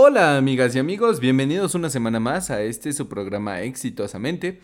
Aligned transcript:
Hola 0.00 0.36
amigas 0.36 0.76
y 0.76 0.78
amigos, 0.78 1.18
bienvenidos 1.18 1.74
una 1.74 1.90
semana 1.90 2.20
más 2.20 2.50
a 2.50 2.62
este 2.62 2.92
su 2.92 3.08
programa 3.08 3.62
Exitosamente. 3.62 4.60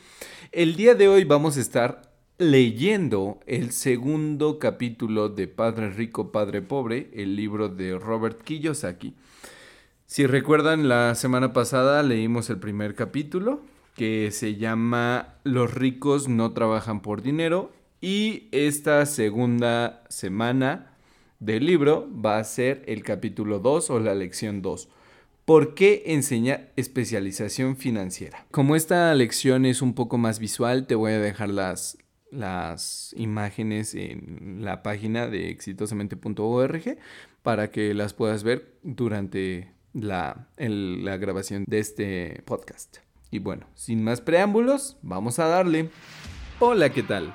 El 0.53 0.77
día 0.77 0.95
de 0.95 1.09
hoy 1.09 1.25
vamos 1.25 1.57
a 1.57 1.61
estar 1.61 2.03
leyendo 2.39 3.41
el 3.45 3.73
segundo 3.73 4.61
capítulo 4.61 5.29
de 5.29 5.49
Padre 5.49 5.91
Rico, 5.91 6.31
Padre 6.31 6.63
Pobre, 6.63 7.11
el 7.15 7.35
libro 7.35 7.69
de 7.69 7.99
Robert 7.99 8.43
Kiyosaki. 8.43 9.17
Si 10.07 10.25
recuerdan, 10.25 10.89
la 10.89 11.17
semana 11.17 11.53
pasada 11.53 12.05
leímos 12.05 12.49
el 12.49 12.61
primer 12.61 12.95
capítulo 12.95 13.61
que 13.97 14.31
se 14.31 14.55
llama 14.55 15.35
Los 15.43 15.75
ricos 15.75 16.29
no 16.29 16.53
trabajan 16.53 17.03
por 17.03 17.23
dinero 17.23 17.73
y 18.01 18.47
esta 18.53 19.05
segunda 19.05 20.05
semana 20.09 20.93
del 21.41 21.67
libro 21.67 22.09
va 22.25 22.39
a 22.39 22.45
ser 22.45 22.85
el 22.87 23.03
capítulo 23.03 23.59
2 23.59 23.91
o 23.91 23.99
la 23.99 24.15
lección 24.15 24.63
2. 24.63 24.91
¿Por 25.45 25.75
qué 25.75 26.05
enseñar 26.07 26.73
especialización 26.77 27.77
financiera? 27.77 28.47
Como 28.51 28.77
esta 28.77 29.15
lección 29.15 29.67
es 29.67 29.83
un 29.83 29.95
poco 29.95 30.17
más 30.17 30.39
visual, 30.39 30.87
te 30.87 30.95
voy 30.95 31.13
a 31.13 31.21
dejar 31.21 31.51
las, 31.51 31.99
las 32.31 33.15
imágenes 33.19 33.95
en 33.95 34.65
la 34.65 34.83
página 34.83 35.29
de 35.29 35.51
exitosamente.org 35.51 36.97
para 37.43 37.71
que 37.71 37.93
las 37.93 38.15
puedas 38.15 38.43
ver 38.43 38.73
durante 38.83 39.71
la, 39.93 40.49
la 40.57 41.17
grabación 41.19 41.65
de 41.67 41.79
este 41.79 42.43
podcast. 42.47 42.99
Y 43.31 43.39
bueno, 43.39 43.67
sin 43.75 44.03
más 44.03 44.23
preámbulos, 44.23 44.97
vamos 45.03 45.39
a 45.41 45.49
darle. 45.49 45.91
Hola, 46.59 46.89
¿qué 46.89 47.03
tal? 47.03 47.35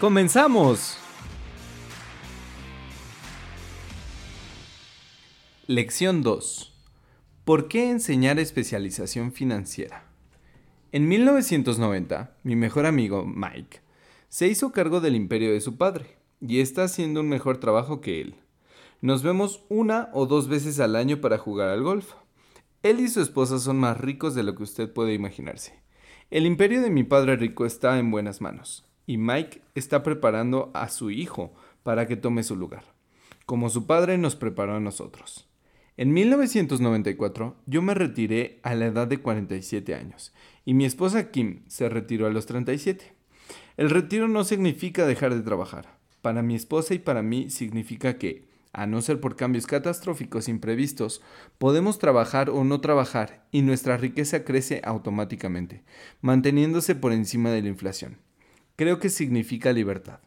¡comenzamos! 0.00 0.96
Lección 5.66 6.22
2. 6.22 6.72
¿Por 7.44 7.68
qué 7.68 7.90
enseñar 7.90 8.38
especialización 8.38 9.30
financiera? 9.30 10.04
En 10.90 11.06
1990, 11.06 12.34
mi 12.44 12.56
mejor 12.56 12.86
amigo, 12.86 13.26
Mike, 13.26 13.80
se 14.30 14.48
hizo 14.48 14.72
cargo 14.72 15.02
del 15.02 15.14
imperio 15.14 15.52
de 15.52 15.60
su 15.60 15.76
padre 15.76 16.16
y 16.40 16.60
está 16.60 16.84
haciendo 16.84 17.20
un 17.20 17.28
mejor 17.28 17.58
trabajo 17.58 18.00
que 18.00 18.22
él. 18.22 18.36
Nos 19.02 19.22
vemos 19.22 19.64
una 19.68 20.08
o 20.14 20.24
dos 20.24 20.48
veces 20.48 20.80
al 20.80 20.96
año 20.96 21.20
para 21.20 21.36
jugar 21.36 21.68
al 21.68 21.82
golf. 21.82 22.14
Él 22.82 23.00
y 23.00 23.08
su 23.08 23.20
esposa 23.20 23.58
son 23.58 23.78
más 23.78 24.00
ricos 24.00 24.34
de 24.34 24.44
lo 24.44 24.54
que 24.54 24.62
usted 24.62 24.90
puede 24.90 25.12
imaginarse. 25.12 25.74
El 26.30 26.46
imperio 26.46 26.80
de 26.80 26.88
mi 26.88 27.04
padre 27.04 27.36
rico 27.36 27.66
está 27.66 27.98
en 27.98 28.10
buenas 28.10 28.40
manos, 28.40 28.89
y 29.10 29.18
Mike 29.18 29.60
está 29.74 30.04
preparando 30.04 30.70
a 30.72 30.88
su 30.88 31.10
hijo 31.10 31.52
para 31.82 32.06
que 32.06 32.14
tome 32.14 32.44
su 32.44 32.54
lugar, 32.54 32.84
como 33.44 33.68
su 33.68 33.84
padre 33.84 34.18
nos 34.18 34.36
preparó 34.36 34.76
a 34.76 34.80
nosotros. 34.80 35.48
En 35.96 36.12
1994 36.12 37.56
yo 37.66 37.82
me 37.82 37.94
retiré 37.94 38.60
a 38.62 38.76
la 38.76 38.86
edad 38.86 39.08
de 39.08 39.18
47 39.18 39.96
años 39.96 40.32
y 40.64 40.74
mi 40.74 40.84
esposa 40.84 41.32
Kim 41.32 41.64
se 41.66 41.88
retiró 41.88 42.28
a 42.28 42.30
los 42.30 42.46
37. 42.46 43.12
El 43.76 43.90
retiro 43.90 44.28
no 44.28 44.44
significa 44.44 45.04
dejar 45.04 45.34
de 45.34 45.42
trabajar. 45.42 45.98
Para 46.22 46.42
mi 46.42 46.54
esposa 46.54 46.94
y 46.94 47.00
para 47.00 47.22
mí 47.22 47.50
significa 47.50 48.16
que 48.16 48.48
a 48.72 48.86
no 48.86 49.02
ser 49.02 49.18
por 49.18 49.34
cambios 49.34 49.66
catastróficos 49.66 50.48
imprevistos, 50.48 51.20
podemos 51.58 51.98
trabajar 51.98 52.48
o 52.48 52.62
no 52.62 52.80
trabajar 52.80 53.44
y 53.50 53.62
nuestra 53.62 53.96
riqueza 53.96 54.44
crece 54.44 54.80
automáticamente, 54.84 55.82
manteniéndose 56.20 56.94
por 56.94 57.12
encima 57.12 57.50
de 57.50 57.62
la 57.62 57.68
inflación. 57.70 58.29
Creo 58.80 58.98
que 58.98 59.10
significa 59.10 59.74
libertad. 59.74 60.20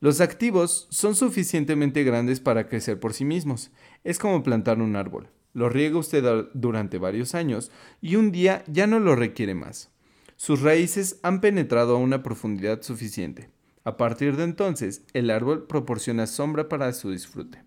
Los 0.00 0.22
activos 0.22 0.86
son 0.88 1.14
suficientemente 1.14 2.04
grandes 2.04 2.40
para 2.40 2.66
crecer 2.66 2.98
por 2.98 3.12
sí 3.12 3.26
mismos. 3.26 3.70
Es 4.02 4.18
como 4.18 4.42
plantar 4.42 4.80
un 4.80 4.96
árbol. 4.96 5.28
Lo 5.52 5.68
riega 5.68 5.98
usted 5.98 6.46
durante 6.54 6.96
varios 6.96 7.34
años 7.34 7.70
y 8.00 8.16
un 8.16 8.32
día 8.32 8.64
ya 8.66 8.86
no 8.86 8.98
lo 8.98 9.14
requiere 9.14 9.54
más. 9.54 9.90
Sus 10.38 10.62
raíces 10.62 11.20
han 11.22 11.42
penetrado 11.42 11.96
a 11.96 11.98
una 11.98 12.22
profundidad 12.22 12.80
suficiente. 12.80 13.50
A 13.84 13.98
partir 13.98 14.36
de 14.38 14.44
entonces, 14.44 15.02
el 15.12 15.28
árbol 15.28 15.66
proporciona 15.66 16.26
sombra 16.26 16.70
para 16.70 16.90
su 16.94 17.10
disfrute. 17.10 17.62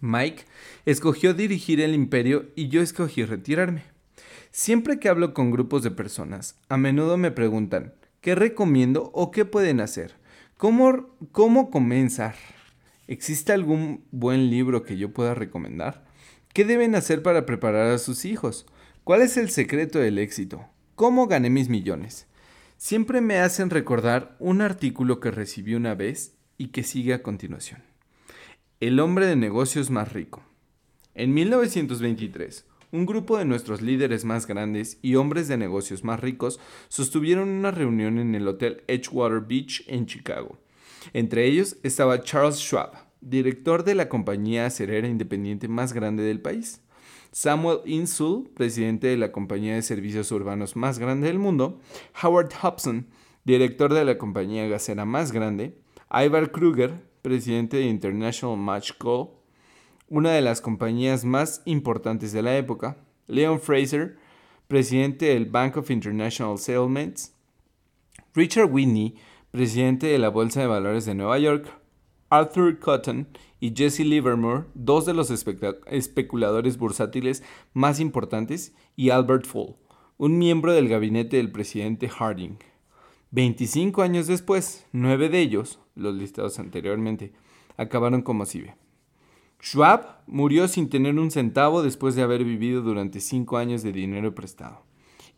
Mike 0.00 0.44
escogió 0.84 1.34
dirigir 1.34 1.80
el 1.80 1.94
imperio 1.94 2.46
y 2.54 2.68
yo 2.68 2.80
escogí 2.80 3.24
retirarme. 3.24 3.82
Siempre 4.52 5.00
que 5.00 5.08
hablo 5.08 5.34
con 5.34 5.50
grupos 5.50 5.82
de 5.82 5.90
personas, 5.90 6.54
a 6.68 6.76
menudo 6.76 7.16
me 7.16 7.32
preguntan, 7.32 7.92
¿qué 8.26 8.34
recomiendo 8.34 9.12
o 9.14 9.30
qué 9.30 9.44
pueden 9.44 9.78
hacer? 9.78 10.16
¿Cómo, 10.56 11.16
cómo 11.30 11.70
comenzar? 11.70 12.34
¿Existe 13.06 13.52
algún 13.52 14.04
buen 14.10 14.50
libro 14.50 14.82
que 14.82 14.96
yo 14.96 15.12
pueda 15.12 15.32
recomendar? 15.32 16.04
¿Qué 16.52 16.64
deben 16.64 16.96
hacer 16.96 17.22
para 17.22 17.46
preparar 17.46 17.86
a 17.86 17.98
sus 17.98 18.24
hijos? 18.24 18.66
¿Cuál 19.04 19.22
es 19.22 19.36
el 19.36 19.48
secreto 19.50 20.00
del 20.00 20.18
éxito? 20.18 20.66
¿Cómo 20.96 21.28
gané 21.28 21.50
mis 21.50 21.68
millones? 21.68 22.26
Siempre 22.78 23.20
me 23.20 23.38
hacen 23.38 23.70
recordar 23.70 24.34
un 24.40 24.60
artículo 24.60 25.20
que 25.20 25.30
recibí 25.30 25.76
una 25.76 25.94
vez 25.94 26.34
y 26.58 26.70
que 26.70 26.82
sigue 26.82 27.14
a 27.14 27.22
continuación. 27.22 27.84
El 28.80 28.98
hombre 28.98 29.26
de 29.26 29.36
negocios 29.36 29.88
más 29.90 30.12
rico. 30.12 30.42
En 31.14 31.32
1923, 31.32 32.64
un 32.92 33.06
grupo 33.06 33.38
de 33.38 33.44
nuestros 33.44 33.82
líderes 33.82 34.24
más 34.24 34.46
grandes 34.46 34.98
y 35.02 35.16
hombres 35.16 35.48
de 35.48 35.56
negocios 35.56 36.04
más 36.04 36.20
ricos 36.20 36.60
sostuvieron 36.88 37.48
una 37.48 37.70
reunión 37.70 38.18
en 38.18 38.34
el 38.34 38.46
Hotel 38.48 38.82
Edgewater 38.86 39.40
Beach 39.40 39.84
en 39.86 40.06
Chicago. 40.06 40.58
Entre 41.12 41.46
ellos 41.46 41.76
estaba 41.82 42.22
Charles 42.22 42.56
Schwab, 42.56 42.92
director 43.20 43.84
de 43.84 43.94
la 43.94 44.08
compañía 44.08 44.66
acerera 44.66 45.08
independiente 45.08 45.68
más 45.68 45.92
grande 45.92 46.22
del 46.22 46.40
país. 46.40 46.80
Samuel 47.32 47.80
Insull, 47.84 48.48
presidente 48.54 49.08
de 49.08 49.16
la 49.16 49.30
compañía 49.30 49.74
de 49.74 49.82
servicios 49.82 50.32
urbanos 50.32 50.74
más 50.74 50.98
grande 50.98 51.26
del 51.26 51.38
mundo. 51.38 51.80
Howard 52.22 52.50
Hobson, 52.62 53.08
director 53.44 53.92
de 53.92 54.04
la 54.04 54.16
compañía 54.16 54.66
gasera 54.68 55.04
más 55.04 55.32
grande. 55.32 55.76
Ivar 56.10 56.50
Kruger, 56.50 57.02
presidente 57.22 57.76
de 57.78 57.84
International 57.84 58.56
Match 58.56 58.92
Co., 58.96 59.42
una 60.08 60.32
de 60.32 60.40
las 60.40 60.60
compañías 60.60 61.24
más 61.24 61.62
importantes 61.64 62.32
de 62.32 62.42
la 62.42 62.56
época, 62.56 62.96
Leon 63.26 63.60
Fraser, 63.60 64.16
presidente 64.68 65.26
del 65.26 65.46
Bank 65.46 65.76
of 65.76 65.90
International 65.90 66.58
Settlements, 66.58 67.34
Richard 68.34 68.70
Whitney, 68.70 69.16
presidente 69.50 70.06
de 70.06 70.18
la 70.18 70.28
Bolsa 70.28 70.60
de 70.60 70.66
Valores 70.66 71.06
de 71.06 71.14
Nueva 71.14 71.38
York, 71.38 71.66
Arthur 72.28 72.78
Cotton 72.78 73.26
y 73.60 73.72
Jesse 73.74 74.00
Livermore, 74.00 74.64
dos 74.74 75.06
de 75.06 75.14
los 75.14 75.30
especuladores 75.30 76.76
bursátiles 76.78 77.42
más 77.72 78.00
importantes, 78.00 78.74
y 78.96 79.10
Albert 79.10 79.46
Fall, 79.46 79.76
un 80.18 80.38
miembro 80.38 80.72
del 80.72 80.88
gabinete 80.88 81.36
del 81.36 81.50
presidente 81.50 82.08
Harding. 82.08 82.58
25 83.32 84.02
años 84.02 84.26
después, 84.26 84.86
nueve 84.92 85.28
de 85.28 85.40
ellos, 85.40 85.78
los 85.94 86.14
listados 86.14 86.58
anteriormente, 86.58 87.32
acabaron 87.76 88.22
como 88.22 88.46
sigue. 88.46 88.74
Schwab 89.62 90.20
murió 90.26 90.68
sin 90.68 90.88
tener 90.88 91.18
un 91.18 91.30
centavo 91.30 91.82
después 91.82 92.14
de 92.14 92.22
haber 92.22 92.44
vivido 92.44 92.82
durante 92.82 93.20
cinco 93.20 93.56
años 93.56 93.82
de 93.82 93.92
dinero 93.92 94.34
prestado. 94.34 94.82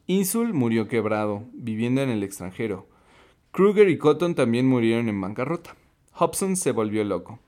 Insul 0.06 0.54
murió 0.54 0.88
quebrado, 0.88 1.44
viviendo 1.52 2.02
en 2.02 2.10
el 2.10 2.22
extranjero. 2.22 2.88
Kruger 3.52 3.88
y 3.88 3.98
Cotton 3.98 4.34
también 4.34 4.66
murieron 4.66 5.08
en 5.08 5.20
bancarrota. 5.20 5.76
Hobson 6.12 6.56
se 6.56 6.72
volvió 6.72 7.04
loco. 7.04 7.38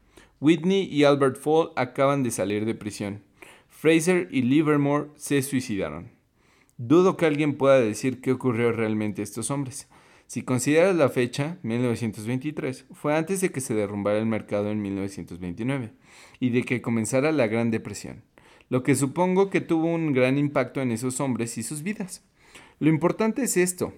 Whitney 0.40 0.84
y 0.84 1.04
Albert 1.04 1.36
Fall 1.36 1.70
acaban 1.76 2.22
de 2.22 2.30
salir 2.30 2.64
de 2.64 2.74
prisión. 2.74 3.22
Fraser 3.68 4.28
y 4.30 4.42
Livermore 4.42 5.08
se 5.16 5.42
suicidaron. 5.42 6.10
Dudo 6.76 7.16
que 7.16 7.26
alguien 7.26 7.56
pueda 7.56 7.80
decir 7.80 8.20
qué 8.20 8.32
ocurrió 8.32 8.72
realmente 8.72 9.20
a 9.20 9.24
estos 9.24 9.50
hombres. 9.50 9.88
Si 10.30 10.42
consideras 10.42 10.94
la 10.94 11.08
fecha, 11.08 11.58
1923, 11.64 12.84
fue 12.92 13.16
antes 13.16 13.40
de 13.40 13.50
que 13.50 13.60
se 13.60 13.74
derrumbara 13.74 14.20
el 14.20 14.26
mercado 14.26 14.70
en 14.70 14.80
1929 14.80 15.90
y 16.38 16.50
de 16.50 16.62
que 16.62 16.80
comenzara 16.80 17.32
la 17.32 17.48
Gran 17.48 17.72
Depresión, 17.72 18.22
lo 18.68 18.84
que 18.84 18.94
supongo 18.94 19.50
que 19.50 19.60
tuvo 19.60 19.92
un 19.92 20.12
gran 20.12 20.38
impacto 20.38 20.82
en 20.82 20.92
esos 20.92 21.18
hombres 21.18 21.58
y 21.58 21.64
sus 21.64 21.82
vidas. 21.82 22.22
Lo 22.78 22.90
importante 22.90 23.42
es 23.42 23.56
esto. 23.56 23.92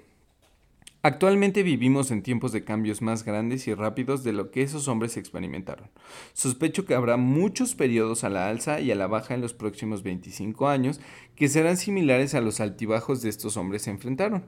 Actualmente 1.05 1.65
vivimos 1.65 2.13
en 2.13 2.23
tiempos 2.23 2.53
de 2.53 2.63
cambios 2.63 3.03
más 3.03 3.25
grandes 3.25 3.67
y 3.67 3.75
rápidos 3.75 4.23
de 4.23 4.33
lo 4.33 4.53
que 4.53 4.63
esos 4.63 4.87
hombres 4.87 5.17
experimentaron. 5.17 5.91
Sospecho 6.33 6.85
que 6.87 6.95
habrá 6.95 7.17
muchos 7.17 7.75
periodos 7.75 8.23
a 8.23 8.29
la 8.29 8.49
alza 8.49 8.81
y 8.81 8.93
a 8.93 8.95
la 8.95 9.09
baja 9.09 9.35
en 9.35 9.41
los 9.41 9.53
próximos 9.53 10.05
25 10.05 10.69
años 10.69 11.01
que 11.35 11.49
serán 11.49 11.77
similares 11.77 12.37
a 12.37 12.41
los 12.41 12.61
altibajos 12.61 13.21
de 13.21 13.31
estos 13.31 13.57
hombres 13.57 13.83
se 13.83 13.91
enfrentaron. 13.91 14.45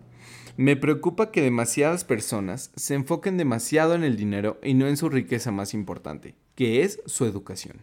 Me 0.56 0.76
preocupa 0.76 1.32
que 1.32 1.42
demasiadas 1.42 2.04
personas 2.04 2.70
se 2.76 2.94
enfoquen 2.94 3.36
demasiado 3.36 3.96
en 3.96 4.04
el 4.04 4.16
dinero 4.16 4.60
y 4.62 4.74
no 4.74 4.86
en 4.86 4.96
su 4.96 5.08
riqueza 5.08 5.50
más 5.50 5.74
importante, 5.74 6.36
que 6.54 6.82
es 6.82 7.00
su 7.06 7.24
educación. 7.24 7.82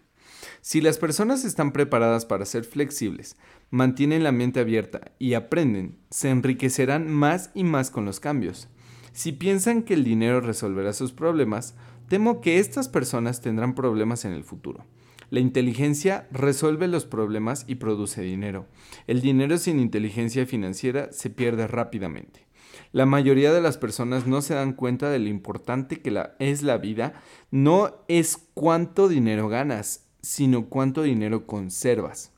Si 0.62 0.82
las 0.82 0.98
personas 0.98 1.46
están 1.46 1.72
preparadas 1.72 2.26
para 2.26 2.46
ser 2.46 2.64
flexibles, 2.64 3.38
mantienen 3.70 4.24
la 4.24 4.32
mente 4.32 4.60
abierta 4.60 5.12
y 5.20 5.34
aprenden, 5.34 5.98
se 6.10 6.30
enriquecerán 6.30 7.10
más 7.10 7.52
y 7.54 7.64
más 7.64 7.92
con 7.92 8.06
los 8.06 8.20
cambios. 8.20 8.68
Si 9.14 9.32
piensan 9.32 9.84
que 9.84 9.94
el 9.94 10.04
dinero 10.04 10.42
resolverá 10.42 10.94
sus 10.94 11.12
problemas, 11.12 11.76
temo 12.08 12.42
que 12.42 12.60
estas 12.60 12.88
personas 12.88 13.42
tendrán 13.42 13.76
problemas 13.76 14.26
en 14.26 14.32
el 14.32 14.44
futuro. 14.44 14.86
La 15.30 15.40
inteligencia 15.40 16.28
resuelve 16.32 16.90
los 16.90 17.06
problemas 17.06 17.64
y 17.66 17.76
produce 17.76 18.22
dinero. 18.22 18.68
El 19.08 19.22
dinero 19.22 19.58
sin 19.58 19.80
inteligencia 19.80 20.46
financiera 20.46 21.10
se 21.14 21.30
pierde 21.30 21.68
rápidamente. 21.68 22.46
La 22.92 23.06
mayoría 23.06 23.54
de 23.54 23.62
las 23.62 23.78
personas 23.78 24.28
no 24.28 24.42
se 24.42 24.56
dan 24.56 24.74
cuenta 24.74 25.10
de 25.10 25.20
lo 25.20 25.30
importante 25.30 26.02
que 26.02 26.22
es 26.40 26.64
la 26.64 26.78
vida. 26.78 27.14
No 27.50 28.04
es 28.10 28.38
cuánto 28.54 29.08
dinero 29.08 29.48
ganas, 29.48 30.11
sino 30.22 30.68
cuánto 30.68 31.04
dinero 31.04 31.46
conservas. 31.46 32.32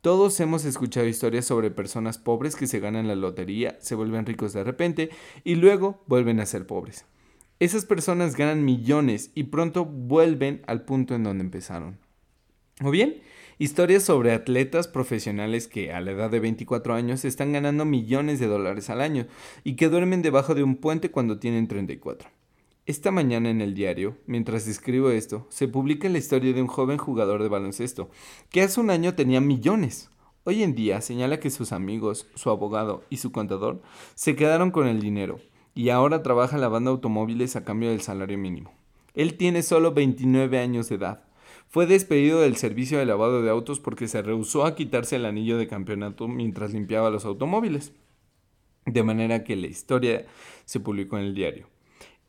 Todos 0.00 0.38
hemos 0.40 0.66
escuchado 0.66 1.06
historias 1.06 1.46
sobre 1.46 1.70
personas 1.70 2.18
pobres 2.18 2.56
que 2.56 2.66
se 2.66 2.78
ganan 2.78 3.08
la 3.08 3.14
lotería, 3.14 3.78
se 3.80 3.94
vuelven 3.94 4.26
ricos 4.26 4.52
de 4.52 4.62
repente 4.62 5.10
y 5.44 5.54
luego 5.54 6.02
vuelven 6.06 6.40
a 6.40 6.46
ser 6.46 6.66
pobres. 6.66 7.06
Esas 7.58 7.86
personas 7.86 8.36
ganan 8.36 8.64
millones 8.64 9.30
y 9.34 9.44
pronto 9.44 9.86
vuelven 9.86 10.62
al 10.66 10.84
punto 10.84 11.14
en 11.14 11.22
donde 11.22 11.44
empezaron. 11.44 11.98
O 12.82 12.90
bien, 12.90 13.22
historias 13.58 14.02
sobre 14.02 14.32
atletas 14.32 14.88
profesionales 14.88 15.68
que 15.68 15.92
a 15.92 16.00
la 16.02 16.10
edad 16.10 16.30
de 16.30 16.40
24 16.40 16.94
años 16.94 17.24
están 17.24 17.52
ganando 17.52 17.84
millones 17.84 18.40
de 18.40 18.46
dólares 18.46 18.90
al 18.90 19.00
año 19.00 19.26
y 19.62 19.76
que 19.76 19.88
duermen 19.88 20.20
debajo 20.20 20.54
de 20.54 20.64
un 20.64 20.76
puente 20.76 21.10
cuando 21.10 21.38
tienen 21.38 21.68
34. 21.68 22.28
Esta 22.86 23.10
mañana 23.10 23.48
en 23.48 23.62
el 23.62 23.72
diario, 23.72 24.18
mientras 24.26 24.68
escribo 24.68 25.08
esto, 25.08 25.46
se 25.48 25.68
publica 25.68 26.06
la 26.10 26.18
historia 26.18 26.52
de 26.52 26.60
un 26.60 26.68
joven 26.68 26.98
jugador 26.98 27.42
de 27.42 27.48
baloncesto, 27.48 28.10
que 28.50 28.60
hace 28.60 28.78
un 28.78 28.90
año 28.90 29.14
tenía 29.14 29.40
millones. 29.40 30.10
Hoy 30.44 30.62
en 30.62 30.74
día 30.74 31.00
señala 31.00 31.40
que 31.40 31.48
sus 31.48 31.72
amigos, 31.72 32.26
su 32.34 32.50
abogado 32.50 33.02
y 33.08 33.16
su 33.16 33.32
contador 33.32 33.80
se 34.14 34.36
quedaron 34.36 34.70
con 34.70 34.86
el 34.86 35.00
dinero, 35.00 35.40
y 35.74 35.88
ahora 35.88 36.22
trabaja 36.22 36.58
lavando 36.58 36.90
automóviles 36.90 37.56
a 37.56 37.64
cambio 37.64 37.88
del 37.88 38.02
salario 38.02 38.36
mínimo. 38.36 38.70
Él 39.14 39.38
tiene 39.38 39.62
solo 39.62 39.94
29 39.94 40.58
años 40.58 40.90
de 40.90 40.96
edad. 40.96 41.24
Fue 41.70 41.86
despedido 41.86 42.42
del 42.42 42.56
servicio 42.56 42.98
de 42.98 43.06
lavado 43.06 43.40
de 43.40 43.48
autos 43.48 43.80
porque 43.80 44.08
se 44.08 44.20
rehusó 44.20 44.66
a 44.66 44.74
quitarse 44.74 45.16
el 45.16 45.24
anillo 45.24 45.56
de 45.56 45.68
campeonato 45.68 46.28
mientras 46.28 46.74
limpiaba 46.74 47.08
los 47.08 47.24
automóviles. 47.24 47.94
De 48.84 49.02
manera 49.02 49.42
que 49.42 49.56
la 49.56 49.68
historia 49.68 50.26
se 50.66 50.80
publicó 50.80 51.16
en 51.16 51.24
el 51.24 51.34
diario. 51.34 51.73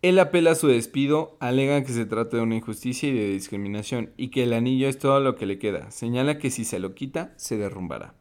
Él 0.06 0.20
apela 0.20 0.52
a 0.52 0.56
su 0.56 0.68
despido, 0.68 1.36
alega 1.40 1.84
que 1.84 1.92
se 1.92 2.06
trata 2.06 2.38
de 2.38 2.44
una 2.44 2.58
injusticia 2.58 3.10
y 3.10 3.14
de 3.14 3.28
discriminación 3.28 4.12
y 4.18 4.28
que 4.28 4.44
el 4.44 4.54
anillo 4.54 4.88
es 4.88 5.00
todo 5.00 5.20
lo 5.20 5.36
que 5.36 5.48
le 5.48 5.58
queda. 5.58 5.90
Señala 5.90 6.38
que 6.38 6.52
si 6.52 6.64
se 6.64 6.78
lo 6.78 6.94
quita, 6.94 7.34
se 7.38 7.58
derrumbará. 7.58 8.14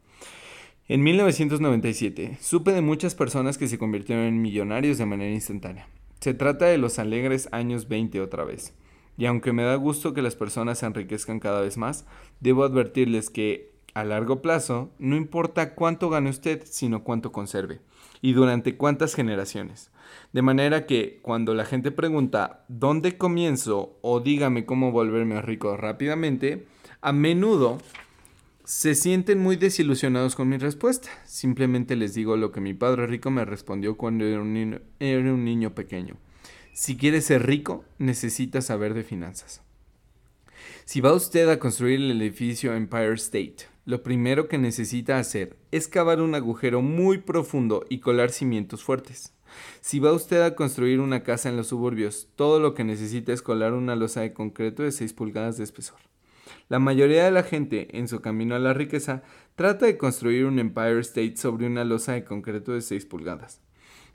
En 0.88 1.02
1997, 1.02 2.38
supe 2.40 2.72
de 2.72 2.81
muchas 2.81 3.14
personas 3.14 3.58
que 3.58 3.69
se 3.69 3.76
convirtieron 3.76 4.25
en 4.25 4.40
millonarios 4.40 4.96
de 4.96 5.04
manera 5.04 5.31
instantánea. 5.31 5.86
Se 6.20 6.32
trata 6.32 6.64
de 6.64 6.78
los 6.78 6.98
alegres 6.98 7.50
años 7.52 7.87
20 7.87 8.19
otra 8.22 8.44
vez. 8.44 8.72
Y 9.19 9.26
aunque 9.26 9.52
me 9.52 9.64
da 9.64 9.75
gusto 9.75 10.14
que 10.14 10.22
las 10.22 10.37
personas 10.37 10.78
se 10.78 10.87
enriquezcan 10.87 11.38
cada 11.38 11.60
vez 11.60 11.76
más, 11.76 12.06
debo 12.40 12.64
advertirles 12.64 13.28
que, 13.28 13.75
a 13.92 14.04
largo 14.04 14.40
plazo, 14.40 14.90
no 14.98 15.16
importa 15.16 15.75
cuánto 15.75 16.08
gane 16.08 16.30
usted, 16.30 16.62
sino 16.64 17.04
cuánto 17.04 17.30
conserve 17.30 17.82
y 18.22 18.32
durante 18.32 18.78
cuántas 18.78 19.14
generaciones. 19.14 19.90
De 20.32 20.43
manera 20.43 20.87
que 20.87 21.20
cuando 21.22 21.55
la 21.55 21.64
gente 21.64 21.90
pregunta 21.90 22.64
¿dónde 22.69 23.16
comienzo? 23.16 23.99
o 24.02 24.20
dígame 24.20 24.64
cómo 24.66 24.93
volverme 24.93 25.40
rico 25.43 25.76
rápidamente, 25.76 26.66
a 27.00 27.12
menudo 27.12 27.78
se 28.64 28.94
sienten 28.94 29.38
muy 29.38 29.56
desilusionados 29.56 30.34
con 30.34 30.49
mi 30.49 30.56
respuesta. 30.56 31.11
Simplemente 31.26 31.96
les 31.96 32.14
digo 32.14 32.37
lo 32.37 32.50
que 32.50 32.61
mi 32.61 32.72
padre 32.72 33.06
rico 33.06 33.31
me 33.31 33.44
respondió 33.44 33.96
cuando 33.96 34.25
era 34.25 34.40
un 34.40 34.55
niño, 34.55 34.81
era 34.99 35.32
un 35.32 35.44
niño 35.44 35.75
pequeño. 35.75 36.16
Si 36.72 36.96
quieres 36.96 37.26
ser 37.26 37.46
rico, 37.46 37.84
necesitas 37.99 38.66
saber 38.66 38.94
de 38.94 39.05
finanzas. 39.05 39.62
Si 40.87 41.00
va 41.00 41.12
usted 41.12 41.49
a 41.49 41.58
construir 41.58 42.00
el 42.00 42.20
edificio 42.20 42.75
Empire 42.75 43.14
State, 43.14 43.66
lo 43.84 44.02
primero 44.02 44.49
que 44.49 44.56
necesita 44.56 45.19
hacer 45.19 45.58
es 45.70 45.87
cavar 45.87 46.22
un 46.22 46.34
agujero 46.34 46.81
muy 46.81 47.19
profundo 47.19 47.84
y 47.90 47.99
colar 47.99 48.31
cimientos 48.31 48.82
fuertes. 48.82 49.33
Si 49.80 49.98
va 50.00 50.12
usted 50.12 50.42
a 50.42 50.54
construir 50.54 51.00
una 51.00 51.22
casa 51.22 51.48
en 51.48 51.56
los 51.56 51.68
suburbios, 51.68 52.28
todo 52.36 52.60
lo 52.60 52.74
que 52.74 52.84
necesita 52.84 53.32
es 53.32 53.42
colar 53.42 53.72
una 53.72 53.96
losa 53.96 54.20
de 54.20 54.32
concreto 54.32 54.82
de 54.82 54.92
6 54.92 55.12
pulgadas 55.12 55.58
de 55.58 55.64
espesor. 55.64 55.98
La 56.68 56.78
mayoría 56.78 57.24
de 57.24 57.30
la 57.30 57.42
gente, 57.42 57.98
en 57.98 58.08
su 58.08 58.20
camino 58.20 58.54
a 58.54 58.58
la 58.58 58.72
riqueza, 58.72 59.22
trata 59.54 59.86
de 59.86 59.98
construir 59.98 60.46
un 60.46 60.58
Empire 60.58 61.00
State 61.00 61.36
sobre 61.36 61.66
una 61.66 61.84
losa 61.84 62.12
de 62.12 62.24
concreto 62.24 62.72
de 62.72 62.80
6 62.80 63.06
pulgadas. 63.06 63.60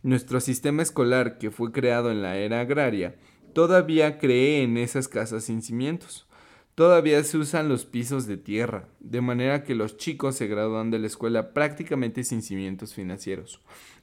Nuestro 0.01 0.39
sistema 0.39 0.81
escolar, 0.81 1.37
que 1.37 1.51
fue 1.51 1.71
creado 1.71 2.09
en 2.11 2.21
la 2.21 2.37
era 2.37 2.61
agraria, 2.61 3.15
todavía 3.53 4.17
cree 4.17 4.63
en 4.63 4.77
esas 4.77 5.07
casas 5.07 5.43
sin 5.43 5.61
cimientos. 5.61 6.27
Todavía 6.73 7.21
se 7.25 7.37
usan 7.37 7.67
los 7.67 7.85
pisos 7.85 8.25
de 8.25 8.37
tierra, 8.37 8.87
de 9.01 9.19
manera 9.19 9.63
que 9.63 9.75
los 9.75 9.97
chicos 9.97 10.35
se 10.37 10.47
gradúan 10.47 10.91
de 10.91 10.99
la 10.99 11.07
escuela 11.07 11.53
prácticamente 11.53 12.23
sin 12.23 12.41
cimientos 12.41 12.93
financieros. 12.93 13.59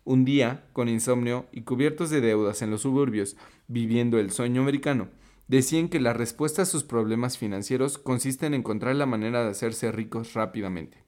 Un 0.06 0.24
día, 0.24 0.62
con 0.72 0.88
insomnio 0.88 1.46
y 1.50 1.62
cubiertos 1.62 2.10
de 2.10 2.20
deudas 2.20 2.62
en 2.62 2.70
los 2.70 2.82
suburbios, 2.82 3.36
viviendo 3.66 4.20
el 4.20 4.30
sueño 4.30 4.62
americano, 4.62 5.08
decían 5.48 5.88
que 5.88 5.98
la 5.98 6.12
respuesta 6.12 6.62
a 6.62 6.64
sus 6.64 6.84
problemas 6.84 7.38
financieros 7.38 7.98
consiste 7.98 8.46
en 8.46 8.54
encontrar 8.54 8.94
la 8.94 9.06
manera 9.06 9.42
de 9.42 9.50
hacerse 9.50 9.90
ricos 9.90 10.34
rápidamente. 10.34 11.02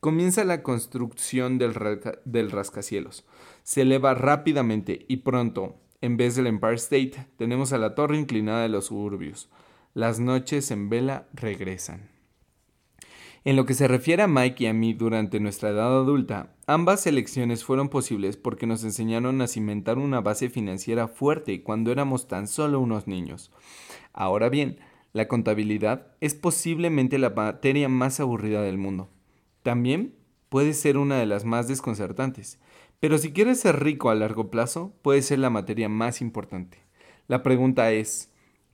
Comienza 0.00 0.44
la 0.44 0.62
construcción 0.62 1.58
del, 1.58 1.74
del 2.24 2.50
rascacielos. 2.50 3.26
Se 3.62 3.82
eleva 3.82 4.14
rápidamente 4.14 5.04
y 5.06 5.18
pronto, 5.18 5.76
en 6.00 6.16
vez 6.16 6.34
del 6.34 6.46
Empire 6.46 6.76
State, 6.76 7.26
tenemos 7.36 7.74
a 7.74 7.78
la 7.78 7.94
torre 7.94 8.16
inclinada 8.16 8.62
de 8.62 8.70
los 8.70 8.86
suburbios. 8.86 9.50
Las 9.92 10.18
noches 10.18 10.70
en 10.70 10.88
vela 10.88 11.28
regresan. 11.34 12.09
En 13.42 13.56
lo 13.56 13.64
que 13.64 13.72
se 13.72 13.88
refiere 13.88 14.22
a 14.22 14.26
Mike 14.26 14.64
y 14.64 14.66
a 14.66 14.74
mí 14.74 14.92
durante 14.92 15.40
nuestra 15.40 15.70
edad 15.70 15.96
adulta, 15.96 16.52
ambas 16.66 17.06
elecciones 17.06 17.64
fueron 17.64 17.88
posibles 17.88 18.36
porque 18.36 18.66
nos 18.66 18.84
enseñaron 18.84 19.40
a 19.40 19.46
cimentar 19.46 19.96
una 19.96 20.20
base 20.20 20.50
financiera 20.50 21.08
fuerte 21.08 21.62
cuando 21.62 21.90
éramos 21.90 22.28
tan 22.28 22.46
solo 22.46 22.80
unos 22.80 23.06
niños. 23.06 23.50
Ahora 24.12 24.50
bien, 24.50 24.78
la 25.14 25.26
contabilidad 25.26 26.08
es 26.20 26.34
posiblemente 26.34 27.18
la 27.18 27.30
materia 27.30 27.88
más 27.88 28.20
aburrida 28.20 28.60
del 28.60 28.76
mundo. 28.76 29.08
También 29.62 30.14
puede 30.50 30.74
ser 30.74 30.98
una 30.98 31.16
de 31.16 31.24
las 31.24 31.46
más 31.46 31.66
desconcertantes, 31.66 32.60
pero 33.00 33.16
si 33.16 33.32
quieres 33.32 33.58
ser 33.58 33.82
rico 33.82 34.10
a 34.10 34.14
largo 34.14 34.50
plazo, 34.50 34.92
puede 35.00 35.22
ser 35.22 35.38
la 35.38 35.48
materia 35.48 35.88
más 35.88 36.20
importante. 36.20 36.76
La 37.26 37.42
pregunta 37.42 37.90
es, 37.90 38.30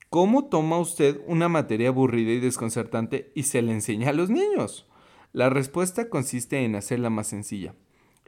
¿Cómo 0.09 0.45
toma 0.45 0.79
usted 0.79 1.19
una 1.27 1.49
materia 1.49 1.89
aburrida 1.89 2.31
y 2.31 2.39
desconcertante 2.39 3.33
y 3.35 3.43
se 3.43 3.61
la 3.61 3.73
enseña 3.73 4.11
a 4.11 4.13
los 4.13 4.29
niños? 4.29 4.87
La 5.33 5.49
respuesta 5.49 6.09
consiste 6.09 6.63
en 6.63 6.75
hacerla 6.75 7.09
más 7.09 7.27
sencilla. 7.27 7.75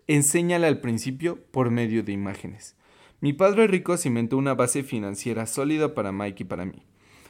Enséñala 0.06 0.68
al 0.68 0.82
principio 0.82 1.42
por 1.52 1.72
medio 1.72 2.04
de 2.04 2.12
imágenes. 2.12 2.76
Mi 3.22 3.32
padre 3.32 3.66
rico 3.68 3.96
cimentó 3.96 4.36
una 4.36 4.56
base 4.56 4.84
financiera 4.84 5.46
sólida 5.46 5.96
para 5.96 6.12
Mike 6.12 6.44
y 6.44 6.48
para 6.48 6.66
mí. 6.66 6.86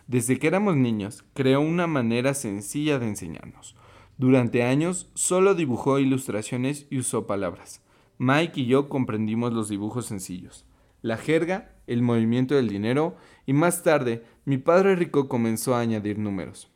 Desde 0.08 0.40
que 0.40 0.48
éramos 0.48 0.76
niños, 0.76 1.24
creó 1.36 1.62
una 1.62 1.86
manera 1.86 2.34
sencilla 2.34 2.98
de 2.98 3.06
enseñarnos. 3.06 3.76
Durante 4.18 4.64
años 4.64 5.12
solo 5.14 5.54
dibujó 5.54 6.00
ilustraciones 6.00 6.88
y 6.90 6.98
usó 6.98 7.28
palabras. 7.28 7.84
Mike 8.18 8.62
y 8.62 8.66
yo 8.66 8.90
comprendimos 8.90 9.54
los 9.54 9.70
dibujos 9.70 10.08
sencillos 10.08 10.66
la 11.02 11.18
jerga, 11.18 11.76
el 11.88 12.02
movimiento 12.02 12.56
del 12.56 12.68
dinero 12.68 13.16
y 13.46 13.54
más 13.54 13.84
tarde 13.84 14.24
mi 14.50 14.58
padre 14.58 14.96
rico 14.96 15.28
comenzó 15.28 15.76
a 15.76 15.80
añadir 15.80 16.18
números. 16.18 16.70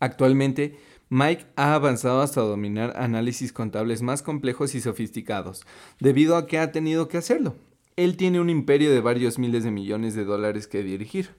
Actualmente, 0.00 0.76
Mike 1.08 1.46
ha 1.54 1.72
avanzado 1.72 2.20
hasta 2.20 2.40
dominar 2.40 2.94
análisis 2.96 3.52
contables 3.52 4.02
más 4.02 4.22
complejos 4.22 4.74
y 4.74 4.80
sofisticados, 4.80 5.64
debido 6.00 6.36
a 6.36 6.48
que 6.48 6.58
ha 6.58 6.72
tenido 6.72 7.06
que 7.06 7.16
hacerlo. 7.16 7.54
Él 7.94 8.16
tiene 8.16 8.40
un 8.40 8.50
imperio 8.50 8.90
de 8.90 9.00
varios 9.00 9.38
miles 9.38 9.62
de 9.62 9.70
millones 9.70 10.16
de 10.16 10.24
dólares 10.24 10.66
que 10.66 10.82
dirigir. 10.82 11.30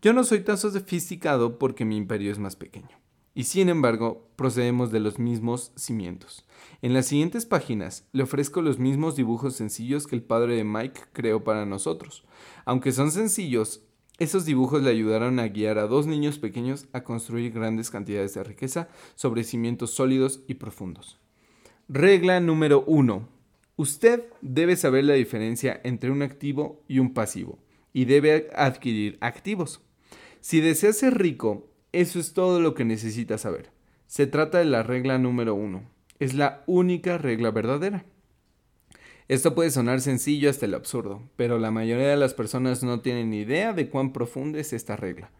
Yo 0.00 0.14
no 0.14 0.24
soy 0.24 0.40
tan 0.40 0.56
sofisticado 0.56 1.58
porque 1.58 1.84
mi 1.84 1.98
imperio 1.98 2.32
es 2.32 2.38
más 2.38 2.56
pequeño. 2.56 2.88
y 3.34 3.44
sin 3.44 3.68
embargo 3.68 4.28
procedemos 4.34 4.90
de 4.90 5.00
los 5.00 5.18
mismos 5.18 5.72
cimientos. 5.76 6.46
En 6.82 6.94
las 6.94 7.06
siguientes 7.06 7.46
páginas 7.46 8.08
le 8.12 8.22
ofrezco 8.22 8.60
los 8.60 8.78
mismos 8.78 9.14
dibujos 9.14 9.54
sencillos 9.56 10.06
que 10.06 10.16
el 10.16 10.22
padre 10.22 10.56
de 10.56 10.64
Mike 10.64 11.02
creó 11.12 11.44
para 11.44 11.64
nosotros. 11.64 12.24
Aunque 12.64 12.92
son 12.92 13.12
sencillos, 13.12 13.82
esos 14.20 14.44
dibujos 14.44 14.82
le 14.82 14.90
ayudaron 14.90 15.40
a 15.40 15.48
guiar 15.48 15.78
a 15.78 15.86
dos 15.86 16.06
niños 16.06 16.38
pequeños 16.38 16.86
a 16.92 17.02
construir 17.02 17.52
grandes 17.52 17.90
cantidades 17.90 18.34
de 18.34 18.44
riqueza 18.44 18.88
sobre 19.14 19.44
cimientos 19.44 19.92
sólidos 19.92 20.42
y 20.46 20.54
profundos. 20.54 21.18
Regla 21.88 22.38
número 22.38 22.84
1. 22.86 23.26
Usted 23.76 24.24
debe 24.42 24.76
saber 24.76 25.04
la 25.04 25.14
diferencia 25.14 25.80
entre 25.84 26.10
un 26.10 26.20
activo 26.20 26.84
y 26.86 26.98
un 26.98 27.14
pasivo 27.14 27.58
y 27.94 28.04
debe 28.04 28.50
adquirir 28.54 29.16
activos. 29.22 29.80
Si 30.42 30.60
desea 30.60 30.92
ser 30.92 31.16
rico, 31.16 31.70
eso 31.92 32.20
es 32.20 32.34
todo 32.34 32.60
lo 32.60 32.74
que 32.74 32.84
necesita 32.84 33.38
saber. 33.38 33.70
Se 34.06 34.26
trata 34.26 34.58
de 34.58 34.66
la 34.66 34.82
regla 34.82 35.16
número 35.16 35.54
1. 35.54 35.82
Es 36.18 36.34
la 36.34 36.62
única 36.66 37.16
regla 37.16 37.52
verdadera. 37.52 38.04
Esto 39.30 39.54
puede 39.54 39.70
sonar 39.70 40.00
sencillo 40.00 40.50
hasta 40.50 40.66
el 40.66 40.74
absurdo, 40.74 41.22
pero 41.36 41.60
la 41.60 41.70
mayoría 41.70 42.08
de 42.08 42.16
las 42.16 42.34
personas 42.34 42.82
no 42.82 42.98
tienen 42.98 43.32
idea 43.32 43.72
de 43.72 43.88
cuán 43.88 44.12
profunda 44.12 44.58
es 44.58 44.72
esta 44.72 44.96
regla. 44.96 45.30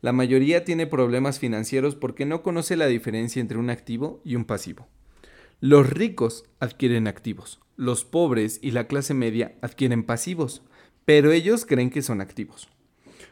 La 0.00 0.12
mayoría 0.12 0.64
tiene 0.64 0.88
problemas 0.88 1.38
financieros 1.38 1.94
porque 1.94 2.26
no 2.26 2.42
conoce 2.42 2.74
la 2.74 2.88
diferencia 2.88 3.38
entre 3.40 3.58
un 3.58 3.70
activo 3.70 4.20
y 4.24 4.34
un 4.34 4.44
pasivo. 4.44 4.88
Los 5.60 5.88
ricos 5.88 6.46
adquieren 6.58 7.06
activos, 7.06 7.60
los 7.76 8.04
pobres 8.04 8.58
y 8.60 8.72
la 8.72 8.88
clase 8.88 9.14
media 9.14 9.54
adquieren 9.62 10.02
pasivos, 10.02 10.62
pero 11.04 11.30
ellos 11.30 11.64
creen 11.64 11.90
que 11.90 12.02
son 12.02 12.20
activos. 12.20 12.68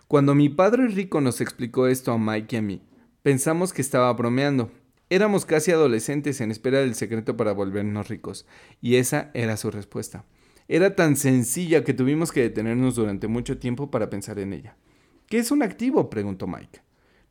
Cuando 0.06 0.36
mi 0.36 0.48
padre 0.48 0.86
rico 0.86 1.20
nos 1.20 1.40
explicó 1.40 1.88
esto 1.88 2.12
a 2.12 2.18
Mike 2.18 2.54
y 2.54 2.58
a 2.60 2.62
mí, 2.62 2.80
pensamos 3.24 3.72
que 3.72 3.82
estaba 3.82 4.12
bromeando, 4.12 4.70
Éramos 5.08 5.46
casi 5.46 5.70
adolescentes 5.70 6.40
en 6.40 6.50
espera 6.50 6.80
del 6.80 6.96
secreto 6.96 7.36
para 7.36 7.52
volvernos 7.52 8.08
ricos, 8.08 8.44
y 8.80 8.96
esa 8.96 9.30
era 9.34 9.56
su 9.56 9.70
respuesta. 9.70 10.24
Era 10.66 10.96
tan 10.96 11.16
sencilla 11.16 11.84
que 11.84 11.94
tuvimos 11.94 12.32
que 12.32 12.40
detenernos 12.42 12.96
durante 12.96 13.28
mucho 13.28 13.58
tiempo 13.58 13.88
para 13.88 14.10
pensar 14.10 14.40
en 14.40 14.52
ella. 14.52 14.76
¿Qué 15.28 15.38
es 15.38 15.52
un 15.52 15.62
activo? 15.62 16.10
preguntó 16.10 16.48
Mike. 16.48 16.80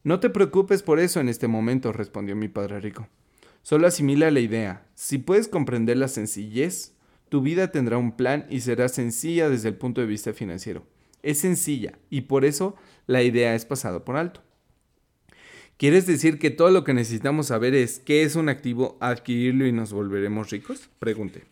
No 0.03 0.21
te 0.21 0.29
preocupes 0.29 0.83
por 0.83 0.99
eso 0.99 1.19
en 1.19 1.27
este 1.27 1.49
momento, 1.49 1.91
respondió 1.91 2.33
mi 2.35 2.47
padre 2.47 2.79
rico. 2.79 3.09
Solo 3.61 3.87
asimila 3.87 4.31
la 4.31 4.39
idea. 4.39 4.87
Si 4.93 5.17
puedes 5.17 5.49
comprender 5.49 5.97
la 5.97 6.07
sencillez, 6.07 6.93
tu 7.27 7.41
vida 7.41 7.71
tendrá 7.71 7.97
un 7.97 8.15
plan 8.15 8.45
y 8.49 8.61
será 8.61 8.87
sencilla 8.87 9.49
desde 9.49 9.67
el 9.67 9.75
punto 9.75 9.99
de 9.99 10.07
vista 10.07 10.31
financiero. 10.31 10.85
Es 11.23 11.39
sencilla 11.39 11.97
y 12.09 12.21
por 12.21 12.45
eso 12.45 12.75
la 13.05 13.23
idea 13.23 13.53
es 13.55 13.65
pasada 13.65 14.05
por 14.05 14.15
alto. 14.15 14.41
¿Quieres 15.77 16.05
decir 16.05 16.39
que 16.39 16.51
todo 16.51 16.71
lo 16.71 16.85
que 16.85 16.93
necesitamos 16.93 17.47
saber 17.47 17.75
es 17.75 17.99
qué 17.99 18.23
es 18.23 18.37
un 18.37 18.47
activo, 18.47 18.97
adquirirlo 19.01 19.67
y 19.67 19.73
nos 19.73 19.91
volveremos 19.91 20.49
ricos? 20.49 20.89
Pregunté. 20.99 21.43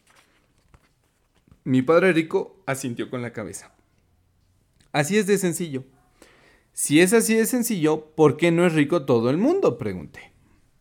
Mi 1.65 1.82
padre 1.82 2.13
rico 2.13 2.56
asintió 2.65 3.10
con 3.10 3.22
la 3.22 3.34
cabeza. 3.34 3.74
Así 4.94 5.18
es 5.18 5.27
de 5.27 5.38
sencillo. 5.38 5.84
Si 6.72 7.01
es 7.01 7.12
así 7.12 7.36
de 7.36 7.46
sencillo, 7.46 8.06
¿por 8.15 8.38
qué 8.38 8.51
no 8.51 8.65
es 8.65 8.74
rico 8.74 9.03
todo 9.06 9.30
el 9.30 9.38
mundo? 9.38 9.77
Pregunté. 9.77 10.32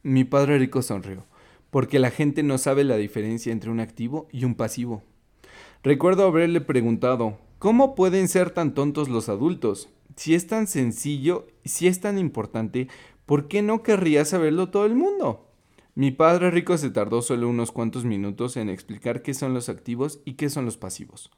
Mi 0.04 0.22
padre 0.22 0.58
rico 0.58 0.80
sonrió. 0.80 1.26
Porque 1.70 1.98
la 1.98 2.10
gente 2.10 2.44
no 2.44 2.58
sabe 2.58 2.84
la 2.84 2.96
diferencia 2.96 3.52
entre 3.52 3.70
un 3.70 3.80
activo 3.80 4.28
y 4.30 4.44
un 4.44 4.54
pasivo. 4.54 5.02
Recuerdo 5.82 6.26
haberle 6.26 6.60
preguntado, 6.60 7.38
¿cómo 7.58 7.96
pueden 7.96 8.28
ser 8.28 8.50
tan 8.50 8.72
tontos 8.74 9.08
los 9.08 9.28
adultos? 9.28 9.88
Si 10.16 10.34
es 10.34 10.46
tan 10.46 10.66
sencillo, 10.66 11.46
si 11.64 11.86
es 11.86 12.00
tan 12.00 12.18
importante, 12.18 12.88
¿por 13.26 13.48
qué 13.48 13.62
no 13.62 13.82
querría 13.82 14.24
saberlo 14.24 14.70
todo 14.70 14.86
el 14.86 14.94
mundo? 14.94 15.48
Mi 15.94 16.10
padre 16.10 16.50
rico 16.50 16.78
se 16.78 16.90
tardó 16.90 17.20
solo 17.20 17.48
unos 17.48 17.70
cuantos 17.70 18.04
minutos 18.04 18.56
en 18.56 18.70
explicar 18.70 19.22
qué 19.22 19.34
son 19.34 19.52
los 19.52 19.68
activos 19.68 20.20
y 20.24 20.34
qué 20.34 20.48
son 20.48 20.64
los 20.64 20.78
pasivos. 20.78 21.30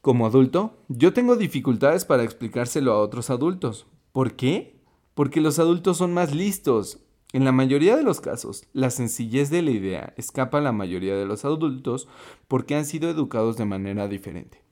Como 0.00 0.26
adulto, 0.26 0.76
yo 0.88 1.12
tengo 1.12 1.36
dificultades 1.36 2.04
para 2.04 2.24
explicárselo 2.24 2.92
a 2.92 2.98
otros 2.98 3.30
adultos. 3.30 3.86
¿Por 4.10 4.34
qué? 4.34 4.80
Porque 5.14 5.40
los 5.40 5.58
adultos 5.58 5.98
son 5.98 6.12
más 6.14 6.34
listos. 6.34 6.98
En 7.32 7.44
la 7.44 7.52
mayoría 7.52 7.96
de 7.96 8.02
los 8.02 8.20
casos, 8.20 8.66
la 8.72 8.90
sencillez 8.90 9.50
de 9.50 9.62
la 9.62 9.70
idea 9.70 10.14
escapa 10.16 10.58
a 10.58 10.62
la 10.62 10.72
mayoría 10.72 11.16
de 11.16 11.26
los 11.26 11.44
adultos 11.44 12.08
porque 12.48 12.74
han 12.74 12.86
sido 12.86 13.08
educados 13.08 13.56
de 13.56 13.66
manera 13.66 14.08
diferente 14.08 14.65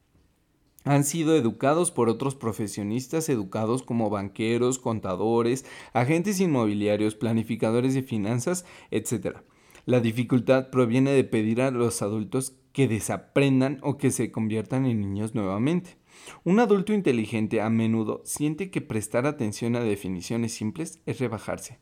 han 0.85 1.05
sido 1.05 1.35
educados 1.35 1.91
por 1.91 2.09
otros 2.09 2.35
profesionistas 2.35 3.29
educados 3.31 3.83
como 3.83 4.11
banqueros, 4.11 4.79
contadores, 4.79 5.65
agentes 5.95 6.41
inmobiliarios, 6.41 7.15
planificadores 7.15 7.95
de 7.95 8.03
finanzas, 8.03 8.67
etc. 8.91 9.39
La 9.87 10.01
dificultad 10.01 10.71
proviene 10.71 11.13
de 11.13 11.25
pedir 11.25 11.63
a 11.63 11.71
los 11.71 12.03
adultos 12.03 12.55
que 12.73 12.87
desaprendan 12.87 13.79
o 13.83 13.97
que 13.97 14.11
se 14.11 14.31
conviertan 14.31 14.85
en 14.85 15.01
niños 15.01 15.35
nuevamente. 15.35 15.97
Un 16.45 16.61
adulto 16.61 16.93
inteligente 16.93 17.61
a 17.61 17.71
menudo 17.71 18.23
siente 18.25 18.71
que 18.71 18.81
prestar 18.81 19.27
atención 19.27 19.77
a 19.77 19.81
definiciones 19.81 20.53
simples 20.53 21.01
es 21.07 21.19
rebajarse. 21.19 21.79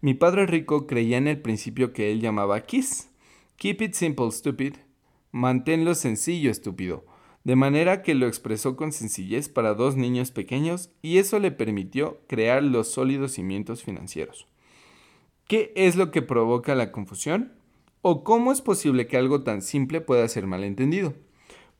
Mi 0.00 0.14
padre 0.14 0.46
rico 0.46 0.86
creía 0.86 1.18
en 1.18 1.28
el 1.28 1.40
principio 1.40 1.92
que 1.92 2.10
él 2.12 2.20
llamaba 2.20 2.62
KISS. 2.62 3.10
Keep 3.56 3.82
it 3.82 3.94
simple, 3.94 4.30
stupid. 4.32 4.74
Manténlo 5.32 5.94
sencillo, 5.94 6.50
estúpido 6.50 7.04
de 7.44 7.56
manera 7.56 8.02
que 8.02 8.14
lo 8.14 8.26
expresó 8.26 8.76
con 8.76 8.92
sencillez 8.92 9.48
para 9.48 9.74
dos 9.74 9.96
niños 9.96 10.30
pequeños 10.30 10.90
y 11.02 11.18
eso 11.18 11.38
le 11.38 11.50
permitió 11.50 12.20
crear 12.26 12.62
los 12.62 12.88
sólidos 12.88 13.32
cimientos 13.32 13.82
financieros. 13.82 14.46
¿Qué 15.46 15.72
es 15.76 15.96
lo 15.96 16.10
que 16.10 16.20
provoca 16.20 16.74
la 16.74 16.92
confusión? 16.92 17.52
¿O 18.02 18.22
cómo 18.22 18.52
es 18.52 18.60
posible 18.60 19.06
que 19.06 19.16
algo 19.16 19.42
tan 19.42 19.62
simple 19.62 20.00
pueda 20.00 20.28
ser 20.28 20.46
malentendido? 20.46 21.14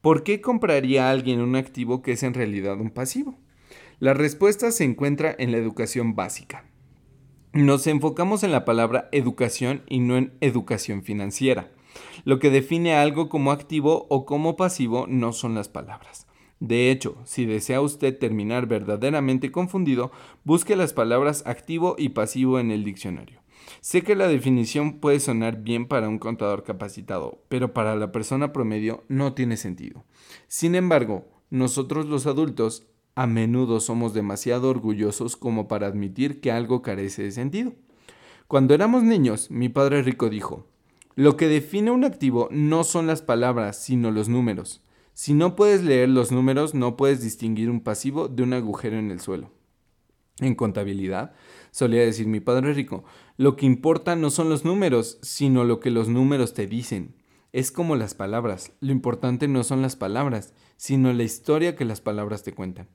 ¿Por 0.00 0.22
qué 0.22 0.40
compraría 0.40 1.10
alguien 1.10 1.40
un 1.40 1.56
activo 1.56 2.02
que 2.02 2.12
es 2.12 2.22
en 2.22 2.34
realidad 2.34 2.80
un 2.80 2.90
pasivo? 2.90 3.38
La 4.00 4.14
respuesta 4.14 4.70
se 4.70 4.84
encuentra 4.84 5.34
en 5.38 5.52
la 5.52 5.58
educación 5.58 6.14
básica. 6.14 6.64
Nos 7.52 7.86
enfocamos 7.86 8.42
en 8.42 8.52
la 8.52 8.64
palabra 8.64 9.08
educación 9.10 9.82
y 9.88 10.00
no 10.00 10.16
en 10.16 10.32
educación 10.40 11.02
financiera. 11.02 11.70
Lo 12.24 12.38
que 12.38 12.50
define 12.50 12.94
algo 12.94 13.28
como 13.28 13.52
activo 13.52 14.06
o 14.08 14.24
como 14.26 14.56
pasivo 14.56 15.06
no 15.08 15.32
son 15.32 15.54
las 15.54 15.68
palabras. 15.68 16.26
De 16.60 16.90
hecho, 16.90 17.16
si 17.24 17.46
desea 17.46 17.80
usted 17.80 18.18
terminar 18.18 18.66
verdaderamente 18.66 19.52
confundido, 19.52 20.10
busque 20.44 20.74
las 20.76 20.92
palabras 20.92 21.44
activo 21.46 21.94
y 21.98 22.10
pasivo 22.10 22.58
en 22.58 22.70
el 22.70 22.84
diccionario. 22.84 23.40
Sé 23.80 24.02
que 24.02 24.16
la 24.16 24.28
definición 24.28 24.94
puede 24.98 25.20
sonar 25.20 25.62
bien 25.62 25.86
para 25.86 26.08
un 26.08 26.18
contador 26.18 26.64
capacitado, 26.64 27.42
pero 27.48 27.72
para 27.72 27.94
la 27.96 28.10
persona 28.10 28.52
promedio 28.52 29.04
no 29.08 29.34
tiene 29.34 29.56
sentido. 29.56 30.04
Sin 30.48 30.74
embargo, 30.74 31.26
nosotros 31.50 32.06
los 32.06 32.26
adultos 32.26 32.86
a 33.14 33.26
menudo 33.26 33.80
somos 33.80 34.14
demasiado 34.14 34.70
orgullosos 34.70 35.36
como 35.36 35.68
para 35.68 35.86
admitir 35.86 36.40
que 36.40 36.52
algo 36.52 36.82
carece 36.82 37.22
de 37.22 37.32
sentido. 37.32 37.72
Cuando 38.46 38.74
éramos 38.74 39.02
niños, 39.02 39.50
mi 39.50 39.68
padre 39.68 40.02
rico 40.02 40.30
dijo, 40.30 40.66
lo 41.18 41.36
que 41.36 41.48
define 41.48 41.90
un 41.90 42.04
activo 42.04 42.46
no 42.52 42.84
son 42.84 43.08
las 43.08 43.22
palabras, 43.22 43.76
sino 43.76 44.12
los 44.12 44.28
números. 44.28 44.84
Si 45.14 45.34
no 45.34 45.56
puedes 45.56 45.82
leer 45.82 46.08
los 46.08 46.30
números, 46.30 46.74
no 46.74 46.96
puedes 46.96 47.20
distinguir 47.20 47.70
un 47.70 47.80
pasivo 47.80 48.28
de 48.28 48.44
un 48.44 48.52
agujero 48.52 49.00
en 49.00 49.10
el 49.10 49.18
suelo. 49.18 49.50
En 50.38 50.54
contabilidad, 50.54 51.32
solía 51.72 52.02
decir 52.02 52.28
mi 52.28 52.38
padre 52.38 52.72
rico, 52.72 53.02
lo 53.36 53.56
que 53.56 53.66
importa 53.66 54.14
no 54.14 54.30
son 54.30 54.48
los 54.48 54.64
números, 54.64 55.18
sino 55.20 55.64
lo 55.64 55.80
que 55.80 55.90
los 55.90 56.06
números 56.08 56.54
te 56.54 56.68
dicen. 56.68 57.16
Es 57.52 57.72
como 57.72 57.96
las 57.96 58.14
palabras, 58.14 58.70
lo 58.78 58.92
importante 58.92 59.48
no 59.48 59.64
son 59.64 59.82
las 59.82 59.96
palabras, 59.96 60.54
sino 60.76 61.12
la 61.12 61.24
historia 61.24 61.74
que 61.74 61.84
las 61.84 62.00
palabras 62.00 62.44
te 62.44 62.52
cuentan. 62.52 62.86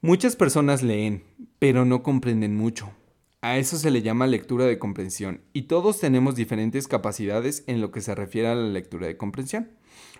Muchas 0.00 0.34
personas 0.34 0.82
leen, 0.82 1.22
pero 1.60 1.84
no 1.84 2.02
comprenden 2.02 2.56
mucho. 2.56 2.90
A 3.42 3.58
eso 3.58 3.76
se 3.76 3.90
le 3.90 4.02
llama 4.02 4.26
lectura 4.26 4.64
de 4.64 4.78
comprensión 4.78 5.42
y 5.52 5.62
todos 5.62 6.00
tenemos 6.00 6.34
diferentes 6.36 6.88
capacidades 6.88 7.64
en 7.66 7.80
lo 7.80 7.90
que 7.90 8.00
se 8.00 8.14
refiere 8.14 8.48
a 8.48 8.54
la 8.54 8.68
lectura 8.68 9.06
de 9.06 9.16
comprensión. 9.16 9.70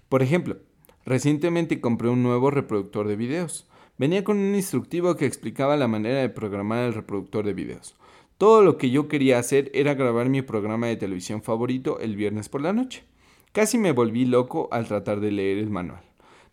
Por 0.08 0.22
ejemplo, 0.22 0.58
recientemente 1.04 1.80
compré 1.80 2.08
un 2.08 2.22
nuevo 2.22 2.50
reproductor 2.50 3.08
de 3.08 3.16
videos. 3.16 3.66
Venía 3.98 4.22
con 4.22 4.36
un 4.38 4.54
instructivo 4.54 5.16
que 5.16 5.26
explicaba 5.26 5.76
la 5.76 5.88
manera 5.88 6.20
de 6.20 6.28
programar 6.28 6.84
el 6.84 6.94
reproductor 6.94 7.44
de 7.44 7.54
videos. 7.54 7.96
Todo 8.38 8.62
lo 8.62 8.76
que 8.76 8.90
yo 8.90 9.08
quería 9.08 9.38
hacer 9.38 9.70
era 9.72 9.94
grabar 9.94 10.28
mi 10.28 10.42
programa 10.42 10.88
de 10.88 10.96
televisión 10.96 11.42
favorito 11.42 11.98
el 12.00 12.16
viernes 12.16 12.50
por 12.50 12.60
la 12.60 12.74
noche. 12.74 13.04
Casi 13.52 13.78
me 13.78 13.92
volví 13.92 14.26
loco 14.26 14.68
al 14.70 14.86
tratar 14.86 15.20
de 15.20 15.32
leer 15.32 15.56
el 15.56 15.70
manual. 15.70 16.02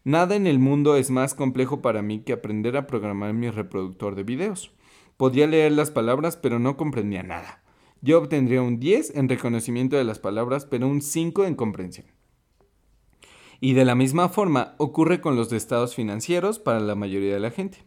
Nada 0.06 0.36
en 0.36 0.48
el 0.48 0.60
mundo 0.60 0.96
es 0.96 1.12
más 1.12 1.34
complejo 1.34 1.82
para 1.82 2.02
mí 2.02 2.22
que 2.22 2.32
aprender 2.32 2.78
a 2.78 2.88
programar 2.88 3.34
mi 3.34 3.50
reproductor 3.50 4.16
de 4.16 4.24
videos. 4.24 4.72
Podía 5.18 5.48
leer 5.48 5.72
las 5.72 5.92
palabras, 5.92 6.38
pero 6.38 6.60
no 6.60 6.78
comprendía 6.78 7.24
nada. 7.24 7.64
Yo 8.02 8.18
obtendría 8.18 8.62
un 8.62 8.80
10 8.80 9.16
en 9.16 9.30
reconocimiento 9.30 9.96
de 9.96 10.04
las 10.04 10.20
palabras, 10.20 10.66
pero 10.66 10.88
un 10.88 11.02
5 11.02 11.46
en 11.46 11.56
comprensión. 11.56 12.08
Y 13.62 13.74
de 13.74 13.86
la 13.86 13.96
misma 13.96 14.28
forma 14.28 14.76
ocurre 14.78 15.22
con 15.22 15.36
los 15.38 15.54
estados 15.54 15.96
financieros 15.96 16.60
para 16.60 16.82
la 16.82 16.96
mayoría 16.96 17.34
de 17.34 17.40
la 17.40 17.52
gente. 17.52 17.86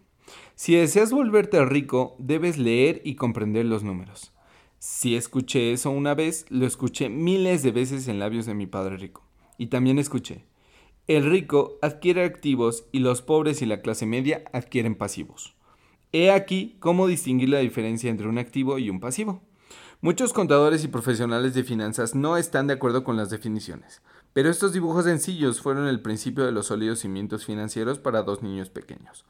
Si 0.55 0.75
deseas 0.75 1.13
volverte 1.13 1.63
rico, 1.67 2.17
debes 2.19 2.57
leer 2.57 3.03
y 3.05 3.17
comprender 3.17 3.67
los 3.67 3.83
números. 3.83 4.33
Si 4.79 5.17
escuché 5.17 5.73
eso 5.73 5.91
una 5.91 6.15
vez, 6.15 6.47
lo 6.49 6.67
escuché 6.67 7.09
miles 7.09 7.63
de 7.63 7.73
veces 7.73 8.09
en 8.09 8.19
labios 8.19 8.47
de 8.47 8.55
mi 8.55 8.67
padre 8.67 8.97
rico. 8.97 9.23
Y 9.59 9.67
también 9.67 9.99
escuché, 9.99 10.45
el 11.09 11.29
rico 11.31 11.79
adquiere 11.83 12.25
activos 12.25 12.87
y 12.91 13.01
los 13.01 13.21
pobres 13.21 13.63
y 13.63 13.67
la 13.67 13.83
clase 13.83 14.07
media 14.07 14.45
adquieren 14.53 14.95
pasivos. 14.95 15.56
He 16.19 16.31
aquí 16.31 16.77
cómo 16.79 17.07
distinguir 17.07 17.51
la 17.51 17.59
diferencia 17.59 18.09
entre 18.09 18.27
un 18.27 18.39
activo 18.39 18.79
y 18.79 18.89
un 18.89 19.01
pasivo. 19.01 19.43
Muchos 20.01 20.33
contadores 20.33 20.83
y 20.83 20.89
profesionales 20.89 21.53
de 21.53 21.63
finanzas 21.63 22.15
no 22.15 22.39
están 22.39 22.67
de 22.67 22.73
acuerdo 22.73 23.05
con 23.05 23.19
las 23.19 23.29
definiciones, 23.29 24.01
pero 24.33 24.49
estos 24.49 24.73
dibujos 24.73 25.05
sencillos 25.05 25.61
fueron 25.61 25.87
el 25.87 26.01
principio 26.01 26.47
de 26.47 26.53
los 26.53 26.69
sólidos 26.69 27.01
cimientos 27.01 27.45
financieros 27.45 27.99
para 27.99 28.23
dos 28.23 28.43
niños 28.43 28.71
pequeños. 28.71 29.27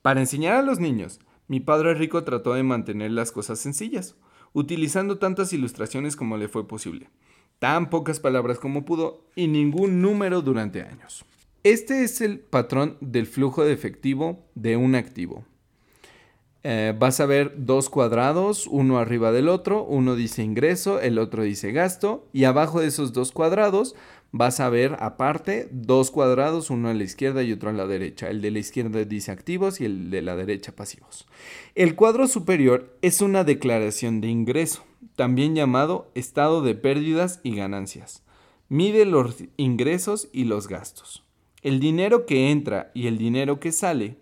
Para 0.00 0.20
enseñar 0.20 0.54
a 0.54 0.62
los 0.62 0.78
niños, 0.78 1.18
mi 1.48 1.58
padre 1.58 1.94
rico 1.94 2.22
trató 2.22 2.54
de 2.54 2.62
mantener 2.62 3.10
las 3.10 3.32
cosas 3.32 3.58
sencillas, 3.58 4.14
utilizando 4.52 5.18
tantas 5.18 5.52
ilustraciones 5.52 6.14
como 6.14 6.36
le 6.36 6.46
fue 6.46 6.68
posible, 6.68 7.10
tan 7.58 7.90
pocas 7.90 8.20
palabras 8.20 8.60
como 8.60 8.84
pudo 8.84 9.24
y 9.34 9.48
ningún 9.48 10.00
número 10.00 10.40
durante 10.40 10.82
años. 10.82 11.24
Este 11.64 12.04
es 12.04 12.20
el 12.20 12.38
patrón 12.38 12.96
del 13.00 13.26
flujo 13.26 13.64
de 13.64 13.72
efectivo 13.72 14.46
de 14.54 14.76
un 14.76 14.94
activo. 14.94 15.44
Eh, 16.64 16.92
vas 16.98 17.20
a 17.20 17.26
ver 17.26 17.54
dos 17.56 17.88
cuadrados, 17.88 18.66
uno 18.66 18.98
arriba 18.98 19.30
del 19.30 19.48
otro, 19.48 19.84
uno 19.84 20.16
dice 20.16 20.42
ingreso, 20.42 21.00
el 21.00 21.18
otro 21.18 21.44
dice 21.44 21.70
gasto, 21.70 22.26
y 22.32 22.44
abajo 22.44 22.80
de 22.80 22.88
esos 22.88 23.12
dos 23.12 23.30
cuadrados 23.30 23.94
vas 24.32 24.60
a 24.60 24.68
ver 24.68 24.96
aparte 25.00 25.68
dos 25.70 26.10
cuadrados, 26.10 26.70
uno 26.70 26.88
a 26.88 26.94
la 26.94 27.04
izquierda 27.04 27.42
y 27.42 27.52
otro 27.52 27.70
a 27.70 27.72
la 27.72 27.86
derecha. 27.86 28.28
El 28.28 28.42
de 28.42 28.50
la 28.50 28.58
izquierda 28.58 29.04
dice 29.04 29.30
activos 29.30 29.80
y 29.80 29.84
el 29.84 30.10
de 30.10 30.22
la 30.22 30.36
derecha 30.36 30.72
pasivos. 30.72 31.26
El 31.74 31.94
cuadro 31.94 32.26
superior 32.26 32.96
es 33.02 33.22
una 33.22 33.44
declaración 33.44 34.20
de 34.20 34.28
ingreso, 34.28 34.84
también 35.16 35.54
llamado 35.54 36.10
estado 36.14 36.60
de 36.62 36.74
pérdidas 36.74 37.40
y 37.42 37.54
ganancias. 37.54 38.22
Mide 38.68 39.04
los 39.04 39.36
ingresos 39.56 40.28
y 40.32 40.44
los 40.44 40.68
gastos. 40.68 41.24
El 41.62 41.80
dinero 41.80 42.26
que 42.26 42.50
entra 42.50 42.90
y 42.94 43.06
el 43.06 43.16
dinero 43.16 43.60
que 43.60 43.72
sale 43.72 44.16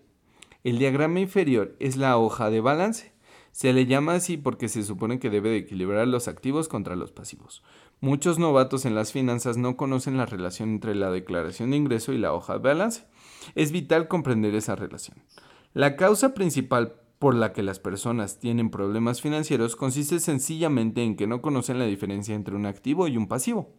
el 0.67 0.79
diagrama 0.79 1.21
inferior 1.21 1.77
es 1.79 1.95
la 1.95 2.17
hoja 2.17 2.49
de 2.49 2.59
balance. 2.59 3.13
Se 3.53 3.71
le 3.71 3.85
llama 3.85 4.15
así 4.15 4.35
porque 4.35 4.67
se 4.67 4.83
supone 4.83 5.17
que 5.17 5.29
debe 5.29 5.47
de 5.47 5.55
equilibrar 5.59 6.05
los 6.09 6.27
activos 6.27 6.67
contra 6.67 6.97
los 6.97 7.13
pasivos. 7.13 7.63
Muchos 8.01 8.37
novatos 8.37 8.83
en 8.83 8.93
las 8.93 9.13
finanzas 9.13 9.55
no 9.55 9.77
conocen 9.77 10.17
la 10.17 10.25
relación 10.25 10.71
entre 10.71 10.93
la 10.93 11.09
declaración 11.09 11.71
de 11.71 11.77
ingreso 11.77 12.11
y 12.11 12.17
la 12.17 12.33
hoja 12.33 12.51
de 12.51 12.59
balance. 12.59 13.05
Es 13.55 13.71
vital 13.71 14.09
comprender 14.09 14.55
esa 14.55 14.75
relación. 14.75 15.23
La 15.73 15.95
causa 15.95 16.33
principal 16.33 16.95
por 17.17 17.33
la 17.33 17.53
que 17.53 17.63
las 17.63 17.79
personas 17.79 18.39
tienen 18.39 18.69
problemas 18.69 19.21
financieros 19.21 19.77
consiste 19.77 20.19
sencillamente 20.19 21.01
en 21.01 21.15
que 21.15 21.27
no 21.27 21.41
conocen 21.41 21.79
la 21.79 21.85
diferencia 21.85 22.35
entre 22.35 22.57
un 22.57 22.65
activo 22.65 23.07
y 23.07 23.15
un 23.15 23.29
pasivo. 23.29 23.73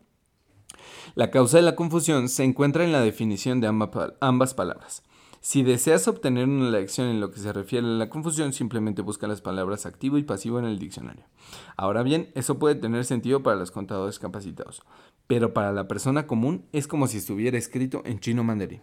La 1.15 1.31
causa 1.31 1.59
de 1.59 1.65
la 1.65 1.77
confusión 1.77 2.31
se 2.31 2.45
encuentra 2.45 2.83
en 2.83 2.93
la 2.93 3.03
definición 3.03 3.61
de 3.61 3.67
ambas 3.67 4.55
palabras. 4.55 5.03
Si 5.41 5.63
deseas 5.63 6.09
obtener 6.09 6.49
una 6.49 6.71
lección 6.71 7.09
en 7.09 7.21
lo 7.21 7.31
que 7.31 7.39
se 7.39 7.53
refiere 7.53 7.87
a 7.87 7.91
la 7.91 8.11
confusión, 8.11 8.53
simplemente 8.53 9.03
busca 9.03 9.29
las 9.29 9.41
palabras 9.41 9.87
activo 9.87 10.19
y 10.19 10.25
pasivo 10.25 10.59
en 10.59 10.65
el 10.65 10.79
diccionario. 10.79 11.25
Ahora 11.77 12.03
bien, 12.03 12.31
eso 12.35 12.59
puede 12.59 12.75
tener 12.75 13.05
sentido 13.05 13.43
para 13.43 13.57
los 13.57 13.71
contadores 13.71 14.19
capacitados, 14.19 14.83
pero 15.27 15.55
para 15.55 15.73
la 15.73 15.87
persona 15.87 16.27
común 16.27 16.65
es 16.73 16.89
como 16.89 17.07
si 17.07 17.19
estuviera 17.19 17.57
escrito 17.57 18.03
en 18.05 18.19
chino 18.19 18.43
mandarín. 18.43 18.83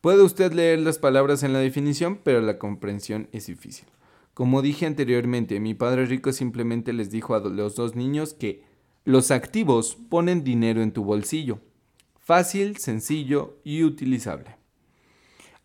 Puede 0.00 0.22
usted 0.22 0.52
leer 0.52 0.78
las 0.80 0.98
palabras 0.98 1.42
en 1.42 1.52
la 1.52 1.58
definición, 1.58 2.20
pero 2.22 2.40
la 2.40 2.58
comprensión 2.58 3.28
es 3.32 3.46
difícil. 3.46 3.88
Como 4.34 4.62
dije 4.62 4.86
anteriormente, 4.86 5.58
mi 5.58 5.74
padre 5.74 6.06
rico 6.06 6.32
simplemente 6.32 6.92
les 6.92 7.10
dijo 7.10 7.34
a 7.34 7.40
los 7.40 7.74
dos 7.74 7.96
niños 7.96 8.34
que 8.34 8.62
los 9.04 9.30
activos 9.30 9.96
ponen 10.08 10.44
dinero 10.44 10.82
en 10.82 10.92
tu 10.92 11.02
bolsillo. 11.02 11.60
Fácil, 12.20 12.76
sencillo 12.76 13.56
y 13.64 13.82
utilizable. 13.82 14.57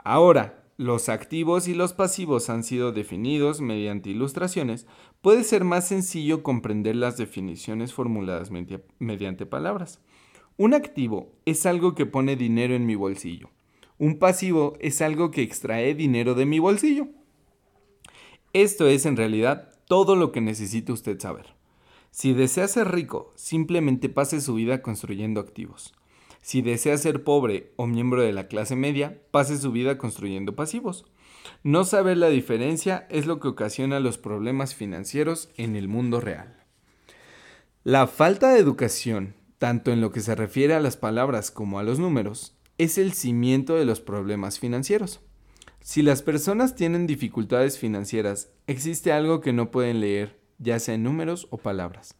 Ahora, 0.03 0.63
los 0.77 1.07
activos 1.07 1.67
y 1.67 1.73
los 1.73 1.93
pasivos 1.93 2.49
han 2.49 2.63
sido 2.63 2.91
definidos 2.91 3.61
mediante 3.61 4.09
ilustraciones, 4.09 4.87
puede 5.21 5.43
ser 5.43 5.63
más 5.63 5.87
sencillo 5.87 6.43
comprender 6.43 6.95
las 6.95 7.17
definiciones 7.17 7.93
formuladas 7.93 8.49
mediante 8.99 9.45
palabras. 9.45 10.01
Un 10.57 10.73
activo 10.73 11.31
es 11.45 11.65
algo 11.65 11.95
que 11.95 12.05
pone 12.05 12.35
dinero 12.35 12.75
en 12.75 12.85
mi 12.85 12.95
bolsillo. 12.95 13.49
Un 13.97 14.19
pasivo 14.19 14.75
es 14.79 15.01
algo 15.01 15.31
que 15.31 15.41
extrae 15.41 15.93
dinero 15.93 16.35
de 16.35 16.45
mi 16.45 16.59
bolsillo. 16.59 17.07
Esto 18.51 18.87
es 18.87 19.05
en 19.05 19.15
realidad 19.15 19.69
todo 19.87 20.15
lo 20.15 20.31
que 20.31 20.41
necesita 20.41 20.93
usted 20.93 21.19
saber. 21.19 21.55
Si 22.11 22.33
desea 22.33 22.67
ser 22.67 22.91
rico, 22.91 23.31
simplemente 23.35 24.09
pase 24.09 24.41
su 24.41 24.55
vida 24.55 24.81
construyendo 24.81 25.39
activos. 25.39 25.93
Si 26.43 26.61
desea 26.61 26.97
ser 26.97 27.23
pobre 27.23 27.71
o 27.77 27.87
miembro 27.87 28.21
de 28.21 28.33
la 28.33 28.47
clase 28.49 28.75
media, 28.75 29.17
pase 29.31 29.57
su 29.57 29.71
vida 29.71 29.97
construyendo 29.97 30.55
pasivos. 30.55 31.05
No 31.63 31.85
saber 31.85 32.17
la 32.17 32.27
diferencia 32.27 33.07
es 33.09 33.25
lo 33.25 33.39
que 33.39 33.47
ocasiona 33.47 34.01
los 34.01 34.17
problemas 34.17 34.75
financieros 34.75 35.49
en 35.55 35.77
el 35.77 35.87
mundo 35.87 36.19
real. 36.19 36.61
La 37.85 38.07
falta 38.07 38.51
de 38.51 38.59
educación, 38.59 39.35
tanto 39.57 39.93
en 39.93 40.01
lo 40.01 40.11
que 40.11 40.19
se 40.19 40.35
refiere 40.35 40.73
a 40.73 40.81
las 40.81 40.97
palabras 40.97 41.49
como 41.49 41.79
a 41.79 41.83
los 41.83 41.97
números, 41.97 42.57
es 42.77 42.97
el 42.97 43.13
cimiento 43.13 43.75
de 43.75 43.85
los 43.85 44.01
problemas 44.01 44.59
financieros. 44.59 45.21
Si 45.79 46.01
las 46.01 46.21
personas 46.23 46.75
tienen 46.75 47.07
dificultades 47.07 47.79
financieras, 47.79 48.49
existe 48.67 49.13
algo 49.13 49.39
que 49.39 49.53
no 49.53 49.71
pueden 49.71 50.01
leer, 50.01 50.37
ya 50.59 50.77
sea 50.79 50.95
en 50.95 51.03
números 51.03 51.47
o 51.51 51.57
palabras. 51.57 52.15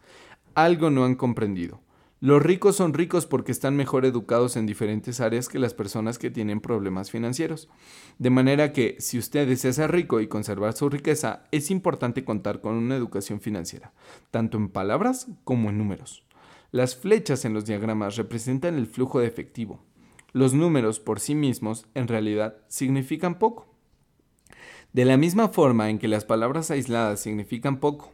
Algo 0.56 0.90
no 0.90 1.04
han 1.04 1.16
comprendido. 1.16 1.83
Los 2.24 2.42
ricos 2.42 2.78
son 2.78 2.94
ricos 2.94 3.26
porque 3.26 3.52
están 3.52 3.76
mejor 3.76 4.06
educados 4.06 4.56
en 4.56 4.66
diferentes 4.66 5.20
áreas 5.20 5.50
que 5.50 5.60
las 5.60 5.74
personas 5.74 6.18
que 6.18 6.32
tienen 6.32 6.62
problemas 6.62 7.12
financieros. 7.12 7.68
De 8.18 8.30
manera 8.30 8.72
que 8.72 8.96
si 9.00 9.18
usted 9.18 9.46
desea 9.46 9.74
ser 9.74 9.92
rico 9.92 10.22
y 10.22 10.28
conservar 10.28 10.72
su 10.72 10.88
riqueza, 10.88 11.44
es 11.52 11.70
importante 11.70 12.24
contar 12.24 12.62
con 12.62 12.76
una 12.76 12.96
educación 12.96 13.42
financiera, 13.42 13.92
tanto 14.32 14.56
en 14.56 14.70
palabras 14.70 15.28
como 15.44 15.70
en 15.70 15.78
números. 15.78 16.24
Las 16.72 16.96
flechas 16.96 17.44
en 17.44 17.54
los 17.54 17.66
diagramas 17.66 18.16
representan 18.16 18.76
el 18.76 18.88
flujo 18.88 19.20
de 19.20 19.28
efectivo. 19.28 19.84
Los 20.32 20.54
números 20.54 21.02
por 21.02 21.20
sí 21.20 21.36
mismos 21.36 21.88
en 21.94 22.08
realidad 22.08 22.56
significan 22.70 23.38
poco. 23.38 23.68
De 24.94 25.04
la 25.04 25.18
misma 25.18 25.50
forma 25.50 25.90
en 25.90 26.00
que 26.00 26.08
las 26.08 26.24
palabras 26.24 26.72
aisladas 26.72 27.20
significan 27.20 27.82
poco, 27.82 28.14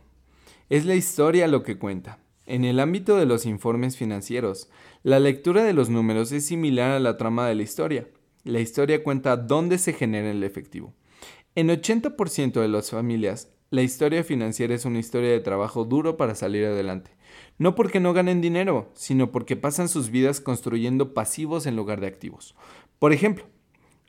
es 0.68 0.86
la 0.86 0.96
historia 0.96 1.48
lo 1.48 1.62
que 1.62 1.78
cuenta. 1.78 2.18
En 2.50 2.66
el 2.66 2.80
ámbito 2.80 3.16
de 3.16 3.28
los 3.28 3.46
informes 3.46 3.96
financieros, 3.96 4.72
la 5.04 5.20
lectura 5.20 5.64
de 5.64 5.74
los 5.74 5.92
números 5.92 6.32
es 6.32 6.48
similar 6.48 6.90
a 6.90 7.00
la 7.00 7.16
trama 7.16 7.48
de 7.48 7.54
la 7.54 7.62
historia. 7.62 8.08
La 8.44 8.60
historia 8.60 9.04
cuenta 9.04 9.38
dónde 9.38 9.78
se 9.78 9.94
genera 9.94 10.32
el 10.32 10.44
efectivo. 10.44 10.96
En 11.54 11.68
80% 11.70 12.60
de 12.60 12.68
las 12.68 12.90
familias, 12.90 13.52
la 13.70 13.84
historia 13.84 14.24
financiera 14.24 14.74
es 14.74 14.86
una 14.86 14.98
historia 14.98 15.30
de 15.30 15.42
trabajo 15.42 15.86
duro 15.86 16.18
para 16.18 16.34
salir 16.34 16.66
adelante. 16.66 17.12
No 17.60 17.76
porque 17.76 18.00
no 18.00 18.14
ganen 18.14 18.42
dinero, 18.42 18.90
sino 18.96 19.32
porque 19.32 19.56
pasan 19.56 19.88
sus 19.88 20.10
vidas 20.10 20.42
construyendo 20.42 21.14
pasivos 21.14 21.68
en 21.68 21.76
lugar 21.76 22.02
de 22.02 22.08
activos. 22.08 22.56
Por 22.98 23.14
ejemplo, 23.14 23.46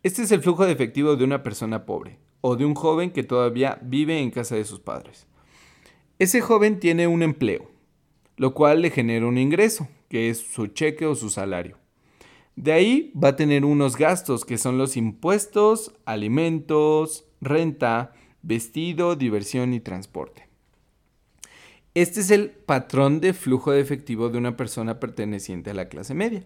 este 0.03 0.23
es 0.23 0.33
el 0.33 0.41
flujo 0.41 0.65
de 0.65 0.73
efectivo 0.73 1.15
de 1.17 1.25
una 1.25 1.43
persona 1.43 1.85
pobre 1.85 2.19
o 2.41 2.57
de 2.57 2.65
un 2.65 2.75
joven 2.75 3.11
que 3.11 3.23
todavía 3.23 3.79
vive 3.83 4.19
en 4.19 4.31
casa 4.31 4.57
de 4.57 4.65
sus 4.65 4.81
padres. 4.81 5.27
Ese 6.19 6.41
joven 6.41 6.81
tiene 6.81 7.07
un 7.07 7.23
empleo, 7.23 7.69
lo 8.41 8.55
cual 8.55 8.81
le 8.81 8.89
genera 8.89 9.27
un 9.27 9.37
ingreso, 9.37 9.87
que 10.09 10.31
es 10.31 10.39
su 10.39 10.69
cheque 10.69 11.05
o 11.05 11.15
su 11.15 11.29
salario. 11.29 11.77
De 12.57 12.73
ahí 12.73 13.13
va 13.15 13.29
a 13.29 13.37
tener 13.37 13.67
unos 13.67 13.99
gastos, 13.99 14.47
que 14.47 14.57
son 14.57 14.79
los 14.79 14.97
impuestos, 14.97 15.93
alimentos, 16.07 17.27
renta, 17.43 18.15
vestido, 18.41 19.15
diversión 19.15 19.75
y 19.75 19.81
transporte. 19.81 20.49
Este 21.93 22.21
es 22.21 22.31
el 22.31 22.49
patrón 22.49 23.21
de 23.21 23.35
flujo 23.35 23.73
de 23.73 23.81
efectivo 23.83 24.31
de 24.31 24.39
una 24.39 24.57
persona 24.57 25.01
perteneciente 25.01 25.69
a 25.69 25.75
la 25.75 25.91
clase 25.91 26.15
media. 26.15 26.43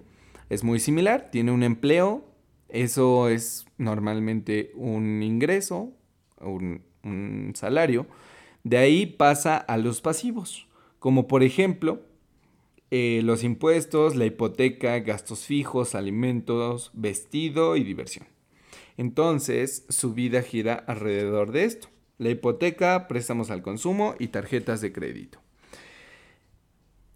Es 0.50 0.64
muy 0.64 0.80
similar, 0.80 1.30
tiene 1.30 1.52
un 1.52 1.62
empleo, 1.62 2.24
eso 2.70 3.28
es 3.28 3.66
normalmente 3.78 4.72
un 4.74 5.22
ingreso, 5.22 5.92
un, 6.40 6.82
un 7.04 7.52
salario. 7.54 8.08
De 8.64 8.78
ahí 8.78 9.06
pasa 9.06 9.56
a 9.56 9.76
los 9.76 10.00
pasivos 10.00 10.66
como 11.04 11.28
por 11.28 11.42
ejemplo 11.42 12.00
eh, 12.90 13.20
los 13.24 13.44
impuestos, 13.44 14.16
la 14.16 14.24
hipoteca, 14.24 14.98
gastos 15.00 15.44
fijos, 15.44 15.94
alimentos, 15.94 16.92
vestido 16.94 17.76
y 17.76 17.84
diversión. 17.84 18.26
Entonces, 18.96 19.84
su 19.90 20.14
vida 20.14 20.40
gira 20.40 20.72
alrededor 20.72 21.52
de 21.52 21.64
esto. 21.64 21.88
La 22.16 22.30
hipoteca, 22.30 23.06
préstamos 23.06 23.50
al 23.50 23.60
consumo 23.60 24.14
y 24.18 24.28
tarjetas 24.28 24.80
de 24.80 24.94
crédito. 24.94 25.42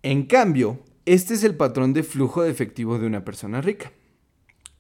En 0.03 0.27
cambio, 0.27 0.81
este 1.07 1.33
es 1.33 1.43
el 1.43 1.57
patrón 1.57 1.95
de 1.95 2.03
flujo 2.03 2.43
de 2.43 2.51
efectivo 2.51 2.99
de 2.99 3.07
una 3.07 3.25
persona 3.25 3.63
rica. 3.63 3.91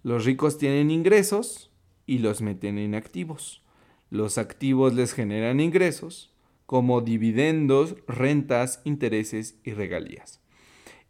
Los 0.03 0.27
ricos 0.27 0.59
tienen 0.59 0.91
ingresos 0.91 1.71
y 2.05 2.19
los 2.19 2.43
meten 2.43 2.77
en 2.77 2.95
activos. 2.95 3.63
Los 4.11 4.37
activos 4.37 4.93
les 4.93 5.15
generan 5.15 5.61
ingresos 5.61 6.35
como 6.69 7.01
dividendos, 7.01 7.97
rentas, 8.07 8.83
intereses 8.85 9.59
y 9.65 9.71
regalías. 9.71 10.43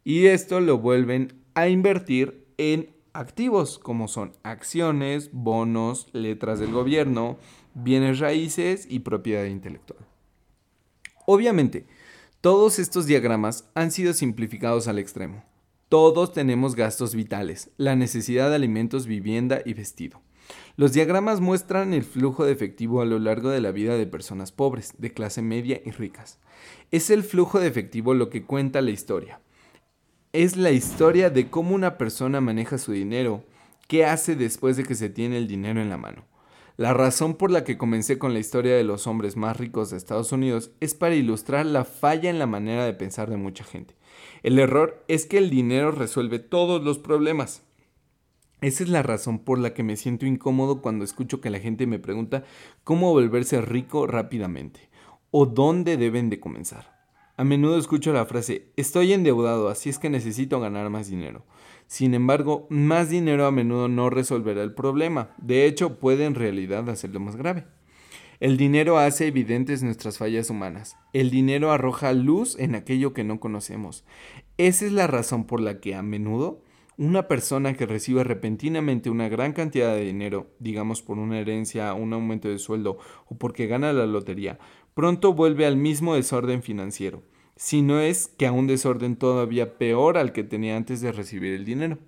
Y 0.05 0.27
esto 0.27 0.61
lo 0.61 0.77
vuelven 0.77 1.33
a 1.53 1.67
invertir 1.67 2.47
en 2.57 2.95
activos 3.11 3.77
como 3.77 4.07
son 4.07 4.31
acciones, 4.43 5.31
bonos, 5.33 6.07
letras 6.13 6.61
del 6.61 6.71
gobierno, 6.71 7.37
bienes 7.73 8.19
raíces 8.19 8.87
y 8.89 8.99
propiedad 8.99 9.43
intelectual. 9.43 9.99
Obviamente, 11.25 11.87
todos 12.39 12.79
estos 12.79 13.05
diagramas 13.05 13.69
han 13.73 13.91
sido 13.91 14.13
simplificados 14.13 14.87
al 14.87 14.97
extremo. 14.97 15.43
Todos 15.89 16.31
tenemos 16.31 16.75
gastos 16.75 17.15
vitales, 17.15 17.69
la 17.75 17.97
necesidad 17.97 18.47
de 18.47 18.55
alimentos, 18.55 19.07
vivienda 19.07 19.61
y 19.65 19.73
vestido. 19.73 20.21
Los 20.75 20.93
diagramas 20.93 21.41
muestran 21.41 21.93
el 21.93 22.03
flujo 22.03 22.45
de 22.45 22.51
efectivo 22.51 23.01
a 23.01 23.05
lo 23.05 23.19
largo 23.19 23.49
de 23.49 23.61
la 23.61 23.71
vida 23.71 23.97
de 23.97 24.05
personas 24.05 24.51
pobres, 24.51 24.93
de 24.97 25.13
clase 25.13 25.41
media 25.41 25.81
y 25.85 25.91
ricas. 25.91 26.39
Es 26.91 27.09
el 27.09 27.23
flujo 27.23 27.59
de 27.59 27.67
efectivo 27.67 28.13
lo 28.13 28.29
que 28.29 28.43
cuenta 28.43 28.81
la 28.81 28.91
historia. 28.91 29.41
Es 30.31 30.57
la 30.57 30.71
historia 30.71 31.29
de 31.29 31.49
cómo 31.49 31.75
una 31.75 31.97
persona 31.97 32.39
maneja 32.39 32.77
su 32.77 32.91
dinero, 32.91 33.43
qué 33.87 34.05
hace 34.05 34.35
después 34.35 34.77
de 34.77 34.83
que 34.83 34.95
se 34.95 35.09
tiene 35.09 35.37
el 35.37 35.47
dinero 35.47 35.81
en 35.81 35.89
la 35.89 35.97
mano. 35.97 36.23
La 36.77 36.93
razón 36.93 37.35
por 37.35 37.51
la 37.51 37.65
que 37.65 37.77
comencé 37.77 38.17
con 38.17 38.31
la 38.31 38.39
historia 38.39 38.73
de 38.73 38.85
los 38.85 39.05
hombres 39.05 39.35
más 39.35 39.57
ricos 39.57 39.89
de 39.89 39.97
Estados 39.97 40.31
Unidos 40.31 40.71
es 40.79 40.93
para 40.93 41.15
ilustrar 41.15 41.65
la 41.65 41.83
falla 41.83 42.29
en 42.29 42.39
la 42.39 42.45
manera 42.45 42.85
de 42.85 42.93
pensar 42.93 43.29
de 43.29 43.35
mucha 43.35 43.65
gente. 43.65 43.95
El 44.43 44.57
error 44.59 45.03
es 45.09 45.25
que 45.25 45.39
el 45.39 45.49
dinero 45.49 45.91
resuelve 45.91 46.39
todos 46.39 46.81
los 46.81 46.97
problemas. 46.97 47.63
Esa 48.61 48.83
es 48.83 48.89
la 48.89 49.03
razón 49.03 49.39
por 49.39 49.57
la 49.57 49.73
que 49.73 49.83
me 49.83 49.95
siento 49.95 50.25
incómodo 50.25 50.81
cuando 50.81 51.05
escucho 51.05 51.39
que 51.39 51.49
la 51.49 51.59
gente 51.59 51.87
me 51.87 51.99
pregunta 51.99 52.43
cómo 52.83 53.11
volverse 53.11 53.61
rico 53.61 54.05
rápidamente 54.05 54.89
o 55.31 55.45
dónde 55.45 55.95
deben 55.95 56.29
de 56.29 56.39
comenzar. 56.39 56.99
A 57.37 57.45
menudo 57.45 57.77
escucho 57.77 58.11
la 58.11 58.25
frase 58.25 58.73
estoy 58.75 59.13
endeudado, 59.13 59.69
así 59.69 59.89
es 59.89 59.97
que 59.97 60.09
necesito 60.09 60.59
ganar 60.59 60.89
más 60.89 61.09
dinero. 61.09 61.45
Sin 61.87 62.13
embargo, 62.13 62.67
más 62.69 63.09
dinero 63.09 63.45
a 63.45 63.51
menudo 63.51 63.87
no 63.87 64.09
resolverá 64.09 64.61
el 64.61 64.73
problema. 64.73 65.33
De 65.37 65.65
hecho, 65.65 65.97
puede 65.97 66.25
en 66.25 66.35
realidad 66.35 66.89
hacerlo 66.89 67.21
más 67.21 67.37
grave. 67.37 67.65
El 68.41 68.57
dinero 68.57 68.97
hace 68.97 69.27
evidentes 69.27 69.83
nuestras 69.83 70.17
fallas 70.17 70.49
humanas. 70.49 70.97
El 71.13 71.29
dinero 71.29 71.71
arroja 71.71 72.11
luz 72.13 72.57
en 72.59 72.75
aquello 72.75 73.13
que 73.13 73.23
no 73.23 73.39
conocemos. 73.39 74.05
Esa 74.57 74.85
es 74.85 74.91
la 74.91 75.07
razón 75.07 75.45
por 75.45 75.61
la 75.61 75.79
que 75.79 75.95
a 75.95 76.01
menudo 76.01 76.61
una 76.99 77.29
persona 77.29 77.75
que 77.75 77.85
recibe 77.85 78.25
repentinamente 78.25 79.09
una 79.09 79.29
gran 79.29 79.53
cantidad 79.53 79.95
de 79.95 80.03
dinero, 80.03 80.47
digamos 80.59 81.01
por 81.01 81.17
una 81.17 81.39
herencia, 81.39 81.93
un 81.93 82.11
aumento 82.11 82.49
de 82.49 82.59
sueldo 82.59 82.97
o 83.27 83.37
porque 83.37 83.67
gana 83.67 83.93
la 83.93 84.05
lotería, 84.05 84.59
pronto 84.93 85.33
vuelve 85.33 85.65
al 85.65 85.77
mismo 85.77 86.15
desorden 86.15 86.61
financiero, 86.61 87.23
si 87.55 87.81
no 87.81 88.01
es 88.01 88.27
que 88.27 88.47
a 88.47 88.51
un 88.51 88.67
desorden 88.67 89.15
todavía 89.15 89.77
peor 89.77 90.17
al 90.17 90.33
que 90.33 90.43
tenía 90.43 90.75
antes 90.75 90.99
de 90.99 91.13
recibir 91.13 91.53
el 91.53 91.63
dinero. 91.63 91.99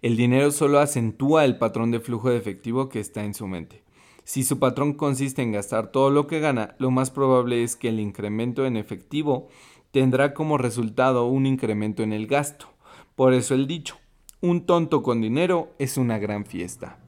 El 0.00 0.16
dinero 0.16 0.50
solo 0.50 0.78
acentúa 0.78 1.44
el 1.44 1.58
patrón 1.58 1.90
de 1.90 2.00
flujo 2.00 2.30
de 2.30 2.38
efectivo 2.38 2.88
que 2.88 3.00
está 3.00 3.22
en 3.24 3.34
su 3.34 3.46
mente. 3.48 3.82
Si 4.24 4.44
su 4.44 4.58
patrón 4.58 4.94
consiste 4.94 5.42
en 5.42 5.52
gastar 5.52 5.92
todo 5.92 6.08
lo 6.08 6.26
que 6.26 6.40
gana, 6.40 6.74
lo 6.78 6.90
más 6.90 7.10
probable 7.10 7.62
es 7.62 7.76
que 7.76 7.90
el 7.90 8.00
incremento 8.00 8.64
en 8.64 8.78
efectivo 8.78 9.48
tendrá 9.90 10.32
como 10.32 10.56
resultado 10.56 11.26
un 11.26 11.44
incremento 11.44 12.02
en 12.02 12.14
el 12.14 12.26
gasto. 12.26 12.77
Por 13.18 13.34
eso 13.34 13.56
el 13.56 13.66
dicho, 13.66 13.96
un 14.40 14.64
tonto 14.64 15.02
con 15.02 15.20
dinero 15.20 15.74
es 15.80 15.96
una 15.96 16.20
gran 16.20 16.46
fiesta. 16.46 17.00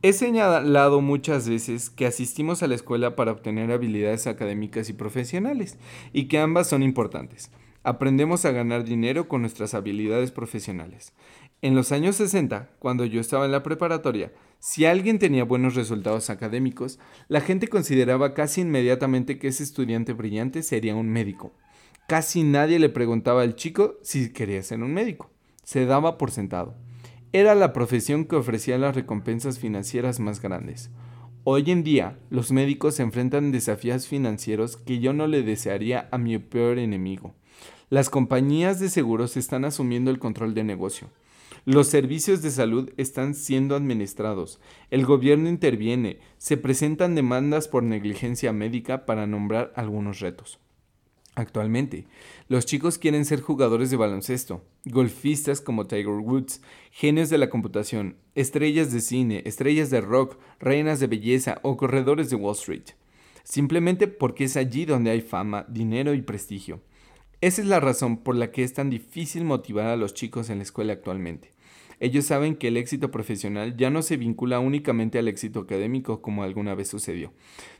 He 0.00 0.12
señalado 0.12 1.00
muchas 1.00 1.48
veces 1.48 1.90
que 1.90 2.06
asistimos 2.06 2.62
a 2.62 2.68
la 2.68 2.76
escuela 2.76 3.16
para 3.16 3.32
obtener 3.32 3.72
habilidades 3.72 4.28
académicas 4.28 4.88
y 4.90 4.92
profesionales, 4.92 5.76
y 6.12 6.28
que 6.28 6.38
ambas 6.38 6.68
son 6.68 6.84
importantes. 6.84 7.50
Aprendemos 7.82 8.44
a 8.44 8.52
ganar 8.52 8.84
dinero 8.84 9.26
con 9.26 9.40
nuestras 9.40 9.74
habilidades 9.74 10.30
profesionales. 10.30 11.14
En 11.62 11.74
los 11.74 11.90
años 11.90 12.14
60, 12.14 12.70
cuando 12.78 13.04
yo 13.04 13.20
estaba 13.20 13.44
en 13.44 13.50
la 13.50 13.64
preparatoria, 13.64 14.32
si 14.60 14.84
alguien 14.84 15.18
tenía 15.18 15.42
buenos 15.42 15.74
resultados 15.74 16.30
académicos, 16.30 17.00
la 17.26 17.40
gente 17.40 17.66
consideraba 17.66 18.34
casi 18.34 18.60
inmediatamente 18.60 19.40
que 19.40 19.48
ese 19.48 19.64
estudiante 19.64 20.12
brillante 20.12 20.62
sería 20.62 20.94
un 20.94 21.08
médico 21.08 21.54
Casi 22.06 22.42
nadie 22.42 22.78
le 22.78 22.90
preguntaba 22.90 23.40
al 23.40 23.56
chico 23.56 23.98
si 24.02 24.30
quería 24.30 24.62
ser 24.62 24.82
un 24.82 24.92
médico. 24.92 25.30
Se 25.62 25.86
daba 25.86 26.18
por 26.18 26.30
sentado. 26.30 26.74
Era 27.32 27.54
la 27.54 27.72
profesión 27.72 28.26
que 28.26 28.36
ofrecía 28.36 28.76
las 28.76 28.94
recompensas 28.94 29.58
financieras 29.58 30.20
más 30.20 30.42
grandes. 30.42 30.90
Hoy 31.44 31.70
en 31.70 31.82
día, 31.82 32.18
los 32.28 32.52
médicos 32.52 32.96
se 32.96 33.02
enfrentan 33.02 33.52
desafíos 33.52 34.06
financieros 34.06 34.76
que 34.76 34.98
yo 34.98 35.14
no 35.14 35.26
le 35.26 35.42
desearía 35.42 36.08
a 36.12 36.18
mi 36.18 36.38
peor 36.38 36.78
enemigo. 36.78 37.34
Las 37.88 38.10
compañías 38.10 38.80
de 38.80 38.90
seguros 38.90 39.38
están 39.38 39.64
asumiendo 39.64 40.10
el 40.10 40.18
control 40.18 40.52
de 40.52 40.64
negocio. 40.64 41.08
Los 41.64 41.86
servicios 41.86 42.42
de 42.42 42.50
salud 42.50 42.90
están 42.98 43.34
siendo 43.34 43.76
administrados. 43.76 44.60
El 44.90 45.06
gobierno 45.06 45.48
interviene. 45.48 46.18
Se 46.36 46.58
presentan 46.58 47.14
demandas 47.14 47.66
por 47.66 47.82
negligencia 47.82 48.52
médica 48.52 49.06
para 49.06 49.26
nombrar 49.26 49.72
algunos 49.74 50.20
retos. 50.20 50.60
Actualmente, 51.36 52.06
los 52.48 52.64
chicos 52.64 52.96
quieren 52.96 53.24
ser 53.24 53.40
jugadores 53.40 53.90
de 53.90 53.96
baloncesto, 53.96 54.62
golfistas 54.84 55.60
como 55.60 55.86
Tiger 55.86 56.06
Woods, 56.06 56.60
genios 56.92 57.28
de 57.28 57.38
la 57.38 57.50
computación, 57.50 58.16
estrellas 58.36 58.92
de 58.92 59.00
cine, 59.00 59.42
estrellas 59.44 59.90
de 59.90 60.00
rock, 60.00 60.36
reinas 60.60 61.00
de 61.00 61.08
belleza 61.08 61.58
o 61.62 61.76
corredores 61.76 62.30
de 62.30 62.36
Wall 62.36 62.54
Street, 62.54 62.84
simplemente 63.42 64.06
porque 64.06 64.44
es 64.44 64.56
allí 64.56 64.84
donde 64.84 65.10
hay 65.10 65.22
fama, 65.22 65.66
dinero 65.68 66.14
y 66.14 66.22
prestigio. 66.22 66.80
Esa 67.40 67.62
es 67.62 67.66
la 67.66 67.80
razón 67.80 68.18
por 68.18 68.36
la 68.36 68.52
que 68.52 68.62
es 68.62 68.72
tan 68.72 68.88
difícil 68.88 69.44
motivar 69.44 69.86
a 69.86 69.96
los 69.96 70.14
chicos 70.14 70.50
en 70.50 70.58
la 70.58 70.62
escuela 70.62 70.92
actualmente. 70.92 71.53
Ellos 72.00 72.24
saben 72.24 72.56
que 72.56 72.68
el 72.68 72.76
éxito 72.76 73.10
profesional 73.10 73.76
ya 73.76 73.90
no 73.90 74.02
se 74.02 74.16
vincula 74.16 74.60
únicamente 74.60 75.18
al 75.18 75.28
éxito 75.28 75.60
académico 75.60 76.22
como 76.22 76.42
alguna 76.42 76.74
vez 76.74 76.88
sucedió. 76.88 77.32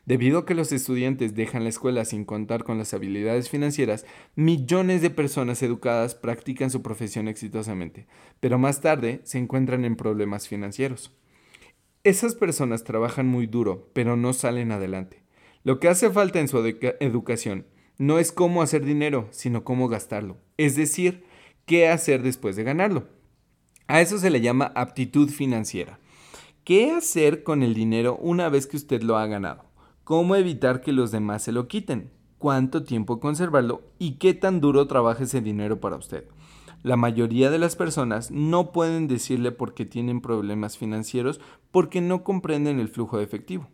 Debido 0.06 0.38
a 0.38 0.46
que 0.46 0.54
los 0.54 0.72
estudiantes 0.72 1.34
dejan 1.34 1.64
la 1.64 1.70
escuela 1.70 2.04
sin 2.04 2.24
contar 2.24 2.64
con 2.64 2.78
las 2.78 2.94
habilidades 2.94 3.50
financieras, 3.50 4.06
millones 4.34 5.02
de 5.02 5.10
personas 5.10 5.62
educadas 5.62 6.14
practican 6.14 6.70
su 6.70 6.82
profesión 6.82 7.28
exitosamente, 7.28 8.06
pero 8.40 8.58
más 8.58 8.80
tarde 8.80 9.20
se 9.24 9.38
encuentran 9.38 9.84
en 9.84 9.96
problemas 9.96 10.48
financieros. 10.48 11.12
Esas 12.04 12.34
personas 12.34 12.84
trabajan 12.84 13.26
muy 13.26 13.46
duro, 13.46 13.90
pero 13.94 14.16
no 14.16 14.32
salen 14.34 14.72
adelante. 14.72 15.22
Lo 15.62 15.80
que 15.80 15.88
hace 15.88 16.10
falta 16.10 16.38
en 16.38 16.48
su 16.48 16.58
educación 16.58 17.66
no 17.96 18.18
es 18.18 18.32
cómo 18.32 18.60
hacer 18.60 18.84
dinero, 18.84 19.28
sino 19.30 19.64
cómo 19.64 19.88
gastarlo, 19.88 20.36
es 20.58 20.76
decir, 20.76 21.24
qué 21.64 21.88
hacer 21.88 22.22
después 22.22 22.56
de 22.56 22.64
ganarlo. 22.64 23.08
A 23.86 24.00
eso 24.00 24.16
se 24.18 24.30
le 24.30 24.40
llama 24.40 24.72
aptitud 24.74 25.28
financiera. 25.28 25.98
¿Qué 26.64 26.92
hacer 26.92 27.42
con 27.42 27.62
el 27.62 27.74
dinero 27.74 28.16
una 28.16 28.48
vez 28.48 28.66
que 28.66 28.78
usted 28.78 29.02
lo 29.02 29.18
ha 29.18 29.26
ganado? 29.26 29.66
¿Cómo 30.04 30.36
evitar 30.36 30.80
que 30.80 30.92
los 30.92 31.10
demás 31.10 31.42
se 31.42 31.52
lo 31.52 31.68
quiten? 31.68 32.10
¿Cuánto 32.38 32.84
tiempo 32.84 33.20
conservarlo? 33.20 33.82
¿Y 33.98 34.12
qué 34.12 34.32
tan 34.32 34.62
duro 34.62 34.86
trabaja 34.86 35.24
ese 35.24 35.42
dinero 35.42 35.80
para 35.80 35.96
usted? 35.96 36.24
La 36.82 36.96
mayoría 36.96 37.50
de 37.50 37.58
las 37.58 37.76
personas 37.76 38.30
no 38.30 38.72
pueden 38.72 39.06
decirle 39.06 39.52
por 39.52 39.74
qué 39.74 39.84
tienen 39.84 40.22
problemas 40.22 40.78
financieros 40.78 41.38
porque 41.70 42.00
no 42.00 42.24
comprenden 42.24 42.80
el 42.80 42.88
flujo 42.88 43.18
de 43.18 43.24
efectivo. 43.24 43.68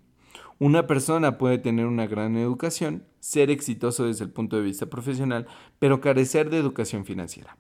Una 0.59 0.89
persona 0.89 1.39
puede 1.39 1.59
tener 1.59 1.87
una 1.87 2.09
gran 2.09 2.37
educación, 2.37 3.05
ser 3.21 3.51
exitoso 3.51 4.07
desde 4.07 4.25
el 4.25 4.31
punto 4.31 4.57
de 4.57 4.63
vista 4.63 4.87
profesional, 4.87 5.47
pero 5.79 6.01
carecer 6.01 6.51
de 6.51 6.59
educación 6.59 7.05
financiera. 7.05 7.57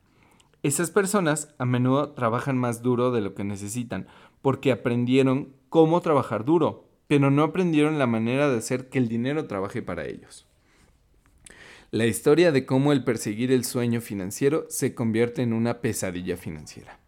Esas 0.62 0.90
personas 0.90 1.54
a 1.56 1.64
menudo 1.64 2.10
trabajan 2.10 2.58
más 2.58 2.82
duro 2.82 3.12
de 3.12 3.22
lo 3.22 3.34
que 3.34 3.44
necesitan 3.44 4.06
porque 4.42 4.72
aprendieron 4.72 5.54
cómo 5.70 6.02
trabajar 6.02 6.44
duro, 6.44 6.86
pero 7.06 7.30
no 7.30 7.44
aprendieron 7.44 7.98
la 7.98 8.06
manera 8.06 8.50
de 8.50 8.58
hacer 8.58 8.90
que 8.90 8.98
el 8.98 9.08
dinero 9.08 9.46
trabaje 9.46 9.80
para 9.80 10.04
ellos. 10.04 10.46
La 11.90 12.04
historia 12.04 12.52
de 12.52 12.66
cómo 12.66 12.92
el 12.92 13.04
perseguir 13.04 13.50
el 13.52 13.64
sueño 13.64 14.02
financiero 14.02 14.66
se 14.68 14.94
convierte 14.94 15.40
en 15.40 15.54
una 15.54 15.80
pesadilla 15.80 16.36
financiera. 16.36 17.00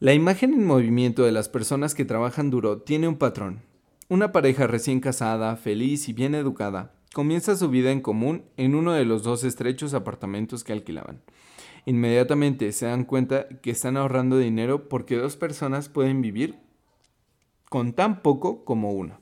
La 0.00 0.12
imagen 0.12 0.54
en 0.54 0.66
movimiento 0.66 1.22
de 1.22 1.32
las 1.32 1.48
personas 1.48 1.94
que 1.94 2.04
trabajan 2.04 2.50
duro 2.50 2.78
tiene 2.82 3.06
un 3.06 3.16
patrón. 3.16 3.62
Una 4.08 4.32
pareja 4.32 4.66
recién 4.66 4.98
casada, 5.00 5.54
feliz 5.54 6.08
y 6.08 6.12
bien 6.12 6.34
educada, 6.34 6.94
comienza 7.14 7.54
su 7.56 7.70
vida 7.70 7.92
en 7.92 8.00
común 8.00 8.44
en 8.56 8.74
uno 8.74 8.92
de 8.92 9.04
los 9.04 9.22
dos 9.22 9.44
estrechos 9.44 9.94
apartamentos 9.94 10.64
que 10.64 10.72
alquilaban 10.72 11.22
inmediatamente 11.86 12.72
se 12.72 12.86
dan 12.86 13.04
cuenta 13.04 13.48
que 13.60 13.70
están 13.70 13.96
ahorrando 13.96 14.38
dinero 14.38 14.88
porque 14.88 15.16
dos 15.16 15.36
personas 15.36 15.88
pueden 15.88 16.22
vivir 16.22 16.58
con 17.68 17.92
tan 17.92 18.22
poco 18.22 18.64
como 18.64 18.92
una. 18.92 19.20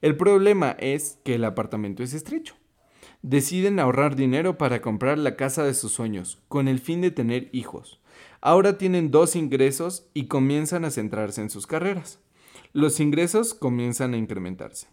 El 0.00 0.16
problema 0.16 0.76
es 0.78 1.18
que 1.24 1.34
el 1.34 1.44
apartamento 1.44 2.02
es 2.02 2.14
estrecho. 2.14 2.54
Deciden 3.22 3.80
ahorrar 3.80 4.14
dinero 4.14 4.58
para 4.58 4.80
comprar 4.80 5.18
la 5.18 5.34
casa 5.34 5.64
de 5.64 5.74
sus 5.74 5.92
sueños, 5.92 6.40
con 6.46 6.68
el 6.68 6.78
fin 6.78 7.00
de 7.00 7.10
tener 7.10 7.48
hijos. 7.52 8.00
Ahora 8.40 8.78
tienen 8.78 9.10
dos 9.10 9.34
ingresos 9.34 10.08
y 10.14 10.26
comienzan 10.26 10.84
a 10.84 10.90
centrarse 10.90 11.40
en 11.40 11.50
sus 11.50 11.66
carreras. 11.66 12.20
Los 12.72 13.00
ingresos 13.00 13.54
comienzan 13.54 14.14
a 14.14 14.18
incrementarse. 14.18 14.86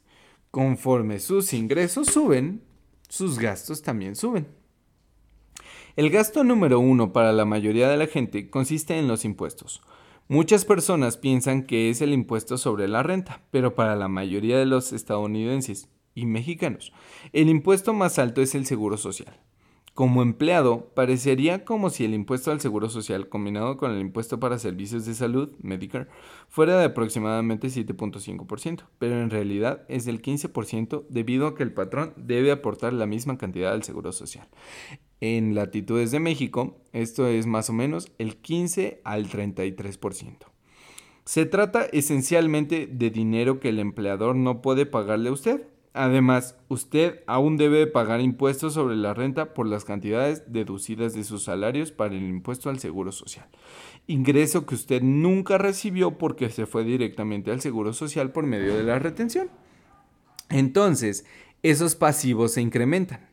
Conforme 0.49 1.19
sus 1.19 1.53
ingresos 1.53 2.07
suben, 2.07 2.63
sus 3.07 3.37
gastos 3.37 3.83
también 3.83 4.15
suben. 4.15 4.47
El 5.95 6.09
gasto 6.09 6.43
número 6.43 6.81
uno 6.81 7.13
para 7.13 7.31
la 7.31 7.45
mayoría 7.45 7.87
de 7.87 7.95
la 7.95 8.07
gente 8.07 8.49
consiste 8.49 8.99
en 8.99 9.07
los 9.07 9.23
impuestos. 9.23 9.81
Muchas 10.27 10.65
personas 10.65 11.15
piensan 11.15 11.63
que 11.63 11.89
es 11.89 12.01
el 12.01 12.11
impuesto 12.11 12.57
sobre 12.57 12.89
la 12.89 13.01
renta, 13.01 13.43
pero 13.49 13.75
para 13.75 13.95
la 13.95 14.09
mayoría 14.09 14.57
de 14.57 14.65
los 14.65 14.91
estadounidenses 14.91 15.87
y 16.13 16.25
mexicanos, 16.25 16.91
el 17.31 17.47
impuesto 17.47 17.93
más 17.93 18.19
alto 18.19 18.41
es 18.41 18.55
el 18.55 18.65
seguro 18.65 18.97
social. 18.97 19.39
Como 19.93 20.21
empleado, 20.21 20.91
parecería 20.93 21.63
como 21.63 21.89
si 21.89 22.03
el 22.03 22.13
impuesto 22.13 22.51
al 22.51 22.59
seguro 22.59 22.89
social 22.89 23.29
combinado 23.29 23.77
con 23.77 23.91
el 23.91 24.01
impuesto 24.01 24.37
para 24.41 24.59
servicios 24.59 25.05
de 25.05 25.13
salud, 25.13 25.53
Medicare, 25.61 26.09
fuera 26.49 26.77
de 26.77 26.83
aproximadamente 26.83 27.69
7.5%, 27.69 28.83
pero 28.99 29.21
en 29.21 29.29
realidad 29.29 29.85
es 29.87 30.03
del 30.03 30.21
15% 30.21 31.05
debido 31.07 31.47
a 31.47 31.55
que 31.55 31.63
el 31.63 31.71
patrón 31.71 32.11
debe 32.17 32.51
aportar 32.51 32.91
la 32.91 33.05
misma 33.05 33.37
cantidad 33.37 33.71
al 33.71 33.83
seguro 33.83 34.11
social. 34.11 34.49
En 35.21 35.55
latitudes 35.55 36.11
de 36.11 36.19
México, 36.19 36.77
esto 36.91 37.27
es 37.27 37.47
más 37.47 37.69
o 37.69 37.73
menos 37.73 38.11
el 38.17 38.37
15 38.37 39.01
al 39.03 39.27
33%. 39.29 40.37
Se 41.23 41.45
trata 41.45 41.85
esencialmente 41.85 42.87
de 42.87 43.09
dinero 43.09 43.59
que 43.59 43.69
el 43.69 43.79
empleador 43.79 44.35
no 44.35 44.61
puede 44.61 44.85
pagarle 44.85 45.29
a 45.29 45.33
usted, 45.33 45.67
Además, 45.97 46.57
usted 46.67 47.21
aún 47.25 47.55
debe 47.55 47.87
pagar 47.87 48.19
impuestos 48.19 48.73
sobre 48.73 48.97
la 48.97 49.13
renta 49.13 49.53
por 49.53 49.65
las 49.65 49.85
cantidades 49.85 50.43
deducidas 50.51 51.13
de 51.13 51.23
sus 51.23 51.45
salarios 51.45 51.93
para 51.93 52.13
el 52.13 52.21
impuesto 52.21 52.69
al 52.69 52.79
seguro 52.79 53.13
social. 53.13 53.47
Ingreso 54.05 54.65
que 54.65 54.75
usted 54.75 55.01
nunca 55.01 55.57
recibió 55.57 56.17
porque 56.17 56.49
se 56.49 56.65
fue 56.65 56.83
directamente 56.83 57.49
al 57.49 57.61
seguro 57.61 57.93
social 57.93 58.33
por 58.33 58.45
medio 58.45 58.75
de 58.75 58.83
la 58.83 58.99
retención. 58.99 59.49
Entonces, 60.49 61.25
esos 61.63 61.95
pasivos 61.95 62.51
se 62.51 62.61
incrementan. 62.61 63.29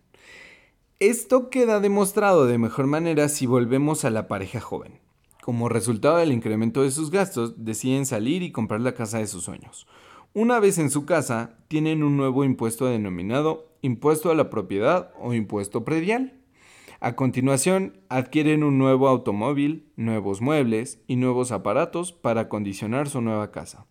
Esto 1.00 1.50
queda 1.50 1.80
demostrado 1.80 2.46
de 2.46 2.58
mejor 2.58 2.86
manera 2.86 3.28
si 3.28 3.46
volvemos 3.46 4.04
a 4.04 4.10
la 4.10 4.28
pareja 4.28 4.60
joven. 4.60 5.00
Como 5.42 5.68
resultado 5.68 6.18
del 6.18 6.32
incremento 6.32 6.82
de 6.82 6.92
sus 6.92 7.10
gastos, 7.10 7.64
deciden 7.64 8.06
salir 8.06 8.42
y 8.42 8.52
comprar 8.52 8.80
la 8.80 8.94
casa 8.94 9.18
de 9.18 9.26
sus 9.26 9.44
sueños. 9.44 9.88
Una 10.34 10.60
vez 10.60 10.78
en 10.78 10.90
su 10.90 11.04
casa, 11.04 11.58
tienen 11.68 12.02
un 12.02 12.16
nuevo 12.16 12.44
impuesto 12.44 12.86
denominado 12.86 13.72
impuesto 13.82 14.30
a 14.30 14.34
la 14.34 14.48
propiedad 14.48 15.12
o 15.20 15.34
impuesto 15.34 15.84
predial. 15.84 16.38
A 17.00 17.16
continuación, 17.16 17.98
adquieren 18.08 18.62
un 18.62 18.78
nuevo 18.78 19.08
automóvil, 19.08 19.90
nuevos 19.96 20.40
muebles 20.40 21.02
y 21.08 21.16
nuevos 21.16 21.50
aparatos 21.50 22.12
para 22.12 22.42
acondicionar 22.42 23.08
su 23.08 23.20
nueva 23.20 23.50
casa. 23.50 23.86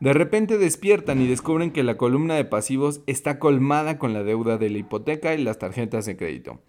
De 0.00 0.12
repente 0.12 0.58
despiertan 0.58 1.20
y 1.20 1.26
descubren 1.26 1.70
que 1.70 1.84
la 1.84 1.96
columna 1.96 2.34
de 2.34 2.44
pasivos 2.44 3.02
está 3.06 3.38
colmada 3.38 3.98
con 3.98 4.12
la 4.12 4.22
deuda 4.22 4.58
de 4.58 4.70
la 4.70 4.78
hipoteca 4.78 5.34
y 5.34 5.42
las 5.42 5.58
tarjetas 5.58 6.04
de 6.04 6.16
crédito. 6.16 6.60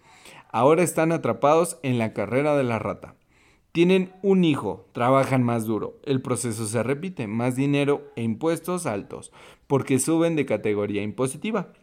Ahora 0.52 0.82
están 0.82 1.12
atrapados 1.12 1.78
en 1.82 1.98
la 1.98 2.12
carrera 2.12 2.56
de 2.56 2.64
la 2.64 2.78
rata. 2.78 3.16
Tienen 3.72 4.12
un 4.22 4.44
hijo, 4.44 4.88
trabajan 4.92 5.42
más 5.42 5.66
duro. 5.66 5.98
El 6.04 6.22
proceso 6.22 6.66
se 6.66 6.82
repite, 6.82 7.26
más 7.26 7.56
dinero 7.56 8.10
e 8.16 8.22
impuestos 8.22 8.86
altos, 8.86 9.32
porque 9.66 9.98
suben 9.98 10.34
de 10.34 10.46
categoría 10.46 11.02
impositiva. 11.02 11.74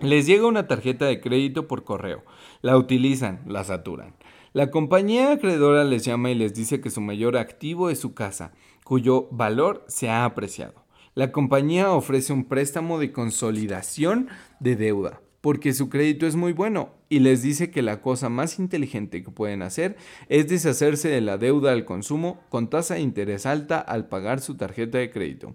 Les 0.00 0.26
llega 0.26 0.46
una 0.46 0.68
tarjeta 0.68 1.06
de 1.06 1.20
crédito 1.20 1.66
por 1.66 1.82
correo. 1.82 2.22
La 2.62 2.76
utilizan, 2.76 3.40
la 3.46 3.64
saturan. 3.64 4.14
La 4.52 4.70
compañía 4.70 5.32
acreedora 5.32 5.84
les 5.84 6.04
llama 6.04 6.30
y 6.30 6.34
les 6.34 6.54
dice 6.54 6.80
que 6.80 6.90
su 6.90 7.00
mayor 7.00 7.36
activo 7.36 7.90
es 7.90 7.98
su 7.98 8.14
casa, 8.14 8.52
cuyo 8.84 9.28
valor 9.30 9.84
se 9.88 10.08
ha 10.08 10.24
apreciado. 10.24 10.84
La 11.14 11.32
compañía 11.32 11.92
ofrece 11.92 12.32
un 12.32 12.44
préstamo 12.44 12.98
de 12.98 13.12
consolidación 13.12 14.28
de 14.60 14.76
deuda 14.76 15.20
porque 15.40 15.72
su 15.72 15.88
crédito 15.88 16.26
es 16.26 16.36
muy 16.36 16.52
bueno 16.52 16.90
y 17.08 17.20
les 17.20 17.42
dice 17.42 17.70
que 17.70 17.82
la 17.82 18.02
cosa 18.02 18.28
más 18.28 18.58
inteligente 18.58 19.22
que 19.22 19.30
pueden 19.30 19.62
hacer 19.62 19.96
es 20.28 20.48
deshacerse 20.48 21.08
de 21.08 21.20
la 21.20 21.38
deuda 21.38 21.72
al 21.72 21.84
consumo 21.84 22.40
con 22.48 22.68
tasa 22.68 22.94
de 22.94 23.00
interés 23.00 23.46
alta 23.46 23.78
al 23.78 24.08
pagar 24.08 24.40
su 24.40 24.56
tarjeta 24.56 24.98
de 24.98 25.10
crédito. 25.10 25.54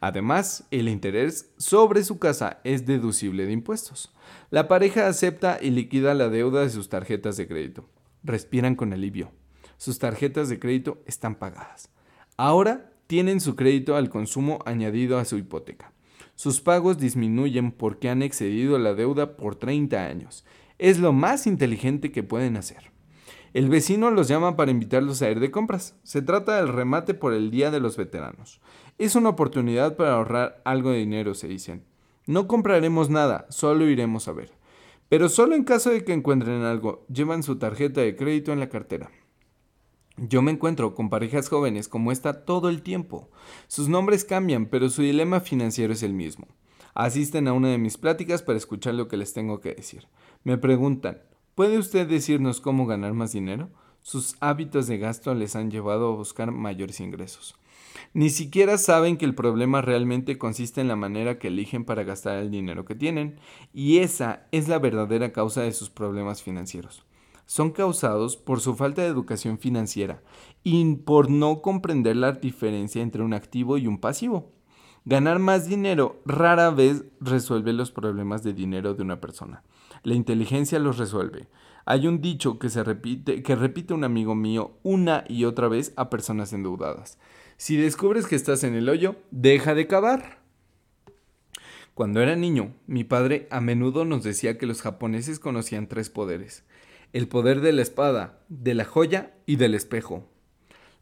Además, 0.00 0.64
el 0.70 0.88
interés 0.88 1.50
sobre 1.58 2.04
su 2.04 2.18
casa 2.18 2.60
es 2.64 2.86
deducible 2.86 3.44
de 3.44 3.52
impuestos. 3.52 4.14
La 4.50 4.68
pareja 4.68 5.08
acepta 5.08 5.58
y 5.60 5.70
liquida 5.70 6.14
la 6.14 6.28
deuda 6.28 6.62
de 6.62 6.70
sus 6.70 6.88
tarjetas 6.88 7.36
de 7.36 7.48
crédito. 7.48 7.88
Respiran 8.24 8.74
con 8.74 8.92
alivio. 8.92 9.30
Sus 9.76 9.98
tarjetas 9.98 10.48
de 10.48 10.58
crédito 10.58 11.02
están 11.06 11.36
pagadas. 11.36 11.90
Ahora 12.36 12.90
tienen 13.06 13.40
su 13.40 13.54
crédito 13.54 13.96
al 13.96 14.08
consumo 14.10 14.58
añadido 14.64 15.18
a 15.18 15.24
su 15.24 15.36
hipoteca. 15.36 15.92
Sus 16.34 16.60
pagos 16.60 16.98
disminuyen 16.98 17.70
porque 17.70 18.08
han 18.08 18.22
excedido 18.22 18.78
la 18.78 18.94
deuda 18.94 19.36
por 19.36 19.56
30 19.56 20.04
años. 20.04 20.44
Es 20.78 20.98
lo 20.98 21.12
más 21.12 21.46
inteligente 21.46 22.10
que 22.10 22.22
pueden 22.24 22.56
hacer. 22.56 22.90
El 23.52 23.68
vecino 23.68 24.10
los 24.10 24.26
llama 24.26 24.56
para 24.56 24.72
invitarlos 24.72 25.22
a 25.22 25.30
ir 25.30 25.38
de 25.38 25.52
compras. 25.52 25.94
Se 26.02 26.22
trata 26.22 26.56
del 26.56 26.68
remate 26.68 27.14
por 27.14 27.32
el 27.32 27.52
Día 27.52 27.70
de 27.70 27.78
los 27.78 27.96
Veteranos. 27.96 28.60
Es 28.98 29.14
una 29.14 29.28
oportunidad 29.28 29.96
para 29.96 30.14
ahorrar 30.14 30.60
algo 30.64 30.90
de 30.90 30.98
dinero, 30.98 31.34
se 31.34 31.46
dicen. 31.46 31.84
No 32.26 32.48
compraremos 32.48 33.10
nada, 33.10 33.46
solo 33.50 33.88
iremos 33.88 34.26
a 34.26 34.32
ver. 34.32 34.50
Pero 35.14 35.28
solo 35.28 35.54
en 35.54 35.62
caso 35.62 35.90
de 35.90 36.02
que 36.02 36.12
encuentren 36.12 36.62
algo, 36.62 37.06
llevan 37.06 37.44
su 37.44 37.56
tarjeta 37.56 38.00
de 38.00 38.16
crédito 38.16 38.52
en 38.52 38.58
la 38.58 38.68
cartera. 38.68 39.12
Yo 40.16 40.42
me 40.42 40.50
encuentro 40.50 40.96
con 40.96 41.08
parejas 41.08 41.48
jóvenes 41.48 41.86
como 41.86 42.10
esta 42.10 42.44
todo 42.44 42.68
el 42.68 42.82
tiempo. 42.82 43.30
Sus 43.68 43.88
nombres 43.88 44.24
cambian, 44.24 44.66
pero 44.66 44.90
su 44.90 45.02
dilema 45.02 45.38
financiero 45.38 45.92
es 45.92 46.02
el 46.02 46.14
mismo. 46.14 46.48
Asisten 46.94 47.46
a 47.46 47.52
una 47.52 47.68
de 47.68 47.78
mis 47.78 47.96
pláticas 47.96 48.42
para 48.42 48.58
escuchar 48.58 48.94
lo 48.94 49.06
que 49.06 49.16
les 49.16 49.32
tengo 49.32 49.60
que 49.60 49.76
decir. 49.76 50.08
Me 50.42 50.58
preguntan, 50.58 51.22
¿puede 51.54 51.78
usted 51.78 52.08
decirnos 52.08 52.60
cómo 52.60 52.84
ganar 52.84 53.12
más 53.12 53.30
dinero? 53.30 53.70
Sus 54.02 54.34
hábitos 54.40 54.88
de 54.88 54.98
gasto 54.98 55.32
les 55.36 55.54
han 55.54 55.70
llevado 55.70 56.08
a 56.08 56.16
buscar 56.16 56.50
mayores 56.50 56.98
ingresos. 56.98 57.54
Ni 58.12 58.30
siquiera 58.30 58.78
saben 58.78 59.16
que 59.16 59.24
el 59.24 59.34
problema 59.34 59.82
realmente 59.82 60.38
consiste 60.38 60.80
en 60.80 60.88
la 60.88 60.96
manera 60.96 61.38
que 61.38 61.48
eligen 61.48 61.84
para 61.84 62.04
gastar 62.04 62.38
el 62.38 62.50
dinero 62.50 62.84
que 62.84 62.94
tienen, 62.94 63.38
y 63.72 63.98
esa 63.98 64.46
es 64.52 64.68
la 64.68 64.78
verdadera 64.78 65.32
causa 65.32 65.62
de 65.62 65.72
sus 65.72 65.90
problemas 65.90 66.42
financieros 66.42 67.04
son 67.46 67.70
causados 67.70 68.36
por 68.36 68.60
su 68.60 68.74
falta 68.74 69.02
de 69.02 69.08
educación 69.08 69.58
financiera 69.58 70.22
y 70.62 70.96
por 70.96 71.30
no 71.30 71.60
comprender 71.60 72.16
la 72.16 72.32
diferencia 72.32 73.02
entre 73.02 73.22
un 73.22 73.34
activo 73.34 73.78
y 73.78 73.86
un 73.86 73.98
pasivo. 73.98 74.52
Ganar 75.04 75.38
más 75.38 75.66
dinero 75.66 76.22
rara 76.24 76.70
vez 76.70 77.04
resuelve 77.20 77.74
los 77.74 77.90
problemas 77.90 78.42
de 78.42 78.54
dinero 78.54 78.94
de 78.94 79.02
una 79.02 79.20
persona. 79.20 79.62
La 80.02 80.14
inteligencia 80.14 80.78
los 80.78 80.96
resuelve. 80.96 81.48
Hay 81.84 82.06
un 82.06 82.22
dicho 82.22 82.58
que 82.58 82.70
se 82.70 82.82
repite, 82.82 83.42
que 83.42 83.54
repite 83.54 83.92
un 83.92 84.04
amigo 84.04 84.34
mío 84.34 84.78
una 84.82 85.24
y 85.28 85.44
otra 85.44 85.68
vez 85.68 85.92
a 85.96 86.08
personas 86.08 86.54
endeudadas. 86.54 87.18
Si 87.56 87.76
descubres 87.76 88.26
que 88.26 88.36
estás 88.36 88.64
en 88.64 88.74
el 88.74 88.88
hoyo, 88.88 89.16
deja 89.30 89.74
de 89.74 89.86
cavar. 89.86 90.38
Cuando 91.94 92.20
era 92.20 92.36
niño, 92.36 92.74
mi 92.86 93.04
padre 93.04 93.46
a 93.50 93.60
menudo 93.60 94.04
nos 94.04 94.24
decía 94.24 94.58
que 94.58 94.66
los 94.66 94.82
japoneses 94.82 95.38
conocían 95.38 95.88
tres 95.88 96.10
poderes 96.10 96.64
el 97.14 97.28
poder 97.28 97.60
de 97.60 97.72
la 97.72 97.82
espada, 97.82 98.40
de 98.48 98.74
la 98.74 98.84
joya 98.84 99.34
y 99.46 99.54
del 99.54 99.76
espejo. 99.76 100.28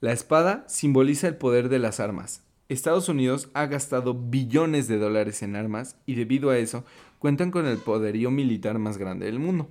La 0.01 0.13
espada 0.13 0.63
simboliza 0.69 1.27
el 1.27 1.37
poder 1.37 1.71
de 1.71 1.79
las 1.79 2.01
armas. 2.01 2.43
Estados 2.69 3.09
Unidos 3.09 3.49
ha 3.55 3.65
gastado 3.65 4.13
billones 4.13 4.89
de 4.89 4.99
dólares 4.99 5.43
en 5.43 5.57
armas 5.57 5.97
y 6.05 6.15
debido 6.15 6.51
a 6.51 6.59
eso 6.59 6.85
cuentan 7.19 7.51
con 7.51 7.67
el 7.67 7.79
poderío 7.79 8.31
militar 8.31 8.79
más 8.79 8.99
grande 8.99 9.25
del 9.25 9.39
mundo. 9.39 9.71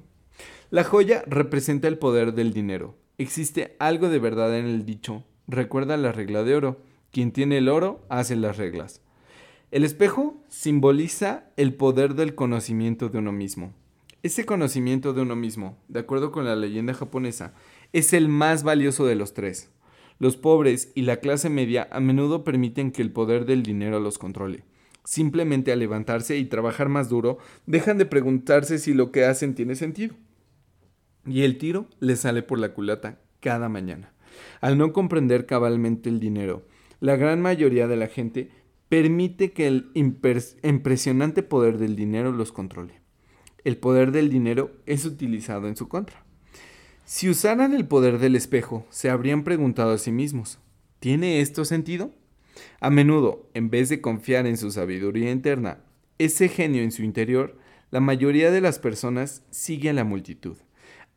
La 0.71 0.83
joya 0.83 1.23
representa 1.27 1.87
el 1.87 1.99
poder 1.99 2.33
del 2.33 2.53
dinero. 2.53 2.95
Existe 3.19 3.75
algo 3.77 4.09
de 4.09 4.17
verdad 4.17 4.57
en 4.57 4.65
el 4.65 4.83
dicho. 4.83 5.23
Recuerda 5.47 5.97
la 5.97 6.12
regla 6.12 6.43
de 6.43 6.56
oro. 6.56 6.82
Quien 7.12 7.32
tiene 7.32 7.58
el 7.58 7.67
oro 7.67 8.06
hace 8.10 8.36
las 8.36 8.58
reglas. 8.58 9.01
El 9.71 9.84
espejo 9.84 10.41
simboliza 10.47 11.45
el 11.58 11.73
poder 11.73 12.15
del 12.15 12.36
conocimiento 12.36 13.10
de 13.10 13.19
uno 13.19 13.32
mismo. 13.32 13.73
Ese 14.23 14.45
conocimiento 14.45 15.13
de 15.13 15.21
uno 15.21 15.36
mismo, 15.36 15.77
de 15.88 16.01
acuerdo 16.01 16.32
con 16.32 16.45
la 16.45 16.56
leyenda 16.56 16.93
japonesa, 16.93 17.54
es 17.91 18.13
el 18.13 18.27
más 18.30 18.63
valioso 18.63 19.06
de 19.06 19.15
los 19.15 19.34
tres. 19.34 19.71
Los 20.19 20.38
pobres 20.38 20.91
y 20.93 21.01
la 21.01 21.17
clase 21.17 21.49
media 21.49 21.88
a 21.91 21.99
menudo 21.99 22.43
permiten 22.43 22.91
que 22.91 23.01
el 23.01 23.12
poder 23.12 23.45
del 23.45 23.63
dinero 23.63 23.99
los 23.99 24.19
controle. 24.19 24.63
Simplemente 25.04 25.71
al 25.71 25.80
levantarse 25.80 26.38
y 26.38 26.45
trabajar 26.45 26.89
más 26.89 27.10
duro, 27.10 27.39
dejan 27.65 27.97
de 27.97 28.06
preguntarse 28.06 28.77
si 28.77 28.93
lo 28.93 29.12
que 29.12 29.25
hacen 29.25 29.56
tiene 29.56 29.75
sentido. 29.75 30.13
Y 31.25 31.41
el 31.41 31.58
tiro 31.58 31.88
les 31.99 32.19
sale 32.19 32.43
por 32.43 32.60
la 32.60 32.73
culata 32.73 33.19
cada 33.39 33.69
mañana. 33.69 34.13
Al 34.59 34.77
no 34.77 34.93
comprender 34.93 35.45
cabalmente 35.45 36.09
el 36.09 36.19
dinero, 36.19 36.65
la 36.99 37.15
gran 37.15 37.41
mayoría 37.41 37.87
de 37.87 37.97
la 37.97 38.07
gente 38.07 38.49
permite 38.89 39.51
que 39.51 39.67
el 39.67 39.91
impresionante 39.93 41.43
poder 41.43 41.77
del 41.77 41.95
dinero 41.95 42.31
los 42.31 42.51
controle 42.51 43.01
el 43.63 43.77
poder 43.77 44.11
del 44.11 44.29
dinero 44.29 44.71
es 44.85 45.05
utilizado 45.05 45.67
en 45.67 45.75
su 45.75 45.87
contra. 45.87 46.23
Si 47.05 47.29
usaran 47.29 47.73
el 47.73 47.87
poder 47.87 48.19
del 48.19 48.35
espejo, 48.35 48.85
se 48.89 49.09
habrían 49.09 49.43
preguntado 49.43 49.91
a 49.91 49.97
sí 49.97 50.11
mismos, 50.11 50.59
¿tiene 50.99 51.41
esto 51.41 51.65
sentido? 51.65 52.11
A 52.79 52.89
menudo, 52.89 53.49
en 53.53 53.69
vez 53.69 53.89
de 53.89 54.01
confiar 54.01 54.45
en 54.45 54.57
su 54.57 54.71
sabiduría 54.71 55.31
interna, 55.31 55.79
ese 56.17 56.47
genio 56.47 56.83
en 56.83 56.91
su 56.91 57.03
interior, 57.03 57.57
la 57.89 57.99
mayoría 57.99 58.51
de 58.51 58.61
las 58.61 58.79
personas 58.79 59.43
sigue 59.49 59.89
a 59.89 59.93
la 59.93 60.03
multitud. 60.03 60.57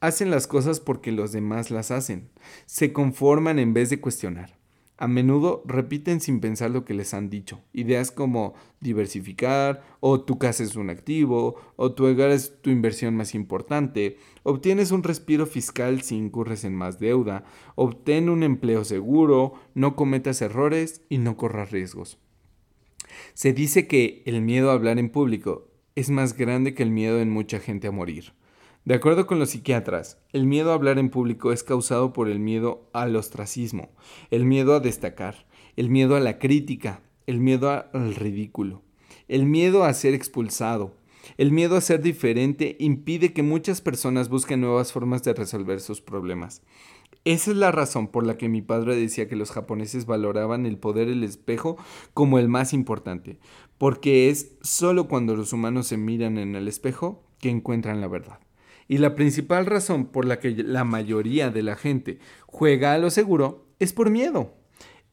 Hacen 0.04 0.30
las 0.30 0.46
cosas 0.46 0.80
porque 0.80 1.12
los 1.12 1.32
demás 1.32 1.70
las 1.70 1.90
hacen. 1.90 2.28
Se 2.66 2.92
conforman 2.92 3.58
en 3.58 3.72
vez 3.72 3.88
de 3.88 4.02
cuestionar. 4.02 4.58
A 4.98 5.08
menudo 5.08 5.62
repiten 5.64 6.20
sin 6.20 6.40
pensar 6.40 6.70
lo 6.72 6.84
que 6.84 6.92
les 6.92 7.14
han 7.14 7.30
dicho. 7.30 7.62
Ideas 7.72 8.10
como 8.10 8.52
diversificar, 8.80 9.82
o 10.00 10.20
tu 10.20 10.36
casa 10.36 10.62
es 10.62 10.76
un 10.76 10.90
activo, 10.90 11.56
o 11.76 11.94
tu 11.94 12.04
hogar 12.04 12.32
es 12.32 12.60
tu 12.60 12.68
inversión 12.68 13.16
más 13.16 13.34
importante, 13.34 14.18
obtienes 14.42 14.90
un 14.90 15.04
respiro 15.04 15.46
fiscal 15.46 16.02
si 16.02 16.16
incurres 16.16 16.64
en 16.64 16.74
más 16.74 16.98
deuda, 16.98 17.46
obtén 17.74 18.28
un 18.28 18.42
empleo 18.42 18.84
seguro, 18.84 19.54
no 19.72 19.96
cometas 19.96 20.42
errores 20.42 21.00
y 21.08 21.16
no 21.16 21.38
corras 21.38 21.70
riesgos. 21.70 22.18
Se 23.32 23.54
dice 23.54 23.86
que 23.86 24.22
el 24.26 24.42
miedo 24.42 24.70
a 24.70 24.74
hablar 24.74 24.98
en 24.98 25.08
público 25.08 25.70
es 25.94 26.10
más 26.10 26.36
grande 26.36 26.74
que 26.74 26.82
el 26.82 26.90
miedo 26.90 27.20
en 27.20 27.30
mucha 27.30 27.58
gente 27.58 27.88
a 27.88 27.90
morir. 27.90 28.34
De 28.84 28.92
acuerdo 28.92 29.26
con 29.26 29.38
los 29.38 29.48
psiquiatras, 29.48 30.18
el 30.34 30.44
miedo 30.44 30.70
a 30.70 30.74
hablar 30.74 30.98
en 30.98 31.08
público 31.08 31.52
es 31.52 31.64
causado 31.64 32.12
por 32.12 32.28
el 32.28 32.38
miedo 32.38 32.90
al 32.92 33.16
ostracismo, 33.16 33.88
el 34.30 34.44
miedo 34.44 34.74
a 34.74 34.80
destacar, 34.80 35.46
el 35.76 35.88
miedo 35.88 36.16
a 36.16 36.20
la 36.20 36.38
crítica, 36.38 37.00
el 37.26 37.40
miedo 37.40 37.70
al 37.70 38.14
ridículo, 38.14 38.82
el 39.26 39.46
miedo 39.46 39.84
a 39.84 39.94
ser 39.94 40.12
expulsado. 40.12 41.02
El 41.38 41.52
miedo 41.52 41.78
a 41.78 41.80
ser 41.80 42.02
diferente 42.02 42.76
impide 42.78 43.32
que 43.32 43.42
muchas 43.42 43.80
personas 43.80 44.28
busquen 44.28 44.60
nuevas 44.60 44.92
formas 44.92 45.22
de 45.22 45.32
resolver 45.32 45.80
sus 45.80 46.02
problemas. 46.02 46.60
Esa 47.24 47.52
es 47.52 47.56
la 47.56 47.72
razón 47.72 48.08
por 48.08 48.26
la 48.26 48.36
que 48.36 48.50
mi 48.50 48.60
padre 48.60 48.94
decía 48.96 49.26
que 49.26 49.34
los 49.34 49.50
japoneses 49.50 50.04
valoraban 50.04 50.66
el 50.66 50.76
poder 50.76 51.08
del 51.08 51.24
espejo 51.24 51.78
como 52.12 52.38
el 52.38 52.50
más 52.50 52.74
importante, 52.74 53.38
porque 53.78 54.28
es 54.28 54.52
solo 54.60 55.08
cuando 55.08 55.34
los 55.34 55.54
humanos 55.54 55.86
se 55.86 55.96
miran 55.96 56.36
en 56.36 56.54
el 56.54 56.68
espejo 56.68 57.24
que 57.38 57.48
encuentran 57.48 58.02
la 58.02 58.08
verdad. 58.08 58.43
Y 58.88 58.98
la 58.98 59.14
principal 59.14 59.66
razón 59.66 60.06
por 60.06 60.24
la 60.24 60.38
que 60.38 60.50
la 60.50 60.84
mayoría 60.84 61.50
de 61.50 61.62
la 61.62 61.76
gente 61.76 62.18
juega 62.46 62.92
a 62.92 62.98
lo 62.98 63.10
seguro 63.10 63.66
es 63.78 63.92
por 63.92 64.10
miedo. 64.10 64.54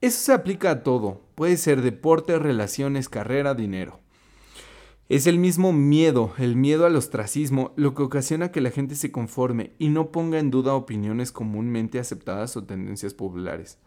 Eso 0.02 0.20
se 0.20 0.34
aplica 0.34 0.72
a 0.72 0.84
todo. 0.84 1.22
Puede 1.36 1.58
ser 1.58 1.82
deporte, 1.82 2.38
relaciones, 2.40 3.08
carrera, 3.08 3.54
dinero. 3.54 4.00
Es 5.10 5.28
el 5.28 5.38
mismo 5.38 5.74
miedo, 5.74 6.34
el 6.38 6.56
miedo 6.56 6.86
al 6.86 6.96
ostracismo, 6.96 7.74
lo 7.76 7.94
que 7.94 8.02
ocasiona 8.02 8.52
que 8.52 8.62
la 8.62 8.72
gente 8.72 8.96
se 8.96 9.12
conforme 9.12 9.74
y 9.78 9.90
no 9.90 10.12
ponga 10.12 10.40
en 10.40 10.52
duda 10.52 10.74
opiniones 10.74 11.32
comúnmente 11.34 12.00
aceptadas 12.00 12.56
o 12.56 12.64
tendencias 12.64 13.14
populares. 13.14 13.78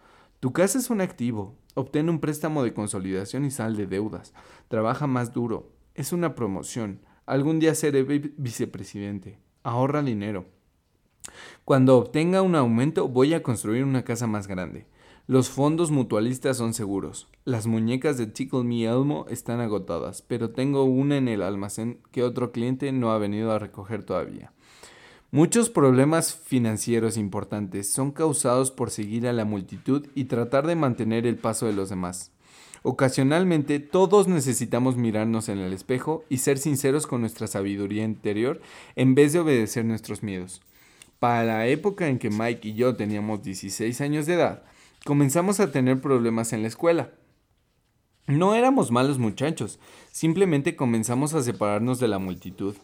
Tu 0.40 0.52
casa 0.52 0.78
es 0.78 0.90
un 0.90 1.00
activo, 1.00 1.56
obtén 1.74 2.10
un 2.10 2.20
préstamo 2.20 2.62
de 2.62 2.74
consolidación 2.74 3.46
y 3.46 3.50
sal 3.50 3.74
de 3.74 3.86
deudas, 3.86 4.34
trabaja 4.68 5.06
más 5.06 5.32
duro, 5.32 5.72
es 5.94 6.12
una 6.12 6.34
promoción, 6.34 7.00
algún 7.24 7.58
día 7.58 7.74
seré 7.74 8.02
vicepresidente 8.02 9.38
ahorra 9.64 10.02
dinero. 10.02 10.46
Cuando 11.64 11.96
obtenga 11.96 12.42
un 12.42 12.54
aumento 12.54 13.08
voy 13.08 13.34
a 13.34 13.42
construir 13.42 13.82
una 13.82 14.04
casa 14.04 14.26
más 14.26 14.46
grande. 14.46 14.86
Los 15.26 15.48
fondos 15.48 15.90
mutualistas 15.90 16.58
son 16.58 16.74
seguros. 16.74 17.28
Las 17.46 17.66
muñecas 17.66 18.18
de 18.18 18.26
Tickle 18.26 18.62
Me 18.62 18.84
Elmo 18.84 19.24
están 19.30 19.60
agotadas, 19.60 20.20
pero 20.20 20.50
tengo 20.50 20.84
una 20.84 21.16
en 21.16 21.28
el 21.28 21.40
almacén 21.40 21.98
que 22.12 22.22
otro 22.22 22.52
cliente 22.52 22.92
no 22.92 23.10
ha 23.10 23.18
venido 23.18 23.50
a 23.50 23.58
recoger 23.58 24.04
todavía. 24.04 24.52
Muchos 25.30 25.70
problemas 25.70 26.34
financieros 26.34 27.16
importantes 27.16 27.90
son 27.90 28.12
causados 28.12 28.70
por 28.70 28.90
seguir 28.90 29.26
a 29.26 29.32
la 29.32 29.46
multitud 29.46 30.06
y 30.14 30.24
tratar 30.26 30.66
de 30.66 30.76
mantener 30.76 31.26
el 31.26 31.38
paso 31.38 31.64
de 31.64 31.72
los 31.72 31.88
demás. 31.88 32.33
Ocasionalmente 32.86 33.80
todos 33.80 34.28
necesitamos 34.28 34.98
mirarnos 34.98 35.48
en 35.48 35.58
el 35.58 35.72
espejo 35.72 36.22
y 36.28 36.36
ser 36.36 36.58
sinceros 36.58 37.06
con 37.06 37.22
nuestra 37.22 37.46
sabiduría 37.46 38.04
interior 38.04 38.60
en 38.94 39.14
vez 39.14 39.32
de 39.32 39.38
obedecer 39.38 39.86
nuestros 39.86 40.22
miedos. 40.22 40.60
Para 41.18 41.44
la 41.44 41.66
época 41.66 42.08
en 42.08 42.18
que 42.18 42.28
Mike 42.28 42.68
y 42.68 42.74
yo 42.74 42.94
teníamos 42.94 43.42
16 43.42 44.02
años 44.02 44.26
de 44.26 44.34
edad, 44.34 44.64
comenzamos 45.06 45.60
a 45.60 45.72
tener 45.72 46.02
problemas 46.02 46.52
en 46.52 46.60
la 46.60 46.68
escuela. 46.68 47.12
No 48.26 48.54
éramos 48.54 48.90
malos 48.90 49.18
muchachos, 49.18 49.78
simplemente 50.12 50.76
comenzamos 50.76 51.32
a 51.32 51.42
separarnos 51.42 52.00
de 52.00 52.08
la 52.08 52.18
multitud. 52.18 52.76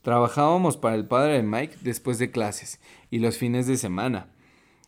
Trabajábamos 0.00 0.78
para 0.78 0.94
el 0.94 1.04
padre 1.04 1.34
de 1.34 1.42
Mike 1.42 1.76
después 1.82 2.18
de 2.18 2.30
clases 2.30 2.80
y 3.10 3.18
los 3.18 3.36
fines 3.36 3.66
de 3.66 3.76
semana. 3.76 4.28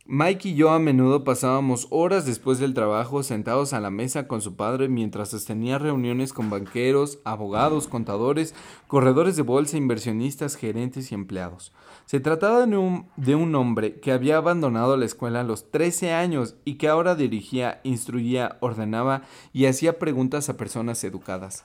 Mike 0.07 0.51
y 0.51 0.55
yo 0.55 0.69
a 0.69 0.79
menudo 0.79 1.25
pasábamos 1.25 1.87
horas 1.89 2.27
después 2.27 2.59
del 2.59 2.75
trabajo 2.75 3.23
sentados 3.23 3.73
a 3.73 3.81
la 3.81 3.89
mesa 3.89 4.29
con 4.29 4.43
su 4.43 4.55
padre 4.55 4.87
mientras 4.91 5.31
sostenía 5.31 5.79
reuniones 5.79 6.35
con 6.35 6.51
banqueros, 6.51 7.21
abogados, 7.25 7.89
contadores, 7.89 8.55
corredores 8.87 9.35
de 9.37 9.43
bolsa, 9.43 9.79
inversionistas, 9.79 10.57
gerentes 10.57 11.11
y 11.11 11.15
empleados. 11.15 11.73
Se 12.05 12.21
trataba 12.21 12.67
de 12.67 13.35
un, 13.35 13.55
hombre 13.55 13.99
que 13.99 14.13
había 14.13 14.37
abandonado 14.37 14.99
la 14.99 15.07
escuela 15.07 15.41
a 15.41 15.45
los 15.45 15.71
13 15.71 16.13
años 16.13 16.57
y 16.67 16.75
que 16.75 16.89
ahora 16.89 17.15
dirigía, 17.15 17.81
instruía, 17.83 18.59
ordenaba 18.61 19.23
y 19.55 19.65
hacía 19.65 19.99
preguntas 19.99 20.51
a 20.51 20.59
personas 20.59 21.03
educadas. 21.03 21.65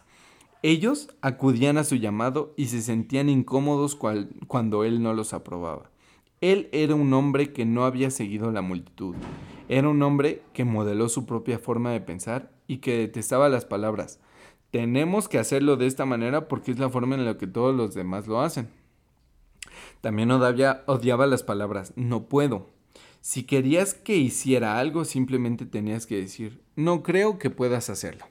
Ellos 0.64 1.10
acudían 1.20 1.78
a 1.78 1.84
su 1.84 1.98
llamado 1.98 2.54
y 2.56 2.68
se 2.68 2.82
sentían 2.82 3.28
incómodos 3.28 3.98
cuando 3.98 4.86
él 4.86 5.04
no 5.04 5.14
los 5.14 5.34
aprobaba. 5.34 5.90
Él 6.42 6.70
era 6.72 6.96
un 6.96 7.14
hombre 7.14 7.52
que 7.52 7.66
no 7.66 7.84
había 7.84 8.12
seguido 8.12 8.52
la 8.52 8.62
multitud. 8.62 9.16
Era 9.68 9.90
un 9.90 10.02
hombre 10.02 10.42
que 10.54 10.64
modeló 10.64 11.10
su 11.10 11.26
propia 11.26 11.60
forma 11.60 11.92
de 11.92 12.02
pensar 12.02 12.52
y 12.68 12.78
que 12.78 12.98
detestaba 12.98 13.50
las 13.50 13.66
palabras. 13.66 14.20
Tenemos 14.72 15.28
que 15.28 15.40
hacerlo 15.40 15.76
de 15.76 15.88
esta 15.88 16.06
manera 16.06 16.48
porque 16.48 16.72
es 16.72 16.80
la 16.80 16.90
forma 16.90 17.16
en 17.16 17.26
la 17.26 17.38
que 17.38 17.48
todos 17.48 17.76
los 17.76 17.94
demás 17.94 18.28
lo 18.28 18.40
hacen. 18.40 18.70
También 20.02 20.32
odiaba, 20.32 20.84
odiaba 20.86 21.28
las 21.28 21.44
palabras 21.44 21.94
no 21.96 22.24
puedo. 22.26 22.70
Si 23.22 23.44
querías 23.44 23.94
que 23.94 24.16
hiciera 24.16 24.80
algo, 24.80 25.04
simplemente 25.04 25.66
tenías 25.66 26.06
que 26.06 26.16
decir 26.16 26.62
no 26.76 27.04
creo 27.04 27.38
que 27.38 27.50
puedas 27.50 27.90
hacerlo. 27.90 28.26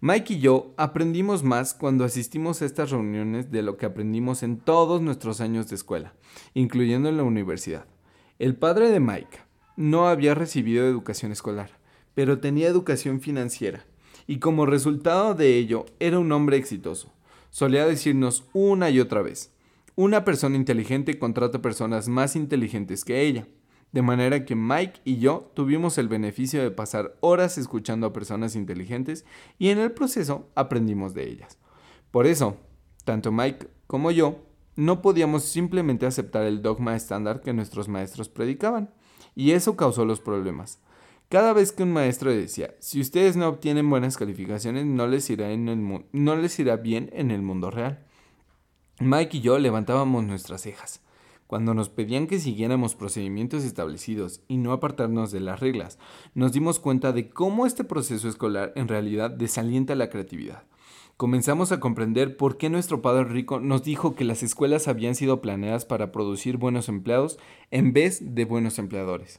Mike 0.00 0.34
y 0.34 0.38
yo 0.38 0.74
aprendimos 0.76 1.42
más 1.42 1.74
cuando 1.74 2.04
asistimos 2.04 2.62
a 2.62 2.66
estas 2.66 2.90
reuniones 2.90 3.50
de 3.50 3.62
lo 3.62 3.76
que 3.76 3.84
aprendimos 3.84 4.44
en 4.44 4.58
todos 4.58 5.02
nuestros 5.02 5.40
años 5.40 5.68
de 5.68 5.74
escuela, 5.74 6.14
incluyendo 6.54 7.08
en 7.08 7.16
la 7.16 7.24
universidad. 7.24 7.84
El 8.38 8.54
padre 8.54 8.90
de 8.90 9.00
Mike 9.00 9.40
no 9.76 10.06
había 10.06 10.36
recibido 10.36 10.86
educación 10.86 11.32
escolar, 11.32 11.80
pero 12.14 12.38
tenía 12.38 12.68
educación 12.68 13.20
financiera, 13.20 13.86
y 14.28 14.38
como 14.38 14.66
resultado 14.66 15.34
de 15.34 15.56
ello 15.56 15.86
era 15.98 16.20
un 16.20 16.30
hombre 16.30 16.58
exitoso. 16.58 17.12
Solía 17.50 17.84
decirnos 17.84 18.44
una 18.52 18.90
y 18.90 19.00
otra 19.00 19.20
vez, 19.20 19.50
una 19.96 20.24
persona 20.24 20.54
inteligente 20.54 21.18
contrata 21.18 21.60
personas 21.60 22.06
más 22.06 22.36
inteligentes 22.36 23.04
que 23.04 23.22
ella. 23.22 23.48
De 23.92 24.02
manera 24.02 24.44
que 24.44 24.54
Mike 24.54 25.00
y 25.04 25.18
yo 25.18 25.50
tuvimos 25.54 25.96
el 25.98 26.08
beneficio 26.08 26.62
de 26.62 26.70
pasar 26.70 27.16
horas 27.20 27.56
escuchando 27.56 28.06
a 28.06 28.12
personas 28.12 28.54
inteligentes 28.54 29.24
y 29.58 29.68
en 29.70 29.78
el 29.78 29.92
proceso 29.92 30.48
aprendimos 30.54 31.14
de 31.14 31.28
ellas. 31.28 31.58
Por 32.10 32.26
eso, 32.26 32.56
tanto 33.04 33.32
Mike 33.32 33.68
como 33.86 34.10
yo 34.10 34.44
no 34.76 35.02
podíamos 35.02 35.42
simplemente 35.42 36.06
aceptar 36.06 36.44
el 36.44 36.62
dogma 36.62 36.94
estándar 36.94 37.40
que 37.40 37.52
nuestros 37.52 37.88
maestros 37.88 38.28
predicaban, 38.28 38.94
y 39.34 39.50
eso 39.50 39.76
causó 39.76 40.04
los 40.04 40.20
problemas. 40.20 40.80
Cada 41.28 41.52
vez 41.52 41.72
que 41.72 41.82
un 41.82 41.92
maestro 41.92 42.30
decía, 42.30 42.74
si 42.78 43.00
ustedes 43.00 43.36
no 43.36 43.48
obtienen 43.48 43.90
buenas 43.90 44.16
calificaciones, 44.16 44.86
no 44.86 45.08
les 45.08 45.28
irá, 45.30 45.48
no 45.56 46.36
les 46.36 46.58
irá 46.60 46.76
bien 46.76 47.10
en 47.12 47.32
el 47.32 47.42
mundo 47.42 47.70
real. 47.72 48.04
Mike 49.00 49.38
y 49.38 49.40
yo 49.40 49.58
levantábamos 49.58 50.24
nuestras 50.24 50.62
cejas. 50.62 51.00
Cuando 51.48 51.72
nos 51.72 51.88
pedían 51.88 52.26
que 52.26 52.40
siguiéramos 52.40 52.94
procedimientos 52.94 53.64
establecidos 53.64 54.42
y 54.48 54.58
no 54.58 54.70
apartarnos 54.70 55.32
de 55.32 55.40
las 55.40 55.60
reglas, 55.60 55.98
nos 56.34 56.52
dimos 56.52 56.78
cuenta 56.78 57.12
de 57.12 57.30
cómo 57.30 57.64
este 57.64 57.84
proceso 57.84 58.28
escolar 58.28 58.74
en 58.76 58.86
realidad 58.86 59.30
desalienta 59.30 59.94
la 59.94 60.10
creatividad. 60.10 60.64
Comenzamos 61.16 61.72
a 61.72 61.80
comprender 61.80 62.36
por 62.36 62.58
qué 62.58 62.68
nuestro 62.68 63.00
padre 63.00 63.24
rico 63.24 63.60
nos 63.60 63.82
dijo 63.82 64.14
que 64.14 64.24
las 64.24 64.42
escuelas 64.42 64.88
habían 64.88 65.14
sido 65.14 65.40
planeadas 65.40 65.86
para 65.86 66.12
producir 66.12 66.58
buenos 66.58 66.90
empleados 66.90 67.38
en 67.70 67.94
vez 67.94 68.34
de 68.34 68.44
buenos 68.44 68.78
empleadores. 68.78 69.38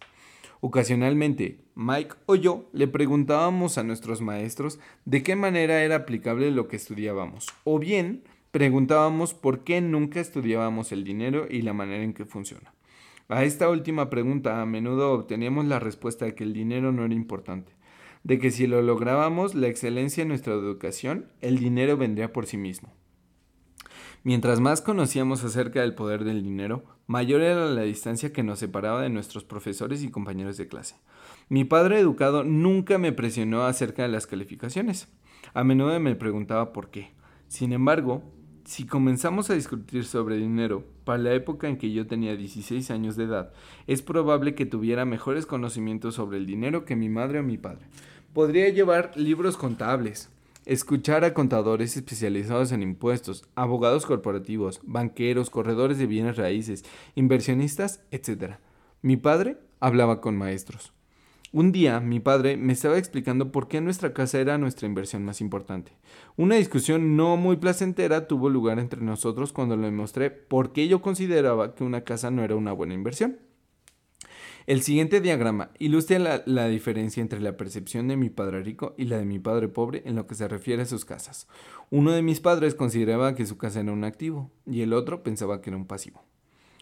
Ocasionalmente, 0.62 1.60
Mike 1.76 2.16
o 2.26 2.34
yo 2.34 2.66
le 2.74 2.88
preguntábamos 2.88 3.78
a 3.78 3.84
nuestros 3.84 4.20
maestros 4.20 4.80
de 5.06 5.22
qué 5.22 5.36
manera 5.36 5.84
era 5.84 5.98
aplicable 5.98 6.50
lo 6.50 6.68
que 6.68 6.76
estudiábamos, 6.76 7.46
o 7.66 7.78
bien 7.78 8.24
preguntábamos 8.52 9.34
por 9.34 9.64
qué 9.64 9.82
nunca 9.82 10.20
estudiábamos 10.20 10.92
el 10.92 11.04
dinero 11.04 11.48
y 11.50 11.62
la 11.62 11.74
manera 11.74 12.04
en 12.04 12.14
que 12.14 12.26
funciona. 12.26 12.74
A 13.28 13.44
esta 13.44 13.70
última 13.70 14.10
pregunta 14.10 14.62
a 14.62 14.66
menudo 14.66 15.12
obteníamos 15.12 15.66
la 15.66 15.80
respuesta 15.80 16.26
de 16.26 16.34
que 16.34 16.44
el 16.44 16.54
dinero 16.54 16.92
no 16.92 17.06
era 17.06 17.14
importante, 17.14 17.74
de 18.24 18.40
que 18.40 18.50
si 18.50 18.66
lo 18.66 18.82
lográbamos 18.82 19.54
la 19.54 19.68
excelencia 19.68 20.24
en 20.24 20.30
nuestra 20.30 20.54
educación, 20.54 21.28
el 21.42 21.60
dinero 21.60 21.96
vendría 21.96 22.34
por 22.34 22.48
sí 22.48 22.58
mismo. 22.58 22.92
Mientras 24.24 24.60
más 24.60 24.82
conocíamos 24.82 25.44
acerca 25.44 25.82
del 25.82 25.96
poder 25.96 26.24
del 26.24 26.44
dinero, 26.44 26.84
mayor 27.08 27.42
era 27.42 27.68
la 27.68 27.84
distancia 27.84 28.34
que 28.34 28.44
nos 28.44 28.60
separaba 28.60 29.02
de 29.02 29.10
nuestros 29.10 29.46
profesores 29.46 30.04
y 30.04 30.10
compañeros 30.10 30.58
de 30.58 30.68
clase. 30.68 30.96
Mi 31.48 31.64
padre 31.64 32.00
educado 32.00 32.44
nunca 32.44 32.98
me 32.98 33.14
presionó 33.14 33.64
acerca 33.64 34.02
de 34.02 34.10
las 34.10 34.28
calificaciones. 34.28 35.08
A 35.54 35.64
menudo 35.64 35.98
me 36.00 36.16
preguntaba 36.16 36.74
por 36.74 36.90
qué. 36.90 37.12
Sin 37.48 37.72
embargo, 37.74 38.24
si 38.70 38.86
comenzamos 38.86 39.50
a 39.50 39.56
discutir 39.56 40.06
sobre 40.06 40.38
dinero 40.38 40.84
para 41.04 41.18
la 41.18 41.34
época 41.34 41.68
en 41.68 41.80
que 41.80 41.92
yo 41.92 42.06
tenía 42.06 42.36
16 42.36 42.92
años 42.92 43.16
de 43.16 43.24
edad, 43.24 43.52
es 43.88 44.04
probable 44.04 44.54
que 44.54 44.68
tuviera 44.68 45.06
mejores 45.06 45.48
conocimientos 45.48 46.14
sobre 46.14 46.38
el 46.38 46.46
dinero 46.46 46.86
que 46.86 46.96
mi 46.96 47.10
madre 47.10 47.40
o 47.40 47.44
mi 47.44 47.58
padre. 47.58 47.88
Podría 48.32 48.70
llevar 48.70 49.14
libros 49.16 49.58
contables, 49.58 50.30
escuchar 50.68 51.24
a 51.26 51.34
contadores 51.34 51.98
especializados 51.98 52.72
en 52.72 52.84
impuestos, 52.84 53.44
abogados 53.56 54.06
corporativos, 54.06 54.82
banqueros, 54.84 55.50
corredores 55.50 55.98
de 55.98 56.06
bienes 56.06 56.38
raíces, 56.38 56.86
inversionistas, 57.16 58.04
etc. 58.12 58.58
Mi 59.02 59.18
padre 59.18 59.58
hablaba 59.80 60.22
con 60.22 60.38
maestros. 60.38 60.94
Un 61.52 61.72
día 61.72 62.00
mi 62.00 62.20
padre 62.20 62.58
me 62.58 62.74
estaba 62.74 63.00
explicando 63.00 63.52
por 63.52 63.68
qué 63.68 63.82
nuestra 63.82 64.14
casa 64.14 64.40
era 64.40 64.60
nuestra 64.60 64.86
inversión 64.86 65.26
más 65.26 65.42
importante. 65.42 65.94
Una 66.38 66.56
discusión 66.56 67.18
no 67.18 67.38
muy 67.38 67.58
placentera 67.58 68.28
tuvo 68.28 68.50
lugar 68.50 68.78
entre 68.78 69.02
nosotros 69.02 69.52
cuando 69.52 69.76
le 69.76 69.90
mostré 69.90 70.30
por 70.30 70.74
qué 70.74 70.88
yo 70.88 71.02
consideraba 71.02 71.74
que 71.74 71.84
una 71.84 72.04
casa 72.04 72.30
no 72.30 72.44
era 72.44 72.56
una 72.56 72.72
buena 72.72 72.94
inversión. 72.94 73.40
El 74.68 74.84
siguiente 74.84 75.22
diagrama 75.22 75.72
ilustra 75.80 76.20
la, 76.20 76.44
la, 76.46 76.68
diferencia 76.68 77.22
entre 77.22 77.40
la 77.40 77.58
percepción 77.58 78.08
de 78.08 78.18
mi 78.18 78.30
padre 78.30 78.62
rico 78.62 78.94
y 78.96 79.06
la 79.06 79.18
de 79.18 79.26
mi 79.26 79.40
padre 79.40 79.70
pobre 79.70 80.04
en 80.06 80.16
lo 80.16 80.28
que 80.28 80.36
se 80.36 80.48
refiere 80.48 80.84
a 80.84 80.86
sus 80.86 81.04
casas. 81.04 81.48
Uno 81.90 82.12
de 82.12 82.22
mis 82.22 82.42
padres 82.42 82.76
consideraba 82.76 83.34
que 83.34 83.48
su 83.48 83.58
casa 83.58 83.80
era 83.80 83.92
un 83.92 84.04
activo 84.04 84.52
y 84.68 84.82
el 84.82 84.94
otro 84.94 85.24
pensaba 85.24 85.62
que 85.62 85.72
era 85.72 85.78
un 85.78 85.88
pasivo. 85.88 86.24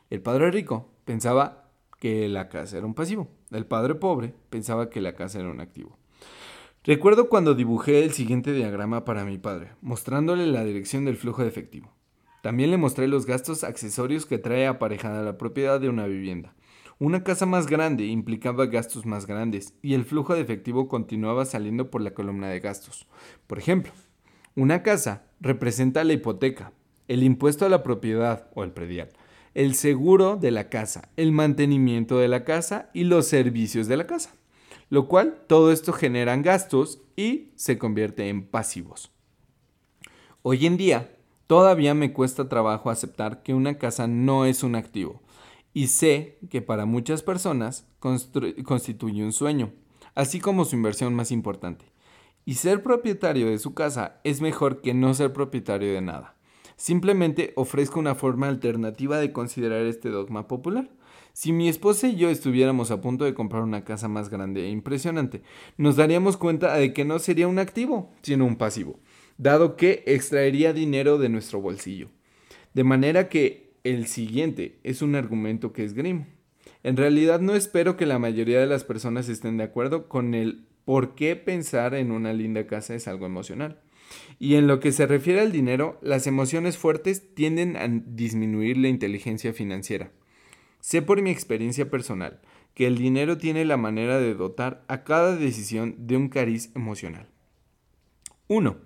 El 0.09 0.21
padre 0.21 0.51
rico 0.51 0.89
pensaba 1.05 1.69
que 2.01 2.27
la 2.27 2.49
casa 2.49 2.77
era 2.77 2.85
un 2.85 2.93
pasivo. 2.93 3.29
El 3.51 3.65
padre 3.65 3.95
pobre 3.95 4.33
pensaba 4.49 4.89
que 4.89 5.01
la 5.01 5.15
casa 5.15 5.39
era 5.39 5.49
un 5.49 5.61
activo. 5.61 5.97
Recuerdo 6.83 7.29
cuando 7.29 7.55
dibujé 7.55 8.03
el 8.03 8.11
siguiente 8.11 8.53
diagrama 8.53 9.05
para 9.05 9.25
mi 9.25 9.37
padre, 9.37 9.71
mostrándole 9.81 10.47
la 10.47 10.63
dirección 10.63 11.05
del 11.05 11.17
flujo 11.17 11.41
de 11.41 11.49
efectivo. 11.49 11.91
También 12.41 12.71
le 12.71 12.77
mostré 12.77 13.07
los 13.07 13.25
gastos 13.25 13.63
accesorios 13.63 14.25
que 14.25 14.37
trae 14.37 14.67
aparejada 14.67 15.21
la 15.21 15.37
propiedad 15.37 15.81
de 15.81 15.89
una 15.89 16.07
vivienda. 16.07 16.55
Una 16.99 17.23
casa 17.23 17.45
más 17.45 17.67
grande 17.67 18.05
implicaba 18.05 18.65
gastos 18.65 19.05
más 19.05 19.27
grandes 19.27 19.73
y 19.81 19.93
el 19.93 20.03
flujo 20.03 20.33
de 20.33 20.41
efectivo 20.41 20.87
continuaba 20.87 21.45
saliendo 21.45 21.91
por 21.91 22.01
la 22.01 22.13
columna 22.13 22.49
de 22.49 22.59
gastos. 22.59 23.07
Por 23.47 23.59
ejemplo, 23.59 23.91
una 24.55 24.81
casa 24.81 25.25
representa 25.39 26.03
la 26.03 26.13
hipoteca, 26.13 26.71
el 27.07 27.23
impuesto 27.23 27.65
a 27.65 27.69
la 27.69 27.83
propiedad 27.83 28.49
o 28.55 28.63
el 28.63 28.71
predial, 28.71 29.09
el 29.57 29.73
seguro 29.73 30.35
de 30.35 30.51
la 30.51 30.69
casa, 30.69 31.09
el 31.17 31.31
mantenimiento 31.31 32.19
de 32.19 32.27
la 32.27 32.43
casa 32.43 32.91
y 32.93 33.05
los 33.05 33.25
servicios 33.25 33.87
de 33.87 33.97
la 33.97 34.05
casa. 34.05 34.35
Lo 34.91 35.07
cual 35.07 35.41
todo 35.47 35.71
esto 35.71 35.93
generan 35.93 36.43
gastos 36.43 37.01
y 37.15 37.53
se 37.55 37.79
convierte 37.79 38.29
en 38.29 38.45
pasivos. 38.45 39.11
Hoy 40.43 40.67
en 40.67 40.77
día, 40.77 41.11
todavía 41.47 41.95
me 41.95 42.13
cuesta 42.13 42.47
trabajo 42.47 42.91
aceptar 42.91 43.41
que 43.41 43.55
una 43.55 43.79
casa 43.79 44.05
no 44.05 44.45
es 44.45 44.61
un 44.61 44.75
activo 44.75 45.23
y 45.73 45.87
sé 45.87 46.37
que 46.51 46.61
para 46.61 46.85
muchas 46.85 47.23
personas 47.23 47.87
constituye 47.97 49.23
un 49.23 49.33
sueño, 49.33 49.73
así 50.13 50.39
como 50.39 50.65
su 50.65 50.75
inversión 50.75 51.15
más 51.15 51.31
importante. 51.31 51.85
Y 52.45 52.53
ser 52.53 52.83
propietario 52.83 53.49
de 53.49 53.57
su 53.57 53.73
casa 53.73 54.21
es 54.23 54.39
mejor 54.39 54.81
que 54.81 54.93
no 54.93 55.15
ser 55.15 55.33
propietario 55.33 55.93
de 55.93 56.01
nada. 56.01 56.36
Simplemente 56.77 57.53
ofrezco 57.55 57.99
una 57.99 58.13
forma 58.13 58.47
alternativa 58.47 59.17
de 59.17 59.31
considerar 59.31 59.85
este 59.87 60.09
dogma 60.09 60.47
popular. 60.47 60.89
Si 61.33 61.51
mi 61.51 61.69
esposa 61.69 62.07
y 62.07 62.15
yo 62.15 62.29
estuviéramos 62.29 62.91
a 62.91 63.01
punto 63.01 63.25
de 63.25 63.33
comprar 63.33 63.63
una 63.63 63.83
casa 63.83 64.07
más 64.07 64.29
grande 64.29 64.63
e 64.63 64.69
impresionante, 64.69 65.41
nos 65.77 65.95
daríamos 65.95 66.37
cuenta 66.37 66.75
de 66.75 66.93
que 66.93 67.03
no 67.03 67.17
sería 67.17 67.47
un 67.47 67.57
activo, 67.57 68.11
sino 68.21 68.45
un 68.45 68.57
pasivo, 68.57 68.99
dado 69.39 69.75
que 69.75 70.03
extraería 70.05 70.71
dinero 70.71 71.17
de 71.17 71.29
nuestro 71.29 71.59
bolsillo. 71.61 72.09
De 72.75 72.83
manera 72.83 73.27
que 73.27 73.73
el 73.83 74.05
siguiente 74.05 74.79
es 74.83 75.01
un 75.01 75.15
argumento 75.15 75.73
que 75.73 75.83
es 75.83 75.91
esgrimo. 75.91 76.27
En 76.83 76.95
realidad 76.95 77.39
no 77.39 77.55
espero 77.55 77.97
que 77.97 78.05
la 78.05 78.19
mayoría 78.19 78.59
de 78.59 78.67
las 78.67 78.83
personas 78.83 79.29
estén 79.29 79.57
de 79.57 79.63
acuerdo 79.63 80.07
con 80.07 80.35
el 80.35 80.67
por 80.85 81.15
qué 81.15 81.35
pensar 81.35 81.95
en 81.95 82.11
una 82.11 82.33
linda 82.33 82.67
casa 82.67 82.93
es 82.93 83.07
algo 83.07 83.25
emocional. 83.25 83.79
Y 84.39 84.55
en 84.55 84.67
lo 84.67 84.79
que 84.79 84.91
se 84.91 85.07
refiere 85.07 85.41
al 85.41 85.51
dinero, 85.51 85.97
las 86.01 86.27
emociones 86.27 86.77
fuertes 86.77 87.33
tienden 87.33 87.75
a 87.75 87.87
disminuir 87.87 88.77
la 88.77 88.87
inteligencia 88.87 89.53
financiera. 89.53 90.11
Sé 90.79 91.01
por 91.01 91.21
mi 91.21 91.31
experiencia 91.31 91.89
personal 91.89 92.39
que 92.73 92.85
el 92.85 92.97
dinero 92.97 93.37
tiene 93.37 93.65
la 93.65 93.77
manera 93.77 94.19
de 94.19 94.35
dotar 94.35 94.83
a 94.87 95.03
cada 95.03 95.35
decisión 95.35 95.95
de 95.97 96.15
un 96.15 96.29
cariz 96.29 96.71
emocional. 96.75 97.27
1. 98.47 98.77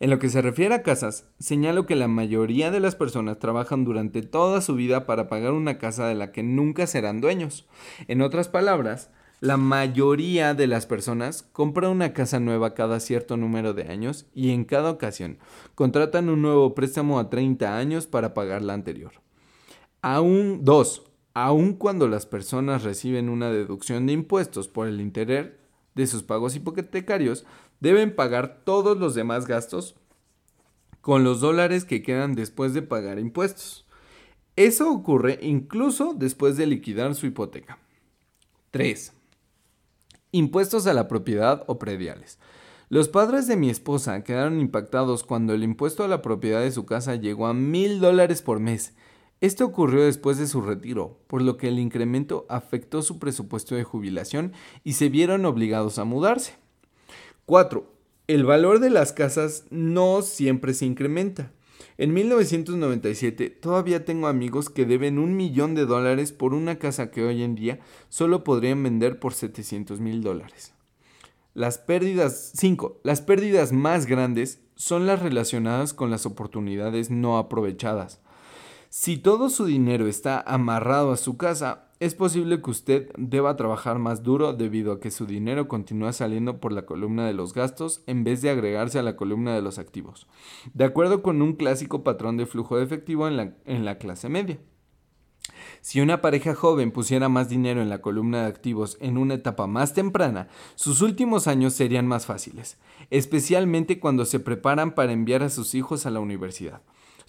En 0.00 0.10
lo 0.10 0.18
que 0.18 0.28
se 0.28 0.42
refiere 0.42 0.74
a 0.74 0.82
casas, 0.82 1.26
señalo 1.38 1.86
que 1.86 1.96
la 1.96 2.08
mayoría 2.08 2.70
de 2.70 2.80
las 2.80 2.96
personas 2.96 3.38
trabajan 3.38 3.84
durante 3.84 4.22
toda 4.22 4.60
su 4.60 4.74
vida 4.74 5.06
para 5.06 5.28
pagar 5.28 5.52
una 5.52 5.78
casa 5.78 6.06
de 6.06 6.14
la 6.14 6.32
que 6.32 6.42
nunca 6.42 6.86
serán 6.86 7.20
dueños. 7.20 7.66
En 8.08 8.20
otras 8.20 8.48
palabras, 8.48 9.10
la 9.40 9.56
mayoría 9.56 10.52
de 10.52 10.66
las 10.66 10.84
personas 10.84 11.42
compra 11.42 11.88
una 11.88 12.12
casa 12.12 12.40
nueva 12.40 12.74
cada 12.74 13.00
cierto 13.00 13.38
número 13.38 13.72
de 13.72 13.84
años 13.84 14.26
y 14.34 14.50
en 14.50 14.64
cada 14.64 14.90
ocasión 14.90 15.38
contratan 15.74 16.28
un 16.28 16.42
nuevo 16.42 16.74
préstamo 16.74 17.18
a 17.18 17.30
30 17.30 17.76
años 17.76 18.06
para 18.06 18.34
pagar 18.34 18.60
la 18.60 18.74
anterior. 18.74 19.12
Aún 20.02 20.60
dos, 20.62 21.04
aun 21.32 21.72
cuando 21.72 22.06
las 22.06 22.26
personas 22.26 22.84
reciben 22.84 23.30
una 23.30 23.50
deducción 23.50 24.06
de 24.06 24.12
impuestos 24.12 24.68
por 24.68 24.86
el 24.88 25.00
interés 25.00 25.52
de 25.94 26.06
sus 26.06 26.22
pagos 26.22 26.54
hipotecarios, 26.54 27.46
deben 27.80 28.14
pagar 28.14 28.60
todos 28.64 28.98
los 28.98 29.14
demás 29.14 29.46
gastos 29.46 29.96
con 31.00 31.24
los 31.24 31.40
dólares 31.40 31.86
que 31.86 32.02
quedan 32.02 32.34
después 32.34 32.74
de 32.74 32.82
pagar 32.82 33.18
impuestos. 33.18 33.86
Eso 34.56 34.92
ocurre 34.92 35.38
incluso 35.40 36.12
después 36.14 36.58
de 36.58 36.66
liquidar 36.66 37.14
su 37.14 37.24
hipoteca. 37.24 37.78
3. 38.70 39.14
Impuestos 40.32 40.86
a 40.86 40.94
la 40.94 41.08
propiedad 41.08 41.64
o 41.66 41.78
prediales. 41.78 42.38
Los 42.88 43.08
padres 43.08 43.48
de 43.48 43.56
mi 43.56 43.68
esposa 43.68 44.22
quedaron 44.22 44.60
impactados 44.60 45.24
cuando 45.24 45.54
el 45.54 45.64
impuesto 45.64 46.04
a 46.04 46.08
la 46.08 46.22
propiedad 46.22 46.60
de 46.60 46.70
su 46.70 46.86
casa 46.86 47.16
llegó 47.16 47.46
a 47.46 47.54
mil 47.54 47.98
dólares 47.98 48.40
por 48.40 48.60
mes. 48.60 48.94
Esto 49.40 49.64
ocurrió 49.64 50.04
después 50.04 50.38
de 50.38 50.46
su 50.46 50.60
retiro, 50.60 51.18
por 51.26 51.42
lo 51.42 51.56
que 51.56 51.66
el 51.66 51.78
incremento 51.78 52.46
afectó 52.48 53.02
su 53.02 53.18
presupuesto 53.18 53.74
de 53.74 53.84
jubilación 53.84 54.52
y 54.84 54.92
se 54.92 55.08
vieron 55.08 55.46
obligados 55.46 55.98
a 55.98 56.04
mudarse. 56.04 56.54
4. 57.46 57.84
El 58.28 58.44
valor 58.44 58.78
de 58.78 58.90
las 58.90 59.12
casas 59.12 59.64
no 59.70 60.22
siempre 60.22 60.74
se 60.74 60.86
incrementa. 60.86 61.50
En 62.00 62.14
1997 62.14 63.50
todavía 63.50 64.06
tengo 64.06 64.26
amigos 64.26 64.70
que 64.70 64.86
deben 64.86 65.18
un 65.18 65.36
millón 65.36 65.74
de 65.74 65.84
dólares 65.84 66.32
por 66.32 66.54
una 66.54 66.78
casa 66.78 67.10
que 67.10 67.22
hoy 67.22 67.42
en 67.42 67.54
día 67.54 67.78
solo 68.08 68.42
podrían 68.42 68.82
vender 68.82 69.18
por 69.18 69.34
700 69.34 70.00
mil 70.00 70.22
dólares. 70.22 70.72
Las 71.52 71.76
pérdidas 71.76 72.52
5. 72.56 73.00
Las 73.02 73.20
pérdidas 73.20 73.72
más 73.72 74.06
grandes 74.06 74.62
son 74.76 75.06
las 75.06 75.20
relacionadas 75.20 75.92
con 75.92 76.10
las 76.10 76.24
oportunidades 76.24 77.10
no 77.10 77.36
aprovechadas. 77.36 78.22
Si 78.88 79.18
todo 79.18 79.50
su 79.50 79.66
dinero 79.66 80.06
está 80.06 80.40
amarrado 80.40 81.12
a 81.12 81.18
su 81.18 81.36
casa, 81.36 81.89
es 82.00 82.14
posible 82.14 82.62
que 82.62 82.70
usted 82.70 83.10
deba 83.18 83.56
trabajar 83.56 83.98
más 83.98 84.22
duro 84.22 84.54
debido 84.54 84.92
a 84.92 85.00
que 85.00 85.10
su 85.10 85.26
dinero 85.26 85.68
continúa 85.68 86.14
saliendo 86.14 86.58
por 86.58 86.72
la 86.72 86.86
columna 86.86 87.26
de 87.26 87.34
los 87.34 87.52
gastos 87.52 88.02
en 88.06 88.24
vez 88.24 88.40
de 88.40 88.48
agregarse 88.48 88.98
a 88.98 89.02
la 89.02 89.16
columna 89.16 89.54
de 89.54 89.60
los 89.60 89.78
activos, 89.78 90.26
de 90.72 90.84
acuerdo 90.84 91.22
con 91.22 91.42
un 91.42 91.52
clásico 91.52 92.02
patrón 92.02 92.38
de 92.38 92.46
flujo 92.46 92.78
de 92.78 92.84
efectivo 92.84 93.28
en 93.28 93.36
la, 93.36 93.54
en 93.66 93.84
la 93.84 93.98
clase 93.98 94.30
media. 94.30 94.58
Si 95.82 96.00
una 96.00 96.22
pareja 96.22 96.54
joven 96.54 96.90
pusiera 96.90 97.28
más 97.28 97.50
dinero 97.50 97.82
en 97.82 97.90
la 97.90 98.00
columna 98.00 98.42
de 98.42 98.48
activos 98.48 98.96
en 99.00 99.18
una 99.18 99.34
etapa 99.34 99.66
más 99.66 99.92
temprana, 99.92 100.48
sus 100.76 101.02
últimos 101.02 101.46
años 101.48 101.74
serían 101.74 102.06
más 102.06 102.24
fáciles, 102.24 102.78
especialmente 103.10 104.00
cuando 104.00 104.24
se 104.24 104.40
preparan 104.40 104.94
para 104.94 105.12
enviar 105.12 105.42
a 105.42 105.50
sus 105.50 105.74
hijos 105.74 106.06
a 106.06 106.10
la 106.10 106.20
universidad. 106.20 106.80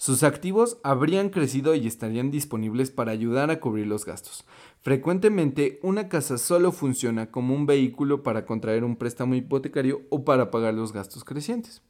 Sus 0.02 0.24
activos 0.24 0.78
habrían 0.82 1.28
crecido 1.30 1.76
y 1.76 1.86
estarían 1.86 2.32
disponibles 2.32 2.90
para 2.90 3.12
ayudar 3.12 3.52
a 3.52 3.60
cubrir 3.60 3.86
los 3.86 4.04
gastos. 4.04 4.44
Frecuentemente, 4.80 5.78
una 5.80 6.08
casa 6.08 6.38
solo 6.38 6.72
funciona 6.72 7.30
como 7.30 7.54
un 7.54 7.66
vehículo 7.66 8.24
para 8.24 8.44
contraer 8.44 8.82
un 8.82 8.96
préstamo 8.96 9.36
hipotecario 9.36 10.02
o 10.10 10.24
para 10.24 10.50
pagar 10.50 10.74
los 10.74 10.92
gastos 10.92 11.22
crecientes. 11.22 11.82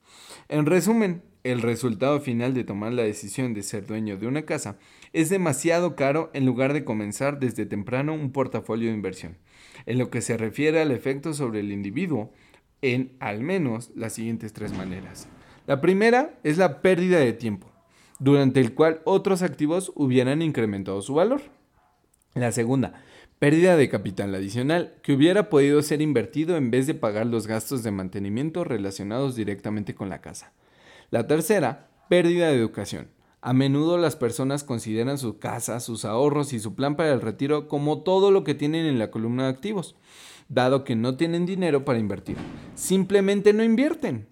En 0.51 0.67
resumen, 0.67 1.23
el 1.43 1.63
resultado 1.63 2.21
final 2.21 2.53
de 2.53 2.65
tomar 2.65 2.93
la 2.93 3.03
decisión 3.03 3.55
de 3.55 3.63
ser 3.63 3.87
dueño 3.87 4.19
de 4.19 4.27
una 4.27 4.43
casa 4.43 4.77
es 5.15 5.31
demasiado 5.31 5.97
caro 5.97 6.31
en 6.35 6.45
lugar 6.45 6.75
de 6.75 6.85
comenzar 6.85 7.39
desde 7.39 7.65
temprano 7.65 8.13
un 8.13 8.31
portafolio 8.31 8.91
de 8.91 8.95
inversión. 8.95 9.39
En 9.87 9.97
lo 9.97 10.11
que 10.11 10.21
se 10.21 10.37
refiere 10.37 10.83
al 10.83 10.91
efecto 10.91 11.33
sobre 11.33 11.61
el 11.61 11.73
individuo, 11.73 12.31
en 12.83 13.17
al 13.21 13.41
menos 13.41 13.91
las 13.95 14.13
siguientes 14.13 14.53
tres 14.53 14.77
maneras. 14.77 15.29
La 15.67 15.81
primera 15.81 16.39
es 16.45 16.59
la 16.59 16.83
pérdida 16.83 17.19
de 17.19 17.33
tiempo 17.33 17.72
durante 18.23 18.61
el 18.61 18.73
cual 18.75 19.01
otros 19.05 19.43
activos 19.43 19.91
hubieran 19.97 20.43
incrementado 20.43 21.03
su 21.03 21.15
valor. 21.15 21.43
La 22.35 22.53
segunda, 22.53 23.03
pérdida 23.41 23.77
de 23.77 23.89
capital 23.89 24.33
adicional 24.33 24.95
que 25.03 25.13
hubiera 25.13 25.51
podido 25.51 25.83
ser 25.83 26.01
invertido 26.01 26.57
en 26.57 26.71
vez 26.71 26.87
de 26.87 26.95
pagar 26.95 27.27
los 27.27 27.49
gastos 27.49 27.83
de 27.83 27.91
mantenimiento 27.91 28.63
relacionados 28.63 29.35
directamente 29.35 29.97
con 29.97 30.09
la 30.09 30.21
casa. 30.21 30.53
La 31.11 31.27
tercera, 31.27 31.89
pérdida 32.09 32.47
de 32.47 32.55
educación. 32.55 33.09
A 33.41 33.53
menudo 33.53 33.99
las 33.99 34.15
personas 34.15 34.63
consideran 34.63 35.19
su 35.19 35.41
casa, 35.41 35.81
sus 35.81 36.05
ahorros 36.05 36.53
y 36.53 36.61
su 36.61 36.77
plan 36.77 36.95
para 36.95 37.13
el 37.13 37.21
retiro 37.21 37.67
como 37.67 38.03
todo 38.03 38.31
lo 38.31 38.45
que 38.45 38.55
tienen 38.55 38.87
en 38.87 39.01
la 39.01 39.11
columna 39.11 39.45
de 39.45 39.49
activos, 39.49 39.97
dado 40.49 40.85
que 40.85 40.95
no 40.95 41.17
tienen 41.17 41.45
dinero 41.45 41.85
para 41.85 41.99
invertir. 41.99 42.37
Simplemente 42.77 43.53
no 43.53 43.65
invierten. 43.65 44.29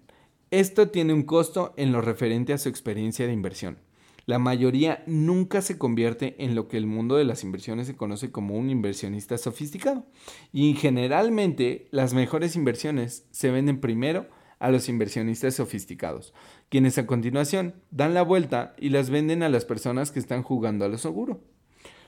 Esto 0.51 0.89
tiene 0.89 1.13
un 1.13 1.23
costo 1.23 1.73
en 1.77 1.93
lo 1.93 2.01
referente 2.01 2.51
a 2.51 2.57
su 2.57 2.67
experiencia 2.67 3.25
de 3.25 3.31
inversión. 3.31 3.77
La 4.25 4.37
mayoría 4.37 5.01
nunca 5.07 5.61
se 5.61 5.77
convierte 5.77 6.35
en 6.43 6.55
lo 6.55 6.67
que 6.67 6.75
el 6.75 6.85
mundo 6.85 7.15
de 7.15 7.23
las 7.23 7.45
inversiones 7.45 7.87
se 7.87 7.95
conoce 7.95 8.31
como 8.31 8.57
un 8.57 8.69
inversionista 8.69 9.37
sofisticado. 9.37 10.05
Y 10.51 10.73
generalmente 10.73 11.87
las 11.91 12.13
mejores 12.13 12.57
inversiones 12.57 13.25
se 13.31 13.49
venden 13.49 13.79
primero 13.79 14.27
a 14.59 14.69
los 14.71 14.89
inversionistas 14.89 15.55
sofisticados, 15.55 16.33
quienes 16.67 16.97
a 16.97 17.07
continuación 17.07 17.75
dan 17.89 18.13
la 18.13 18.21
vuelta 18.21 18.75
y 18.77 18.89
las 18.89 19.09
venden 19.09 19.43
a 19.43 19.49
las 19.49 19.63
personas 19.63 20.11
que 20.11 20.19
están 20.19 20.43
jugando 20.43 20.83
a 20.83 20.89
lo 20.89 20.97
seguro. 20.97 21.39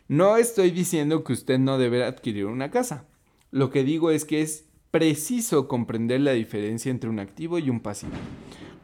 No 0.10 0.36
estoy 0.36 0.72
diciendo 0.72 1.24
que 1.24 1.32
usted 1.32 1.60
no 1.60 1.78
debe 1.78 2.04
adquirir 2.04 2.48
una 2.48 2.72
casa. 2.72 3.08
Lo 3.52 3.70
que 3.70 3.86
digo 3.86 4.12
es 4.12 4.26
que 4.26 4.42
es 4.42 4.66
preciso 4.94 5.68
comprender 5.68 6.22
la 6.22 6.34
diferencia 6.34 6.92
entre 6.92 7.10
un 7.10 7.18
activo 7.18 7.58
y 7.58 7.72
un 7.72 7.80
pasivo. 7.80 8.12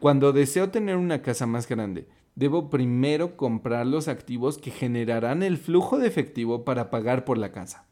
Cuando 0.00 0.32
deseo 0.32 0.70
tener 0.70 0.96
una 0.96 1.22
casa 1.22 1.46
más 1.46 1.68
grande, 1.68 2.08
debo 2.34 2.68
primero 2.68 3.36
comprar 3.36 3.86
los 3.86 4.08
activos 4.08 4.58
que 4.58 4.72
generarán 4.72 5.44
el 5.44 5.56
flujo 5.56 5.98
de 5.98 6.08
efectivo 6.08 6.64
para 6.64 6.90
pagar 6.90 7.24
por 7.24 7.38
la 7.38 7.52
casa. 7.52 7.86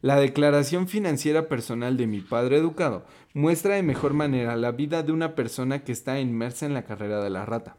La 0.00 0.14
declaración 0.20 0.86
financiera 0.86 1.48
personal 1.48 1.96
de 1.96 2.06
mi 2.06 2.20
padre 2.20 2.58
educado 2.58 3.04
muestra 3.34 3.74
de 3.74 3.82
mejor 3.82 4.14
manera 4.14 4.54
la 4.54 4.70
vida 4.70 5.02
de 5.02 5.10
una 5.10 5.34
persona 5.34 5.82
que 5.82 5.90
está 5.90 6.20
inmersa 6.20 6.66
en 6.66 6.74
la 6.74 6.84
carrera 6.84 7.20
de 7.20 7.30
la 7.30 7.46
rata. 7.46 7.78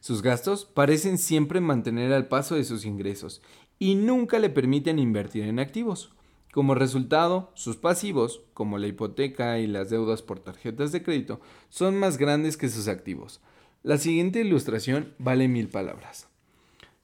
Sus 0.00 0.20
gastos 0.20 0.64
parecen 0.64 1.18
siempre 1.18 1.60
mantener 1.60 2.12
al 2.12 2.26
paso 2.26 2.56
de 2.56 2.64
sus 2.64 2.86
ingresos 2.86 3.40
y 3.78 3.94
nunca 3.94 4.40
le 4.40 4.50
permiten 4.50 4.98
invertir 4.98 5.44
en 5.44 5.60
activos. 5.60 6.12
Como 6.54 6.76
resultado, 6.76 7.50
sus 7.54 7.74
pasivos, 7.74 8.42
como 8.54 8.78
la 8.78 8.86
hipoteca 8.86 9.58
y 9.58 9.66
las 9.66 9.90
deudas 9.90 10.22
por 10.22 10.38
tarjetas 10.38 10.92
de 10.92 11.02
crédito, 11.02 11.40
son 11.68 11.96
más 11.96 12.16
grandes 12.16 12.56
que 12.56 12.68
sus 12.68 12.86
activos. 12.86 13.40
La 13.82 13.98
siguiente 13.98 14.40
ilustración 14.40 15.14
vale 15.18 15.48
mil 15.48 15.68
palabras. 15.68 16.28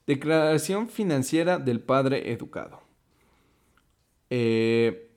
Declaración 0.07 0.87
financiera 0.87 1.59
del 1.59 1.81
padre 1.81 2.31
educado. 2.31 2.79
Eh, 4.29 5.11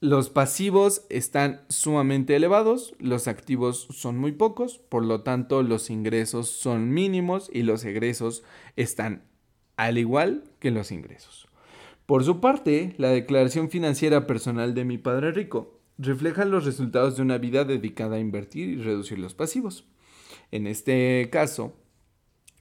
los 0.00 0.30
pasivos 0.30 1.04
están 1.10 1.60
sumamente 1.68 2.34
elevados, 2.34 2.94
los 2.98 3.28
activos 3.28 3.88
son 3.90 4.16
muy 4.16 4.32
pocos, 4.32 4.78
por 4.78 5.04
lo 5.04 5.20
tanto 5.20 5.62
los 5.62 5.90
ingresos 5.90 6.48
son 6.48 6.94
mínimos 6.94 7.50
y 7.52 7.60
los 7.60 7.84
egresos 7.84 8.42
están 8.76 9.24
al 9.76 9.98
igual 9.98 10.44
que 10.60 10.70
los 10.70 10.92
ingresos. 10.92 11.45
Por 12.06 12.22
su 12.22 12.40
parte, 12.40 12.94
la 12.98 13.08
declaración 13.08 13.68
financiera 13.68 14.28
personal 14.28 14.74
de 14.74 14.84
mi 14.84 14.96
padre 14.96 15.32
rico 15.32 15.80
refleja 15.98 16.44
los 16.44 16.64
resultados 16.64 17.16
de 17.16 17.22
una 17.22 17.38
vida 17.38 17.64
dedicada 17.64 18.16
a 18.16 18.20
invertir 18.20 18.68
y 18.68 18.76
reducir 18.76 19.18
los 19.18 19.34
pasivos. 19.34 19.84
En 20.52 20.68
este 20.68 21.28
caso, 21.32 21.74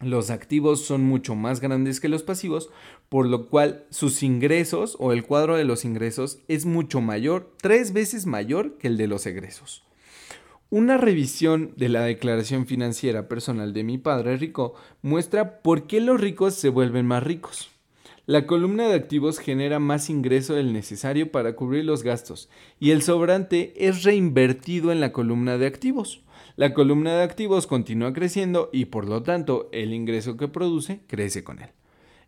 los 0.01 0.31
activos 0.31 0.83
son 0.83 1.03
mucho 1.03 1.35
más 1.35 1.61
grandes 1.61 1.99
que 1.99 2.09
los 2.09 2.23
pasivos, 2.23 2.71
por 3.07 3.27
lo 3.27 3.47
cual 3.47 3.85
sus 3.91 4.23
ingresos 4.23 4.97
o 4.99 5.13
el 5.13 5.23
cuadro 5.23 5.55
de 5.55 5.63
los 5.63 5.85
ingresos 5.85 6.39
es 6.47 6.65
mucho 6.65 6.99
mayor, 6.99 7.53
tres 7.61 7.93
veces 7.93 8.25
mayor 8.25 8.79
que 8.79 8.87
el 8.87 8.97
de 8.97 9.07
los 9.07 9.27
egresos. 9.27 9.83
Una 10.71 10.97
revisión 10.97 11.73
de 11.77 11.89
la 11.89 12.01
declaración 12.01 12.65
financiera 12.65 13.27
personal 13.27 13.73
de 13.73 13.83
mi 13.83 13.99
padre 13.99 14.37
rico 14.37 14.73
muestra 15.03 15.61
por 15.61 15.85
qué 15.85 16.01
los 16.01 16.19
ricos 16.19 16.55
se 16.55 16.69
vuelven 16.69 17.05
más 17.05 17.23
ricos. 17.23 17.74
La 18.27 18.47
columna 18.47 18.87
de 18.87 18.95
activos 18.95 19.37
genera 19.37 19.77
más 19.77 20.09
ingreso 20.09 20.55
del 20.55 20.73
necesario 20.73 21.31
para 21.31 21.55
cubrir 21.55 21.85
los 21.85 22.01
gastos 22.01 22.49
y 22.79 22.89
el 22.89 23.03
sobrante 23.03 23.73
es 23.77 24.03
reinvertido 24.03 24.91
en 24.91 24.99
la 24.99 25.11
columna 25.11 25.59
de 25.59 25.67
activos. 25.67 26.23
La 26.55 26.73
columna 26.73 27.15
de 27.15 27.21
activos 27.21 27.67
continúa 27.67 28.13
creciendo 28.13 28.71
y 28.73 28.85
por 28.85 29.07
lo 29.07 29.21
tanto 29.21 29.69
el 29.71 29.93
ingreso 29.93 30.37
que 30.37 30.47
produce 30.47 31.01
crece 31.05 31.43
con 31.43 31.61
él. 31.61 31.69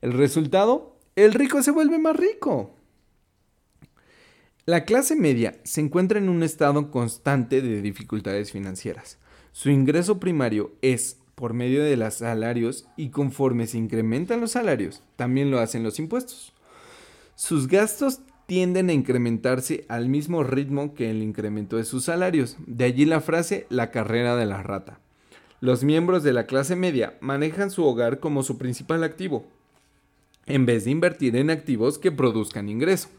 El 0.01 0.13
resultado, 0.13 0.99
el 1.15 1.33
rico 1.33 1.63
se 1.63 1.71
vuelve 1.71 1.97
más 1.97 2.15
rico. 2.15 2.75
La 4.67 4.85
clase 4.85 5.15
media 5.15 5.57
se 5.63 5.81
encuentra 5.81 6.19
en 6.19 6.29
un 6.29 6.43
estado 6.43 6.91
constante 6.91 7.61
de 7.61 7.81
dificultades 7.81 8.51
financieras. 8.51 9.17
Su 9.51 9.71
ingreso 9.71 10.19
primario 10.19 10.73
es 10.83 11.17
por 11.37 11.53
medio 11.53 11.83
de 11.83 11.95
los 11.97 12.15
salarios 12.15 12.87
y 12.97 13.09
conforme 13.09 13.67
se 13.67 13.77
incrementan 13.77 14.41
los 14.41 14.53
salarios, 14.53 15.03
también 15.17 15.51
lo 15.51 15.59
hacen 15.59 15.83
los 15.83 15.99
impuestos. 15.99 16.51
Sus 17.35 17.67
gastos 17.67 18.21
tienden 18.47 18.89
a 18.89 18.93
incrementarse 18.93 19.85
al 19.87 20.09
mismo 20.09 20.43
ritmo 20.43 20.95
que 20.95 21.11
el 21.11 21.21
incremento 21.21 21.77
de 21.77 21.83
sus 21.83 22.05
salarios. 22.05 22.57
De 22.65 22.85
allí 22.85 23.05
la 23.05 23.21
frase 23.21 23.67
la 23.69 23.91
carrera 23.91 24.35
de 24.35 24.47
la 24.47 24.63
rata. 24.63 24.99
Los 25.61 25.83
miembros 25.83 26.23
de 26.23 26.33
la 26.33 26.47
clase 26.47 26.75
media 26.75 27.19
manejan 27.21 27.69
su 27.69 27.85
hogar 27.85 28.19
como 28.19 28.41
su 28.41 28.57
principal 28.57 29.03
activo, 29.03 29.45
en 30.47 30.65
vez 30.65 30.85
de 30.85 30.91
invertir 30.91 31.35
en 31.35 31.51
activos 31.51 31.99
que 31.99 32.11
produzcan 32.11 32.67
ingreso. 32.67 33.09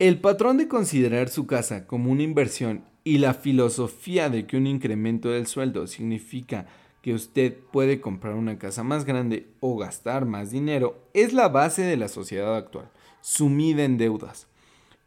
El 0.00 0.20
patrón 0.20 0.56
de 0.56 0.66
considerar 0.66 1.28
su 1.28 1.46
casa 1.46 1.86
como 1.86 2.10
una 2.10 2.24
inversión 2.24 2.82
y 3.08 3.16
la 3.16 3.32
filosofía 3.32 4.28
de 4.28 4.46
que 4.46 4.58
un 4.58 4.66
incremento 4.66 5.30
del 5.30 5.46
sueldo 5.46 5.86
significa 5.86 6.66
que 7.00 7.14
usted 7.14 7.56
puede 7.72 8.02
comprar 8.02 8.34
una 8.34 8.58
casa 8.58 8.82
más 8.82 9.06
grande 9.06 9.46
o 9.60 9.78
gastar 9.78 10.26
más 10.26 10.50
dinero 10.50 11.08
es 11.14 11.32
la 11.32 11.48
base 11.48 11.80
de 11.80 11.96
la 11.96 12.08
sociedad 12.08 12.54
actual 12.54 12.90
sumida 13.22 13.84
en 13.84 13.96
deudas. 13.96 14.46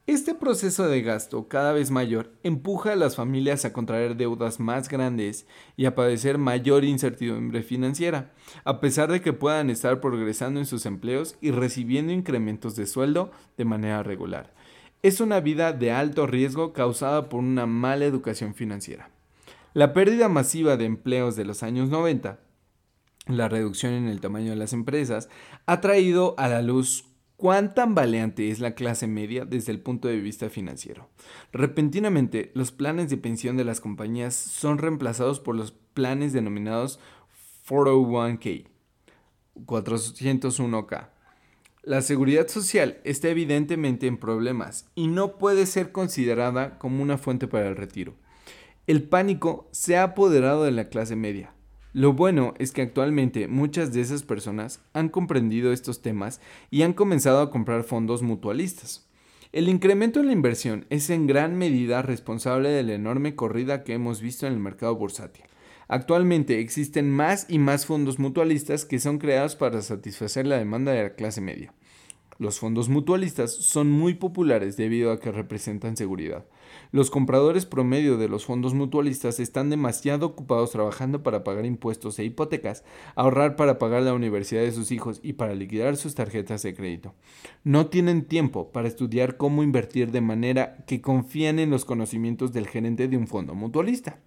Este 0.07 0.33
proceso 0.33 0.87
de 0.87 1.03
gasto 1.03 1.47
cada 1.47 1.73
vez 1.73 1.91
mayor 1.91 2.31
empuja 2.41 2.93
a 2.93 2.95
las 2.95 3.15
familias 3.15 3.65
a 3.65 3.71
contraer 3.71 4.17
deudas 4.17 4.59
más 4.59 4.89
grandes 4.89 5.45
y 5.77 5.85
a 5.85 5.93
padecer 5.93 6.39
mayor 6.39 6.83
incertidumbre 6.83 7.61
financiera, 7.61 8.33
a 8.63 8.79
pesar 8.79 9.11
de 9.11 9.21
que 9.21 9.31
puedan 9.31 9.69
estar 9.69 10.01
progresando 10.01 10.59
en 10.59 10.65
sus 10.65 10.87
empleos 10.87 11.35
y 11.39 11.51
recibiendo 11.51 12.13
incrementos 12.13 12.75
de 12.75 12.87
sueldo 12.87 13.29
de 13.57 13.65
manera 13.65 14.01
regular. 14.01 14.51
Es 15.03 15.19
una 15.19 15.39
vida 15.39 15.73
de 15.73 15.91
alto 15.91 16.27
riesgo 16.27 16.73
causada 16.73 17.29
por 17.29 17.39
una 17.39 17.65
mala 17.65 18.05
educación 18.05 18.53
financiera. 18.53 19.09
La 19.73 19.93
pérdida 19.93 20.29
masiva 20.29 20.77
de 20.77 20.85
empleos 20.85 21.35
de 21.35 21.45
los 21.45 21.63
años 21.63 21.89
90, 21.89 22.39
la 23.27 23.49
reducción 23.49 23.93
en 23.93 24.07
el 24.07 24.21
tamaño 24.21 24.51
de 24.51 24.57
las 24.57 24.73
empresas, 24.73 25.29
ha 25.65 25.81
traído 25.81 26.35
a 26.37 26.47
la 26.47 26.61
luz 26.61 27.05
¿Cuán 27.41 27.73
tambaleante 27.73 28.51
es 28.51 28.59
la 28.59 28.75
clase 28.75 29.07
media 29.07 29.45
desde 29.45 29.71
el 29.71 29.79
punto 29.79 30.07
de 30.07 30.19
vista 30.19 30.51
financiero? 30.51 31.09
Repentinamente, 31.51 32.51
los 32.53 32.71
planes 32.71 33.09
de 33.09 33.17
pensión 33.17 33.57
de 33.57 33.63
las 33.63 33.81
compañías 33.81 34.35
son 34.35 34.77
reemplazados 34.77 35.39
por 35.39 35.55
los 35.55 35.71
planes 35.71 36.33
denominados 36.33 36.99
401k, 37.67 38.67
401k. 39.65 41.09
La 41.83 42.01
seguridad 42.01 42.47
social 42.47 42.99
está 43.03 43.29
evidentemente 43.29 44.07
en 44.07 44.17
problemas 44.17 44.87
y 44.95 45.07
no 45.07 45.37
puede 45.37 45.65
ser 45.65 45.91
considerada 45.91 46.77
como 46.77 47.01
una 47.01 47.17
fuente 47.17 47.47
para 47.47 47.67
el 47.67 47.75
retiro. 47.75 48.15
El 48.87 49.03
pánico 49.03 49.67
se 49.71 49.97
ha 49.97 50.03
apoderado 50.03 50.63
de 50.63 50.71
la 50.71 50.89
clase 50.89 51.15
media 51.15 51.53
lo 51.93 52.13
bueno 52.13 52.53
es 52.57 52.71
que 52.71 52.81
actualmente 52.81 53.49
muchas 53.49 53.91
de 53.91 53.99
esas 53.99 54.23
personas 54.23 54.79
han 54.93 55.09
comprendido 55.09 55.73
estos 55.73 56.01
temas 56.01 56.39
y 56.69 56.83
han 56.83 56.93
comenzado 56.93 57.41
a 57.41 57.51
comprar 57.51 57.83
fondos 57.83 58.21
mutualistas. 58.21 59.09
El 59.51 59.67
incremento 59.67 60.21
en 60.21 60.27
la 60.27 60.31
inversión 60.31 60.85
es 60.89 61.09
en 61.09 61.27
gran 61.27 61.57
medida 61.57 62.01
responsable 62.01 62.69
de 62.69 62.83
la 62.83 62.93
enorme 62.93 63.35
corrida 63.35 63.83
que 63.83 63.93
hemos 63.93 64.21
visto 64.21 64.47
en 64.47 64.53
el 64.53 64.59
mercado 64.59 64.95
bursátil. 64.95 65.43
Actualmente 65.91 66.61
existen 66.61 67.11
más 67.11 67.45
y 67.49 67.59
más 67.59 67.85
fondos 67.85 68.17
mutualistas 68.17 68.85
que 68.85 68.97
son 68.97 69.17
creados 69.17 69.57
para 69.57 69.81
satisfacer 69.81 70.47
la 70.47 70.57
demanda 70.57 70.93
de 70.93 71.03
la 71.03 71.15
clase 71.15 71.41
media. 71.41 71.73
Los 72.39 72.59
fondos 72.59 72.87
mutualistas 72.87 73.53
son 73.53 73.91
muy 73.91 74.13
populares 74.13 74.77
debido 74.77 75.11
a 75.11 75.19
que 75.19 75.33
representan 75.33 75.97
seguridad. 75.97 76.45
Los 76.93 77.11
compradores 77.11 77.65
promedio 77.65 78.17
de 78.17 78.29
los 78.29 78.45
fondos 78.45 78.73
mutualistas 78.73 79.41
están 79.41 79.69
demasiado 79.69 80.27
ocupados 80.27 80.71
trabajando 80.71 81.23
para 81.23 81.43
pagar 81.43 81.65
impuestos 81.65 82.17
e 82.19 82.23
hipotecas, 82.23 82.85
ahorrar 83.15 83.57
para 83.57 83.77
pagar 83.77 84.03
la 84.03 84.13
universidad 84.13 84.61
de 84.61 84.71
sus 84.71 84.93
hijos 84.93 85.19
y 85.21 85.33
para 85.33 85.55
liquidar 85.55 85.97
sus 85.97 86.15
tarjetas 86.15 86.63
de 86.63 86.73
crédito. 86.73 87.15
No 87.65 87.87
tienen 87.87 88.23
tiempo 88.23 88.71
para 88.71 88.87
estudiar 88.87 89.35
cómo 89.35 89.61
invertir 89.61 90.11
de 90.11 90.21
manera 90.21 90.85
que 90.87 91.01
confían 91.01 91.59
en 91.59 91.69
los 91.69 91.83
conocimientos 91.83 92.53
del 92.53 92.67
gerente 92.67 93.09
de 93.09 93.17
un 93.17 93.27
fondo 93.27 93.55
mutualista. 93.55 94.21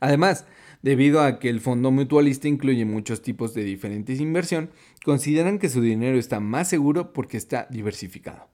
Además, 0.00 0.46
Debido 0.84 1.22
a 1.22 1.38
que 1.38 1.48
el 1.48 1.62
fondo 1.62 1.90
mutualista 1.90 2.46
incluye 2.46 2.84
muchos 2.84 3.22
tipos 3.22 3.54
de 3.54 3.64
diferentes 3.64 4.20
inversión, 4.20 4.68
consideran 5.02 5.58
que 5.58 5.70
su 5.70 5.80
dinero 5.80 6.18
está 6.18 6.40
más 6.40 6.68
seguro 6.68 7.14
porque 7.14 7.38
está 7.38 7.66
diversificado. 7.70 8.50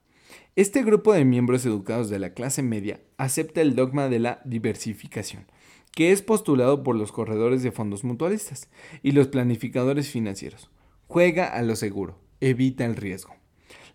Este 0.55 0.81
grupo 0.81 1.11
de 1.11 1.25
miembros 1.25 1.65
educados 1.65 2.09
de 2.09 2.19
la 2.19 2.33
clase 2.33 2.63
media 2.63 3.01
acepta 3.17 3.59
el 3.59 3.75
dogma 3.75 4.07
de 4.07 4.19
la 4.19 4.41
diversificación, 4.45 5.45
que 5.91 6.13
es 6.13 6.21
postulado 6.21 6.83
por 6.83 6.95
los 6.95 7.11
corredores 7.11 7.63
de 7.63 7.73
fondos 7.73 8.05
mutualistas 8.05 8.69
y 9.03 9.11
los 9.11 9.27
planificadores 9.27 10.09
financieros. 10.09 10.71
Juega 11.07 11.47
a 11.47 11.61
lo 11.63 11.75
seguro, 11.75 12.17
evita 12.39 12.85
el 12.85 12.95
riesgo. 12.95 13.40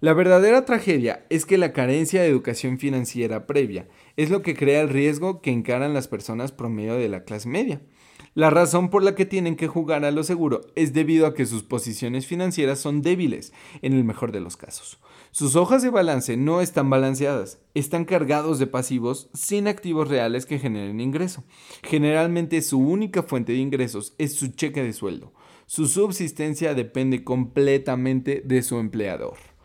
La 0.01 0.13
verdadera 0.13 0.67
tragedia 0.67 1.25
es 1.31 1.47
que 1.47 1.57
la 1.57 1.73
carencia 1.73 2.21
de 2.21 2.29
educación 2.29 2.79
financiera 2.79 3.47
previa 3.47 3.89
es 4.17 4.29
lo 4.29 4.43
que 4.43 4.55
crea 4.55 4.83
el 4.83 4.91
riesgo 4.91 5.41
que 5.41 5.51
encaran 5.51 5.95
las 5.95 6.07
personas 6.07 6.53
promedio 6.53 6.97
de 6.97 7.09
la 7.09 7.25
clase 7.25 7.49
media. 7.49 7.81
La 8.35 8.51
razón 8.51 8.91
por 8.91 9.03
la 9.03 9.15
que 9.15 9.25
tienen 9.25 9.57
que 9.57 9.69
jugar 9.69 10.05
a 10.05 10.11
lo 10.11 10.23
seguro 10.23 10.61
es 10.75 10.93
debido 10.93 11.27
a 11.27 11.33
que 11.33 11.47
sus 11.47 11.63
posiciones 11.63 12.27
financieras 12.27 12.79
son 12.79 13.01
débiles, 13.01 13.55
en 13.81 13.95
el 13.95 14.05
mejor 14.05 14.33
de 14.33 14.41
los 14.41 14.59
casos. 14.59 14.99
Sus 15.31 15.57
hojas 15.57 15.83
de 15.83 15.89
balance 15.89 16.37
no 16.37 16.61
están 16.61 16.91
balanceadas, 16.91 17.61
están 17.73 18.05
cargados 18.05 18.59
de 18.59 18.67
pasivos 18.67 19.31
sin 19.33 19.67
activos 19.67 20.09
reales 20.09 20.45
que 20.45 20.59
generen 20.59 21.01
ingreso. 21.01 21.45
Generalmente 21.83 22.61
su 22.61 22.79
única 22.79 23.23
fuente 23.23 23.53
de 23.53 23.59
ingresos 23.59 24.15
es 24.19 24.35
su 24.35 24.49
cheque 24.49 24.83
de 24.83 24.93
sueldo. 24.93 25.33
Su 25.65 25.87
subsistencia 25.87 26.75
depende 26.75 27.25
completamente 27.25 28.43
de 28.45 28.63
su 28.63 28.77
empleador. 28.79 29.56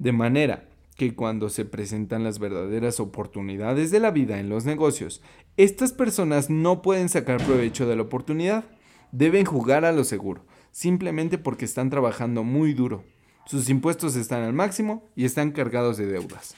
De 0.00 0.12
manera 0.12 0.66
que 0.96 1.14
cuando 1.14 1.50
se 1.50 1.66
presentan 1.66 2.24
las 2.24 2.38
verdaderas 2.38 3.00
oportunidades 3.00 3.90
de 3.90 4.00
la 4.00 4.10
vida 4.10 4.40
en 4.40 4.48
los 4.48 4.64
negocios, 4.64 5.20
estas 5.58 5.92
personas 5.92 6.48
no 6.48 6.80
pueden 6.80 7.10
sacar 7.10 7.44
provecho 7.44 7.86
de 7.86 7.96
la 7.96 8.02
oportunidad. 8.02 8.64
Deben 9.12 9.44
jugar 9.44 9.84
a 9.84 9.92
lo 9.92 10.04
seguro, 10.04 10.46
simplemente 10.70 11.36
porque 11.36 11.66
están 11.66 11.90
trabajando 11.90 12.44
muy 12.44 12.72
duro. 12.72 13.04
Sus 13.44 13.68
impuestos 13.68 14.16
están 14.16 14.42
al 14.42 14.54
máximo 14.54 15.06
y 15.16 15.26
están 15.26 15.50
cargados 15.50 15.98
de 15.98 16.06
deudas. 16.06 16.56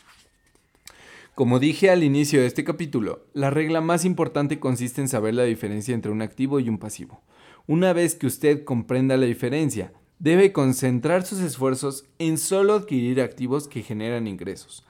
Como 1.34 1.58
dije 1.58 1.90
al 1.90 2.04
inicio 2.04 2.42
de 2.42 2.46
este 2.46 2.62
capítulo, 2.62 3.26
la 3.32 3.50
regla 3.50 3.80
más 3.80 4.04
importante 4.04 4.60
consiste 4.60 5.00
en 5.00 5.08
saber 5.08 5.34
la 5.34 5.42
diferencia 5.42 5.94
entre 5.94 6.12
un 6.12 6.22
activo 6.22 6.60
y 6.60 6.68
un 6.68 6.78
pasivo. 6.78 7.20
Una 7.66 7.92
vez 7.92 8.14
que 8.14 8.28
usted 8.28 8.62
comprenda 8.62 9.16
la 9.16 9.26
diferencia, 9.26 9.92
debe 10.22 10.52
concentrar 10.52 11.26
sus 11.26 11.40
esfuerzos 11.40 12.04
en 12.20 12.38
solo 12.38 12.74
adquirir 12.74 13.20
activos 13.20 13.66
que 13.66 13.82
generan 13.82 14.28
ingresos. 14.28 14.84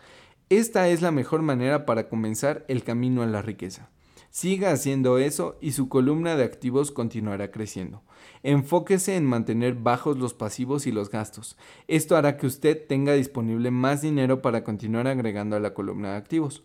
Esta 0.51 0.89
es 0.91 1.01
la 1.01 1.11
mejor 1.11 1.41
manera 1.41 1.87
para 1.87 2.11
comenzar 2.11 2.67
el 2.69 2.85
camino 2.85 3.23
a 3.23 3.27
la 3.27 3.41
riqueza. 3.41 3.89
Siga 4.29 4.73
haciendo 4.73 5.17
eso 5.17 5.57
y 5.63 5.73
su 5.73 5.89
columna 5.89 6.37
de 6.37 6.45
activos 6.45 6.91
continuará 6.91 7.51
creciendo. 7.51 8.03
Enfóquese 8.43 9.17
en 9.17 9.25
mantener 9.25 9.73
bajos 9.75 10.19
los 10.19 10.35
pasivos 10.35 10.87
y 10.87 10.93
los 10.93 11.09
gastos. 11.09 11.57
Esto 11.89 12.15
hará 12.15 12.37
que 12.37 12.47
usted 12.47 12.87
tenga 12.87 13.15
disponible 13.15 13.71
más 13.71 14.03
dinero 14.03 14.43
para 14.43 14.65
continuar 14.65 15.07
agregando 15.07 15.57
a 15.57 15.61
la 15.61 15.73
columna 15.73 16.11
de 16.11 16.17
activos. 16.19 16.63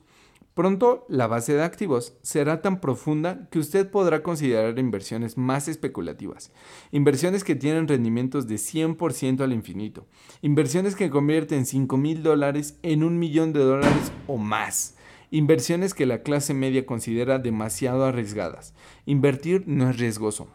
Pronto, 0.57 1.05
la 1.07 1.27
base 1.27 1.53
de 1.53 1.61
activos 1.61 2.17
será 2.23 2.63
tan 2.63 2.81
profunda 2.81 3.47
que 3.51 3.59
usted 3.59 3.91
podrá 3.91 4.23
considerar 4.23 4.79
inversiones 4.79 5.37
más 5.37 5.67
especulativas, 5.67 6.51
inversiones 6.91 7.43
que 7.43 7.53
tienen 7.53 7.87
rendimientos 7.87 8.47
de 8.47 8.55
100% 8.55 9.41
al 9.41 9.53
infinito, 9.53 10.07
inversiones 10.41 10.95
que 10.95 11.11
convierten 11.11 11.67
5 11.67 11.95
mil 11.97 12.23
dólares 12.23 12.79
en 12.81 13.03
un 13.03 13.19
millón 13.19 13.53
de 13.53 13.59
dólares 13.59 14.11
o 14.25 14.37
más, 14.37 14.95
inversiones 15.29 15.93
que 15.93 16.07
la 16.07 16.23
clase 16.23 16.55
media 16.55 16.87
considera 16.87 17.37
demasiado 17.37 18.03
arriesgadas. 18.05 18.73
Invertir 19.05 19.63
no 19.67 19.91
es 19.91 19.99
riesgoso. 19.99 20.47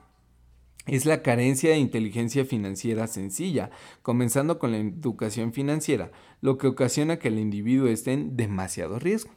Es 0.89 1.07
la 1.07 1.23
carencia 1.23 1.71
de 1.71 1.79
inteligencia 1.79 2.45
financiera 2.45 3.07
sencilla, 3.07 3.71
comenzando 4.03 4.59
con 4.59 4.73
la 4.73 4.79
educación 4.79 5.53
financiera, 5.53 6.11
lo 6.41 6.59
que 6.59 6.67
ocasiona 6.67 7.21
que 7.21 7.29
el 7.29 7.39
individuo 7.39 7.87
esté 7.87 8.15
en 8.15 8.37
demasiado 8.37 8.99
riesgo. 8.99 9.31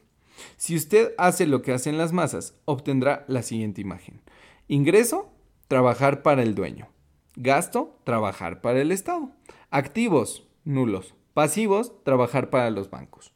Si 0.58 0.76
usted 0.76 1.14
hace 1.18 1.48
lo 1.48 1.62
que 1.62 1.74
hacen 1.74 1.98
las 1.98 2.14
masas, 2.14 2.56
obtendrá 2.66 3.26
la 3.28 3.42
siguiente 3.42 3.82
imagen. 3.82 4.22
Ingreso, 4.68 5.32
trabajar 5.68 6.24
para 6.24 6.44
el 6.44 6.56
dueño. 6.56 6.88
Gasto, 7.36 8.00
trabajar 8.04 8.62
para 8.62 8.82
el 8.82 8.92
Estado. 8.92 9.32
Activos, 9.70 10.48
nulos. 10.64 11.14
Pasivos, 11.34 11.92
trabajar 12.04 12.50
para 12.50 12.70
los 12.70 12.90
bancos. 12.90 13.34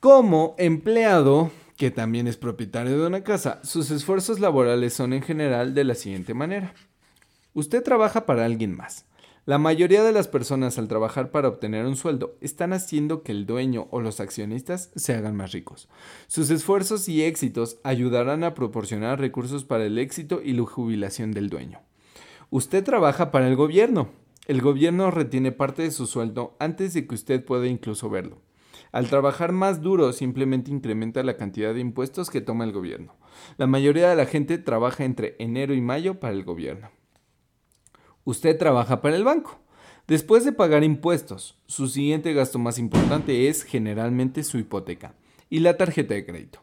Como 0.00 0.54
empleado, 0.58 1.50
que 1.76 1.90
también 1.90 2.28
es 2.28 2.36
propietario 2.36 3.00
de 3.00 3.06
una 3.06 3.24
casa, 3.24 3.60
sus 3.64 3.90
esfuerzos 3.90 4.38
laborales 4.38 4.94
son 4.94 5.12
en 5.12 5.22
general 5.22 5.74
de 5.74 5.84
la 5.84 5.94
siguiente 5.94 6.34
manera. 6.34 6.74
Usted 7.52 7.82
trabaja 7.82 8.26
para 8.26 8.44
alguien 8.44 8.76
más. 8.76 9.06
La 9.46 9.58
mayoría 9.58 10.02
de 10.02 10.12
las 10.12 10.26
personas 10.26 10.78
al 10.78 10.88
trabajar 10.88 11.30
para 11.30 11.48
obtener 11.48 11.84
un 11.84 11.96
sueldo 11.96 12.38
están 12.40 12.72
haciendo 12.72 13.22
que 13.22 13.32
el 13.32 13.44
dueño 13.44 13.88
o 13.90 14.00
los 14.00 14.18
accionistas 14.18 14.90
se 14.96 15.12
hagan 15.12 15.36
más 15.36 15.52
ricos. 15.52 15.90
Sus 16.28 16.48
esfuerzos 16.48 17.10
y 17.10 17.22
éxitos 17.22 17.76
ayudarán 17.84 18.42
a 18.42 18.54
proporcionar 18.54 19.20
recursos 19.20 19.64
para 19.64 19.84
el 19.84 19.98
éxito 19.98 20.40
y 20.42 20.54
la 20.54 20.64
jubilación 20.64 21.32
del 21.32 21.50
dueño. 21.50 21.82
Usted 22.48 22.82
trabaja 22.82 23.30
para 23.30 23.46
el 23.46 23.54
gobierno. 23.54 24.08
El 24.46 24.62
gobierno 24.62 25.10
retiene 25.10 25.52
parte 25.52 25.82
de 25.82 25.90
su 25.90 26.06
sueldo 26.06 26.56
antes 26.58 26.94
de 26.94 27.06
que 27.06 27.14
usted 27.14 27.44
pueda 27.44 27.66
incluso 27.66 28.08
verlo. 28.08 28.40
Al 28.92 29.10
trabajar 29.10 29.52
más 29.52 29.82
duro 29.82 30.14
simplemente 30.14 30.70
incrementa 30.70 31.22
la 31.22 31.36
cantidad 31.36 31.74
de 31.74 31.80
impuestos 31.80 32.30
que 32.30 32.40
toma 32.40 32.64
el 32.64 32.72
gobierno. 32.72 33.14
La 33.58 33.66
mayoría 33.66 34.08
de 34.08 34.16
la 34.16 34.24
gente 34.24 34.56
trabaja 34.56 35.04
entre 35.04 35.36
enero 35.38 35.74
y 35.74 35.82
mayo 35.82 36.18
para 36.18 36.32
el 36.32 36.44
gobierno. 36.44 36.88
Usted 38.24 38.58
trabaja 38.58 39.00
para 39.02 39.16
el 39.16 39.24
banco. 39.24 39.58
Después 40.06 40.44
de 40.44 40.52
pagar 40.52 40.84
impuestos, 40.84 41.56
su 41.66 41.88
siguiente 41.88 42.32
gasto 42.32 42.58
más 42.58 42.78
importante 42.78 43.48
es 43.48 43.62
generalmente 43.62 44.42
su 44.42 44.58
hipoteca 44.58 45.14
y 45.48 45.60
la 45.60 45.76
tarjeta 45.76 46.14
de 46.14 46.26
crédito. 46.26 46.60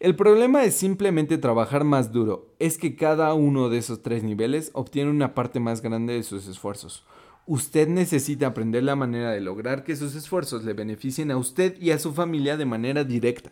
El 0.00 0.16
problema 0.16 0.64
es 0.64 0.76
simplemente 0.76 1.36
trabajar 1.36 1.84
más 1.84 2.10
duro, 2.10 2.54
es 2.58 2.78
que 2.78 2.96
cada 2.96 3.34
uno 3.34 3.68
de 3.68 3.78
esos 3.78 4.02
tres 4.02 4.22
niveles 4.22 4.70
obtiene 4.72 5.10
una 5.10 5.34
parte 5.34 5.60
más 5.60 5.82
grande 5.82 6.14
de 6.14 6.22
sus 6.22 6.48
esfuerzos. 6.48 7.04
Usted 7.46 7.86
necesita 7.88 8.46
aprender 8.46 8.82
la 8.82 8.96
manera 8.96 9.32
de 9.32 9.40
lograr 9.40 9.84
que 9.84 9.96
sus 9.96 10.14
esfuerzos 10.14 10.64
le 10.64 10.72
beneficien 10.72 11.30
a 11.30 11.36
usted 11.36 11.80
y 11.80 11.90
a 11.90 11.98
su 11.98 12.14
familia 12.14 12.56
de 12.56 12.64
manera 12.64 13.04
directa. 13.04 13.50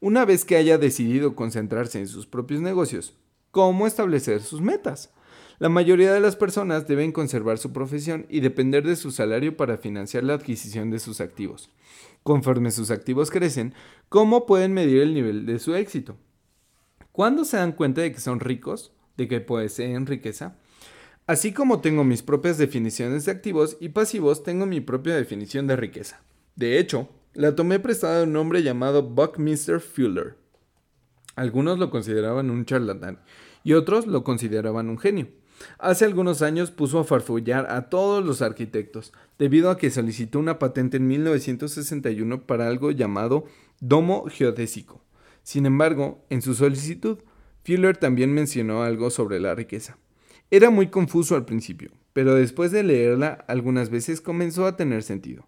Una 0.00 0.24
vez 0.24 0.44
que 0.44 0.56
haya 0.56 0.78
decidido 0.78 1.34
concentrarse 1.34 1.98
en 1.98 2.08
sus 2.08 2.26
propios 2.26 2.60
negocios, 2.60 3.14
¿cómo 3.50 3.86
establecer 3.86 4.42
sus 4.42 4.60
metas? 4.60 5.12
La 5.58 5.70
mayoría 5.70 6.12
de 6.12 6.20
las 6.20 6.36
personas 6.36 6.86
deben 6.86 7.12
conservar 7.12 7.56
su 7.56 7.72
profesión 7.72 8.26
y 8.28 8.40
depender 8.40 8.86
de 8.86 8.94
su 8.94 9.10
salario 9.10 9.56
para 9.56 9.78
financiar 9.78 10.22
la 10.22 10.34
adquisición 10.34 10.90
de 10.90 10.98
sus 10.98 11.22
activos. 11.22 11.70
Conforme 12.22 12.70
sus 12.70 12.90
activos 12.90 13.30
crecen, 13.30 13.72
¿cómo 14.10 14.44
pueden 14.44 14.74
medir 14.74 15.00
el 15.00 15.14
nivel 15.14 15.46
de 15.46 15.58
su 15.58 15.74
éxito? 15.74 16.16
¿Cuándo 17.10 17.46
se 17.46 17.56
dan 17.56 17.72
cuenta 17.72 18.02
de 18.02 18.12
que 18.12 18.20
son 18.20 18.40
ricos? 18.40 18.92
¿De 19.16 19.28
que 19.28 19.40
poseen 19.40 20.04
riqueza? 20.04 20.58
Así 21.26 21.52
como 21.52 21.80
tengo 21.80 22.04
mis 22.04 22.22
propias 22.22 22.58
definiciones 22.58 23.24
de 23.24 23.32
activos 23.32 23.78
y 23.80 23.88
pasivos, 23.88 24.42
tengo 24.42 24.66
mi 24.66 24.82
propia 24.82 25.16
definición 25.16 25.66
de 25.66 25.76
riqueza. 25.76 26.20
De 26.54 26.78
hecho, 26.78 27.08
la 27.32 27.54
tomé 27.54 27.80
prestada 27.80 28.18
de 28.18 28.24
un 28.24 28.36
hombre 28.36 28.62
llamado 28.62 29.02
Buckminster 29.02 29.80
Fuller. 29.80 30.36
Algunos 31.34 31.78
lo 31.78 31.90
consideraban 31.90 32.50
un 32.50 32.66
charlatán 32.66 33.20
y 33.64 33.72
otros 33.72 34.06
lo 34.06 34.22
consideraban 34.22 34.90
un 34.90 34.98
genio. 34.98 35.28
Hace 35.78 36.04
algunos 36.04 36.42
años 36.42 36.70
puso 36.70 36.98
a 36.98 37.04
farfullar 37.04 37.70
a 37.70 37.88
todos 37.88 38.24
los 38.24 38.42
arquitectos, 38.42 39.12
debido 39.38 39.70
a 39.70 39.78
que 39.78 39.90
solicitó 39.90 40.38
una 40.38 40.58
patente 40.58 40.96
en 40.96 41.06
1961 41.06 42.42
para 42.46 42.66
algo 42.66 42.90
llamado 42.90 43.44
domo 43.80 44.26
geodésico. 44.28 45.02
Sin 45.42 45.66
embargo, 45.66 46.24
en 46.30 46.42
su 46.42 46.54
solicitud, 46.54 47.18
Fuller 47.64 47.96
también 47.96 48.32
mencionó 48.32 48.82
algo 48.82 49.10
sobre 49.10 49.40
la 49.40 49.54
riqueza. 49.54 49.98
Era 50.50 50.70
muy 50.70 50.88
confuso 50.88 51.34
al 51.34 51.44
principio, 51.44 51.90
pero 52.12 52.34
después 52.34 52.70
de 52.70 52.84
leerla 52.84 53.44
algunas 53.48 53.90
veces 53.90 54.20
comenzó 54.20 54.66
a 54.66 54.76
tener 54.76 55.02
sentido. 55.02 55.46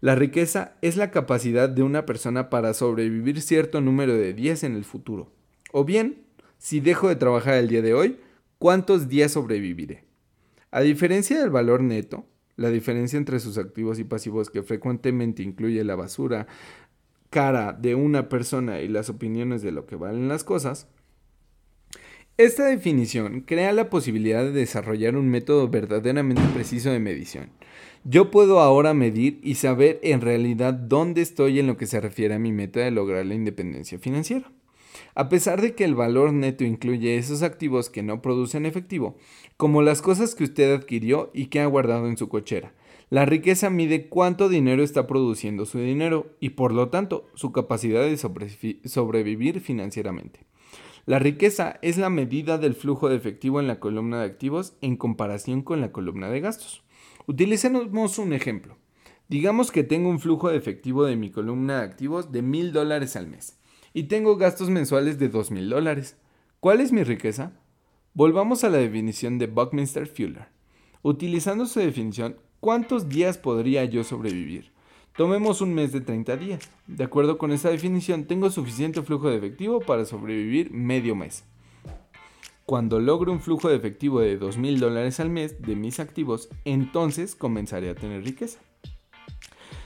La 0.00 0.14
riqueza 0.14 0.74
es 0.82 0.96
la 0.96 1.10
capacidad 1.10 1.68
de 1.68 1.82
una 1.82 2.06
persona 2.06 2.50
para 2.50 2.74
sobrevivir 2.74 3.40
cierto 3.40 3.80
número 3.80 4.14
de 4.14 4.32
días 4.32 4.64
en 4.64 4.74
el 4.74 4.84
futuro. 4.84 5.30
O 5.72 5.84
bien, 5.84 6.22
si 6.58 6.80
dejo 6.80 7.08
de 7.08 7.16
trabajar 7.16 7.54
el 7.54 7.68
día 7.68 7.82
de 7.82 7.94
hoy, 7.94 8.18
¿cuántos 8.60 9.08
días 9.08 9.32
sobreviviré? 9.32 10.04
A 10.70 10.82
diferencia 10.82 11.40
del 11.40 11.50
valor 11.50 11.82
neto, 11.82 12.26
la 12.56 12.70
diferencia 12.70 13.16
entre 13.16 13.40
sus 13.40 13.56
activos 13.56 13.98
y 13.98 14.04
pasivos 14.04 14.50
que 14.50 14.62
frecuentemente 14.62 15.42
incluye 15.42 15.82
la 15.82 15.96
basura 15.96 16.46
cara 17.30 17.72
de 17.72 17.94
una 17.94 18.28
persona 18.28 18.80
y 18.80 18.88
las 18.88 19.08
opiniones 19.08 19.62
de 19.62 19.72
lo 19.72 19.86
que 19.86 19.96
valen 19.96 20.28
las 20.28 20.44
cosas, 20.44 20.88
esta 22.36 22.66
definición 22.66 23.40
crea 23.40 23.72
la 23.72 23.88
posibilidad 23.88 24.44
de 24.44 24.52
desarrollar 24.52 25.16
un 25.16 25.28
método 25.28 25.68
verdaderamente 25.68 26.42
preciso 26.54 26.90
de 26.90 27.00
medición. 27.00 27.50
Yo 28.04 28.30
puedo 28.30 28.60
ahora 28.60 28.92
medir 28.92 29.40
y 29.42 29.54
saber 29.54 30.00
en 30.02 30.20
realidad 30.20 30.74
dónde 30.74 31.22
estoy 31.22 31.60
en 31.60 31.66
lo 31.66 31.78
que 31.78 31.86
se 31.86 32.00
refiere 32.00 32.34
a 32.34 32.38
mi 32.38 32.52
meta 32.52 32.80
de 32.80 32.90
lograr 32.90 33.24
la 33.24 33.34
independencia 33.34 33.98
financiera. 33.98 34.52
A 35.14 35.28
pesar 35.28 35.60
de 35.60 35.74
que 35.74 35.84
el 35.84 35.94
valor 35.94 36.32
neto 36.32 36.64
incluye 36.64 37.16
esos 37.16 37.42
activos 37.42 37.90
que 37.90 38.02
no 38.02 38.22
producen 38.22 38.64
efectivo, 38.64 39.16
como 39.56 39.82
las 39.82 40.02
cosas 40.02 40.34
que 40.34 40.44
usted 40.44 40.72
adquirió 40.72 41.30
y 41.34 41.46
que 41.46 41.60
ha 41.60 41.66
guardado 41.66 42.06
en 42.06 42.16
su 42.16 42.28
cochera, 42.28 42.72
la 43.08 43.26
riqueza 43.26 43.70
mide 43.70 44.08
cuánto 44.08 44.48
dinero 44.48 44.84
está 44.84 45.08
produciendo 45.08 45.66
su 45.66 45.78
dinero 45.78 46.36
y 46.38 46.50
por 46.50 46.72
lo 46.72 46.90
tanto 46.90 47.26
su 47.34 47.50
capacidad 47.50 48.02
de 48.02 48.16
sobrevivir 48.16 49.60
financieramente. 49.60 50.46
La 51.06 51.18
riqueza 51.18 51.80
es 51.82 51.98
la 51.98 52.08
medida 52.08 52.56
del 52.56 52.74
flujo 52.74 53.08
de 53.08 53.16
efectivo 53.16 53.58
en 53.58 53.66
la 53.66 53.80
columna 53.80 54.20
de 54.20 54.26
activos 54.26 54.74
en 54.80 54.96
comparación 54.96 55.62
con 55.62 55.80
la 55.80 55.90
columna 55.90 56.28
de 56.28 56.40
gastos. 56.40 56.84
Utilicemos 57.26 58.18
un 58.18 58.32
ejemplo. 58.32 58.76
Digamos 59.28 59.72
que 59.72 59.82
tengo 59.82 60.08
un 60.08 60.20
flujo 60.20 60.48
de 60.48 60.56
efectivo 60.56 61.04
de 61.04 61.16
mi 61.16 61.30
columna 61.30 61.78
de 61.78 61.86
activos 61.86 62.30
de 62.30 62.42
mil 62.42 62.72
dólares 62.72 63.16
al 63.16 63.26
mes 63.26 63.59
y 63.92 64.04
tengo 64.04 64.36
gastos 64.36 64.70
mensuales 64.70 65.18
de 65.18 65.28
dos 65.28 65.50
mil 65.50 65.68
dólares. 65.68 66.16
¿Cuál 66.60 66.80
es 66.80 66.92
mi 66.92 67.02
riqueza? 67.02 67.52
Volvamos 68.12 68.64
a 68.64 68.68
la 68.68 68.78
definición 68.78 69.38
de 69.38 69.46
Buckminster 69.46 70.06
Fuller. 70.06 70.48
Utilizando 71.02 71.66
su 71.66 71.80
definición, 71.80 72.36
¿cuántos 72.60 73.08
días 73.08 73.38
podría 73.38 73.84
yo 73.84 74.04
sobrevivir? 74.04 74.72
Tomemos 75.16 75.60
un 75.60 75.74
mes 75.74 75.92
de 75.92 76.00
30 76.00 76.36
días. 76.36 76.70
De 76.86 77.04
acuerdo 77.04 77.38
con 77.38 77.52
esta 77.52 77.70
definición, 77.70 78.24
tengo 78.24 78.50
suficiente 78.50 79.02
flujo 79.02 79.28
de 79.28 79.38
efectivo 79.38 79.80
para 79.80 80.04
sobrevivir 80.04 80.70
medio 80.70 81.14
mes. 81.16 81.44
Cuando 82.64 83.00
logre 83.00 83.30
un 83.30 83.40
flujo 83.40 83.68
de 83.68 83.76
efectivo 83.76 84.20
de 84.20 84.38
$2,000 84.38 84.56
mil 84.58 84.78
dólares 84.78 85.18
al 85.18 85.30
mes 85.30 85.60
de 85.60 85.74
mis 85.74 85.98
activos, 85.98 86.48
entonces 86.64 87.34
comenzaré 87.34 87.90
a 87.90 87.94
tener 87.94 88.22
riqueza. 88.22 88.60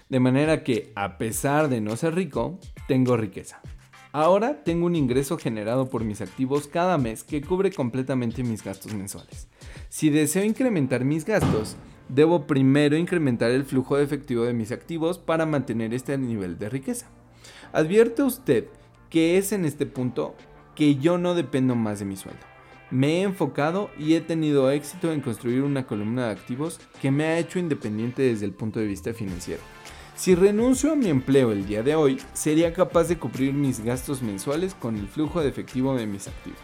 De 0.09 0.21
manera 0.21 0.63
que, 0.63 0.93
a 0.95 1.17
pesar 1.17 1.69
de 1.69 1.81
no 1.81 1.97
ser 1.97 2.15
rico, 2.15 2.59
tengo 2.87 3.17
riqueza. 3.17 3.63
Ahora 4.15 4.63
tengo 4.63 4.87
un 4.87 4.95
ingreso 4.95 5.39
generado 5.39 5.91
por 5.91 6.05
mis 6.05 6.21
activos 6.21 6.69
cada 6.69 6.99
mes 6.99 7.25
que 7.25 7.43
cubre 7.43 7.73
completamente 7.73 8.45
mis 8.45 8.63
gastos 8.63 8.95
mensuales. 8.95 9.49
Si 9.89 10.09
deseo 10.09 10.45
incrementar 10.45 11.05
mis 11.05 11.25
gastos, 11.25 11.75
debo 12.09 12.47
primero 12.47 12.97
incrementar 12.97 13.51
el 13.51 13.65
flujo 13.65 13.97
de 13.97 14.05
efectivo 14.05 14.45
de 14.45 14.53
mis 14.53 14.71
activos 14.71 15.19
para 15.19 15.47
mantener 15.47 15.93
este 15.93 16.17
nivel 16.17 16.61
de 16.61 16.69
riqueza. 16.69 17.09
Advierte 17.73 18.23
usted 18.23 18.69
que 19.11 19.37
es 19.37 19.51
en 19.51 19.65
este 19.65 19.85
punto 19.85 20.37
que 20.77 20.95
yo 20.95 21.19
no 21.19 21.35
dependo 21.35 21.75
más 21.75 21.99
de 21.99 22.05
mi 22.05 22.15
sueldo. 22.15 22.47
Me 22.93 23.19
he 23.19 23.23
enfocado 23.23 23.91
y 23.99 24.15
he 24.15 24.21
tenido 24.21 24.71
éxito 24.71 25.11
en 25.11 25.23
construir 25.23 25.63
una 25.63 25.89
columna 25.89 26.27
de 26.27 26.31
activos 26.35 26.79
que 27.03 27.11
me 27.11 27.25
ha 27.25 27.39
hecho 27.41 27.59
independiente 27.59 28.23
desde 28.23 28.47
el 28.47 28.53
punto 28.53 28.79
de 28.79 28.87
vista 28.87 29.13
financiero. 29.13 29.74
Si 30.17 30.37
renuncio 30.37 30.93
a 30.93 30.97
mi 30.97 31.09
empleo 31.09 31.51
el 31.51 31.67
día 31.67 31.83
de 31.83 31.97
hoy, 31.97 32.21
sería 32.35 32.73
capaz 32.73 33.09
de 33.09 33.19
cubrir 33.19 33.53
mis 33.53 33.85
gastos 33.85 34.23
mensuales 34.23 34.75
con 34.75 34.97
el 34.97 35.09
flujo 35.09 35.41
de 35.41 35.49
efectivo 35.49 35.97
de 35.97 36.07
mis 36.07 36.29
activos. 36.29 36.61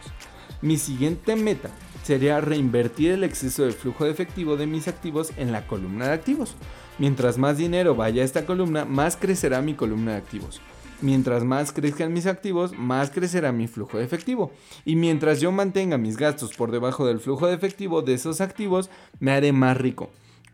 Mi 0.62 0.78
siguiente 0.78 1.34
meta 1.34 1.68
sería 2.05 2.40
reinvertir 2.40 3.11
el 3.11 3.24
exceso 3.24 3.64
de 3.64 3.72
flujo 3.72 4.05
de 4.05 4.12
efectivo 4.12 4.57
de 4.57 4.68
mis 4.68 4.86
activos 4.86 5.32
en 5.36 5.51
la 5.51 5.66
columna 5.66 6.07
de 6.07 6.12
activos. 6.12 6.55
Mientras 6.98 7.38
más 7.38 7.59
dinero 7.59 7.96
vaya 7.96 8.22
a 8.22 8.24
esta 8.24 8.46
columna, 8.46 8.84
más 8.84 9.16
crecerá 9.16 9.61
mi 9.62 9.74
columna 9.74 10.12
de 10.12 10.18
activos. 10.18 10.61
Mientras 11.03 11.42
más 11.42 11.72
crezcan 11.72 12.12
mis 12.12 12.26
activos, 12.26 12.72
más 12.78 13.11
crecerá 13.11 13.51
mi 13.51 13.66
flujo 13.66 13.98
de 13.98 14.05
efectivo. 14.05 14.53
Y 14.84 14.94
mientras 14.94 15.40
yo 15.40 15.51
mantenga 15.51 15.98
mis 15.98 16.16
gastos 16.16 16.55
por 16.55 16.70
debajo 16.70 17.05
del 17.05 17.18
flujo 17.18 17.48
de 17.48 17.55
efectivo 17.55 18.01
de 18.03 18.14
esos 18.14 18.40
activos, 18.40 18.90
me 19.18 19.32
haré 19.32 19.53
más 19.53 19.76
rico, 19.76 20.11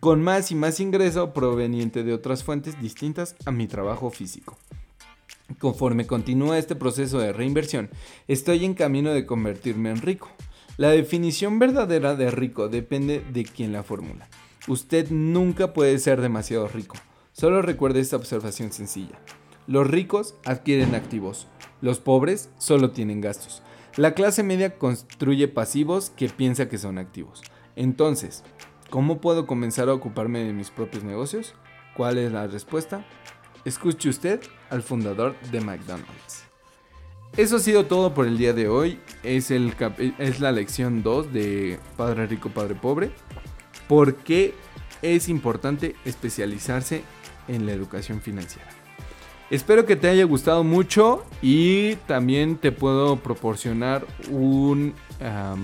con 0.07 0.22
más 0.22 0.52
y 0.52 0.54
más 0.54 0.78
ingreso 0.78 1.32
proveniente 1.32 2.04
de 2.04 2.12
otras 2.12 2.44
fuentes 2.44 2.80
distintas 2.80 3.34
a 3.44 3.50
mi 3.50 3.66
trabajo 3.66 4.09
físico. 4.09 4.57
Conforme 5.59 6.07
continúa 6.07 6.61
este 6.61 6.76
proceso 6.76 7.18
de 7.18 7.32
reinversión, 7.32 7.90
estoy 8.28 8.64
en 8.64 8.74
camino 8.74 9.11
de 9.11 9.26
convertirme 9.26 9.90
en 9.90 10.00
rico. 10.00 10.30
La 10.76 10.90
definición 10.90 11.59
verdadera 11.59 12.14
de 12.14 12.30
rico 12.30 12.68
depende 12.68 13.20
de 13.32 13.42
quién 13.42 13.72
la 13.72 13.82
formula. 13.82 14.28
Usted 14.68 15.11
nunca 15.11 15.72
puede 15.72 15.98
ser 15.98 16.20
demasiado 16.20 16.68
rico. 16.68 16.94
Solo 17.32 17.61
recuerde 17.61 17.98
esta 17.98 18.14
observación 18.14 18.70
sencilla. 18.70 19.20
Los 19.66 19.90
ricos 19.90 20.36
adquieren 20.44 20.94
activos, 20.94 21.48
los 21.80 21.98
pobres 21.98 22.48
solo 22.59 22.92
tienen 22.92 23.20
gastos. 23.20 23.61
La 23.96 24.14
clase 24.14 24.44
media 24.44 24.78
construye 24.78 25.48
pasivos 25.48 26.11
que 26.11 26.28
piensa 26.28 26.68
que 26.68 26.78
son 26.78 26.98
activos. 26.98 27.42
Entonces, 27.74 28.44
¿cómo 28.91 29.20
puedo 29.20 29.47
comenzar 29.47 29.89
a 29.89 29.95
ocuparme 29.95 30.45
de 30.45 30.53
mis 30.53 30.70
propios 30.70 31.05
negocios? 31.05 31.55
¿Cuál 31.97 32.18
es 32.18 32.32
la 32.32 32.47
respuesta? 32.47 33.05
Escuche 33.64 34.09
usted 34.09 34.41
al 34.70 34.82
fundador 34.82 35.34
de 35.51 35.61
McDonald's. 35.61 36.45
Eso 37.37 37.57
ha 37.57 37.61
sido 37.61 37.87
todo 37.87 38.14
por 38.14 38.26
el 38.26 38.39
día 38.39 38.53
de 38.53 38.68
hoy. 38.68 38.99
Es, 39.22 39.51
el 39.51 39.74
es 40.18 40.41
la 40.41 40.53
lección 40.53 41.03
2 41.03 41.32
de 41.32 41.78
Padre 41.97 42.26
Rico, 42.26 42.49
Padre 42.51 42.74
Pobre. 42.74 43.11
¿Por 43.89 44.16
qué 44.16 44.55
es 45.03 45.28
importante 45.28 45.97
especializarse 46.05 47.05
en 47.49 47.66
la 47.66 47.72
educación 47.72 48.20
financiera? 48.20 48.76
Espero 49.49 49.86
que 49.86 49.94
te 49.94 50.09
haya 50.09 50.24
gustado 50.24 50.64
mucho 50.64 51.24
y 51.40 51.94
también 52.09 52.57
te 52.57 52.72
puedo 52.72 53.16
proporcionar 53.16 54.05
un 54.30 54.94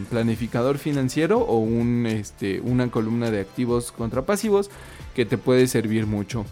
planificador 0.08 0.78
financiero 0.78 1.40
o 1.40 1.58
un, 1.58 2.06
este, 2.06 2.60
una 2.60 2.90
columna 2.90 3.30
de 3.30 3.40
activos 3.40 3.92
contra 3.92 4.22
pasivos 4.22 4.70
que 5.14 5.26
te 5.26 5.36
puede 5.36 5.66
servir 5.66 6.06
mucho. 6.06 6.46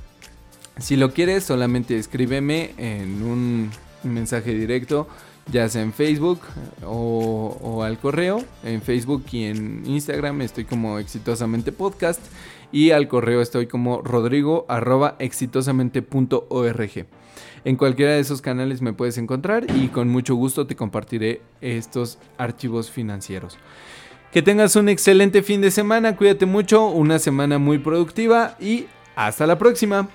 Si 0.79 0.97
lo 0.97 1.13
quieres, 1.13 1.45
solamente 1.45 1.97
escríbeme 1.97 2.73
en 2.79 3.23
un 3.23 3.71
mensaje 4.03 4.55
directo, 4.55 5.09
ya 5.53 5.69
sea 5.69 5.83
en 5.83 5.93
Facebook 5.93 6.41
o, 6.87 7.83
al 7.85 7.99
correo. 7.99 8.43
En 8.65 8.83
Facebook 8.83 9.25
y 9.33 9.45
en 9.45 9.85
Instagram 9.87 10.43
estoy 10.43 10.65
como 10.65 10.99
exitosamente 10.99 11.73
podcast 11.73 12.21
y 12.73 12.91
al 12.91 13.09
correo 13.09 13.41
estoy 13.41 13.67
como 13.67 14.01
rodrigo 14.03 14.65
arroba 14.69 15.17
exitosamente.org. 15.19 17.07
En 17.65 17.77
cualquiera 17.77 18.13
de 18.13 18.21
esos 18.21 18.41
canales 18.41 18.81
me 18.81 18.93
puedes 18.93 19.19
encontrar 19.19 19.67
y 19.77 19.89
con 19.89 20.09
mucho 20.09 20.35
gusto 20.35 20.67
te 20.67 20.77
compartiré 20.77 21.43
estos 21.61 22.19
archivos 22.39 22.91
financieros. 22.91 23.59
Que 24.33 24.43
tengas 24.43 24.77
un 24.77 24.89
excelente 24.89 25.43
fin 25.43 25.61
de 25.61 25.71
semana, 25.71 26.17
cuídate 26.17 26.47
mucho, 26.47 26.87
una 26.87 27.19
semana 27.19 27.59
muy 27.59 27.79
productiva 27.79 28.57
y 28.61 28.87
hasta 29.17 29.47
la 29.47 29.59
próxima. 29.59 30.09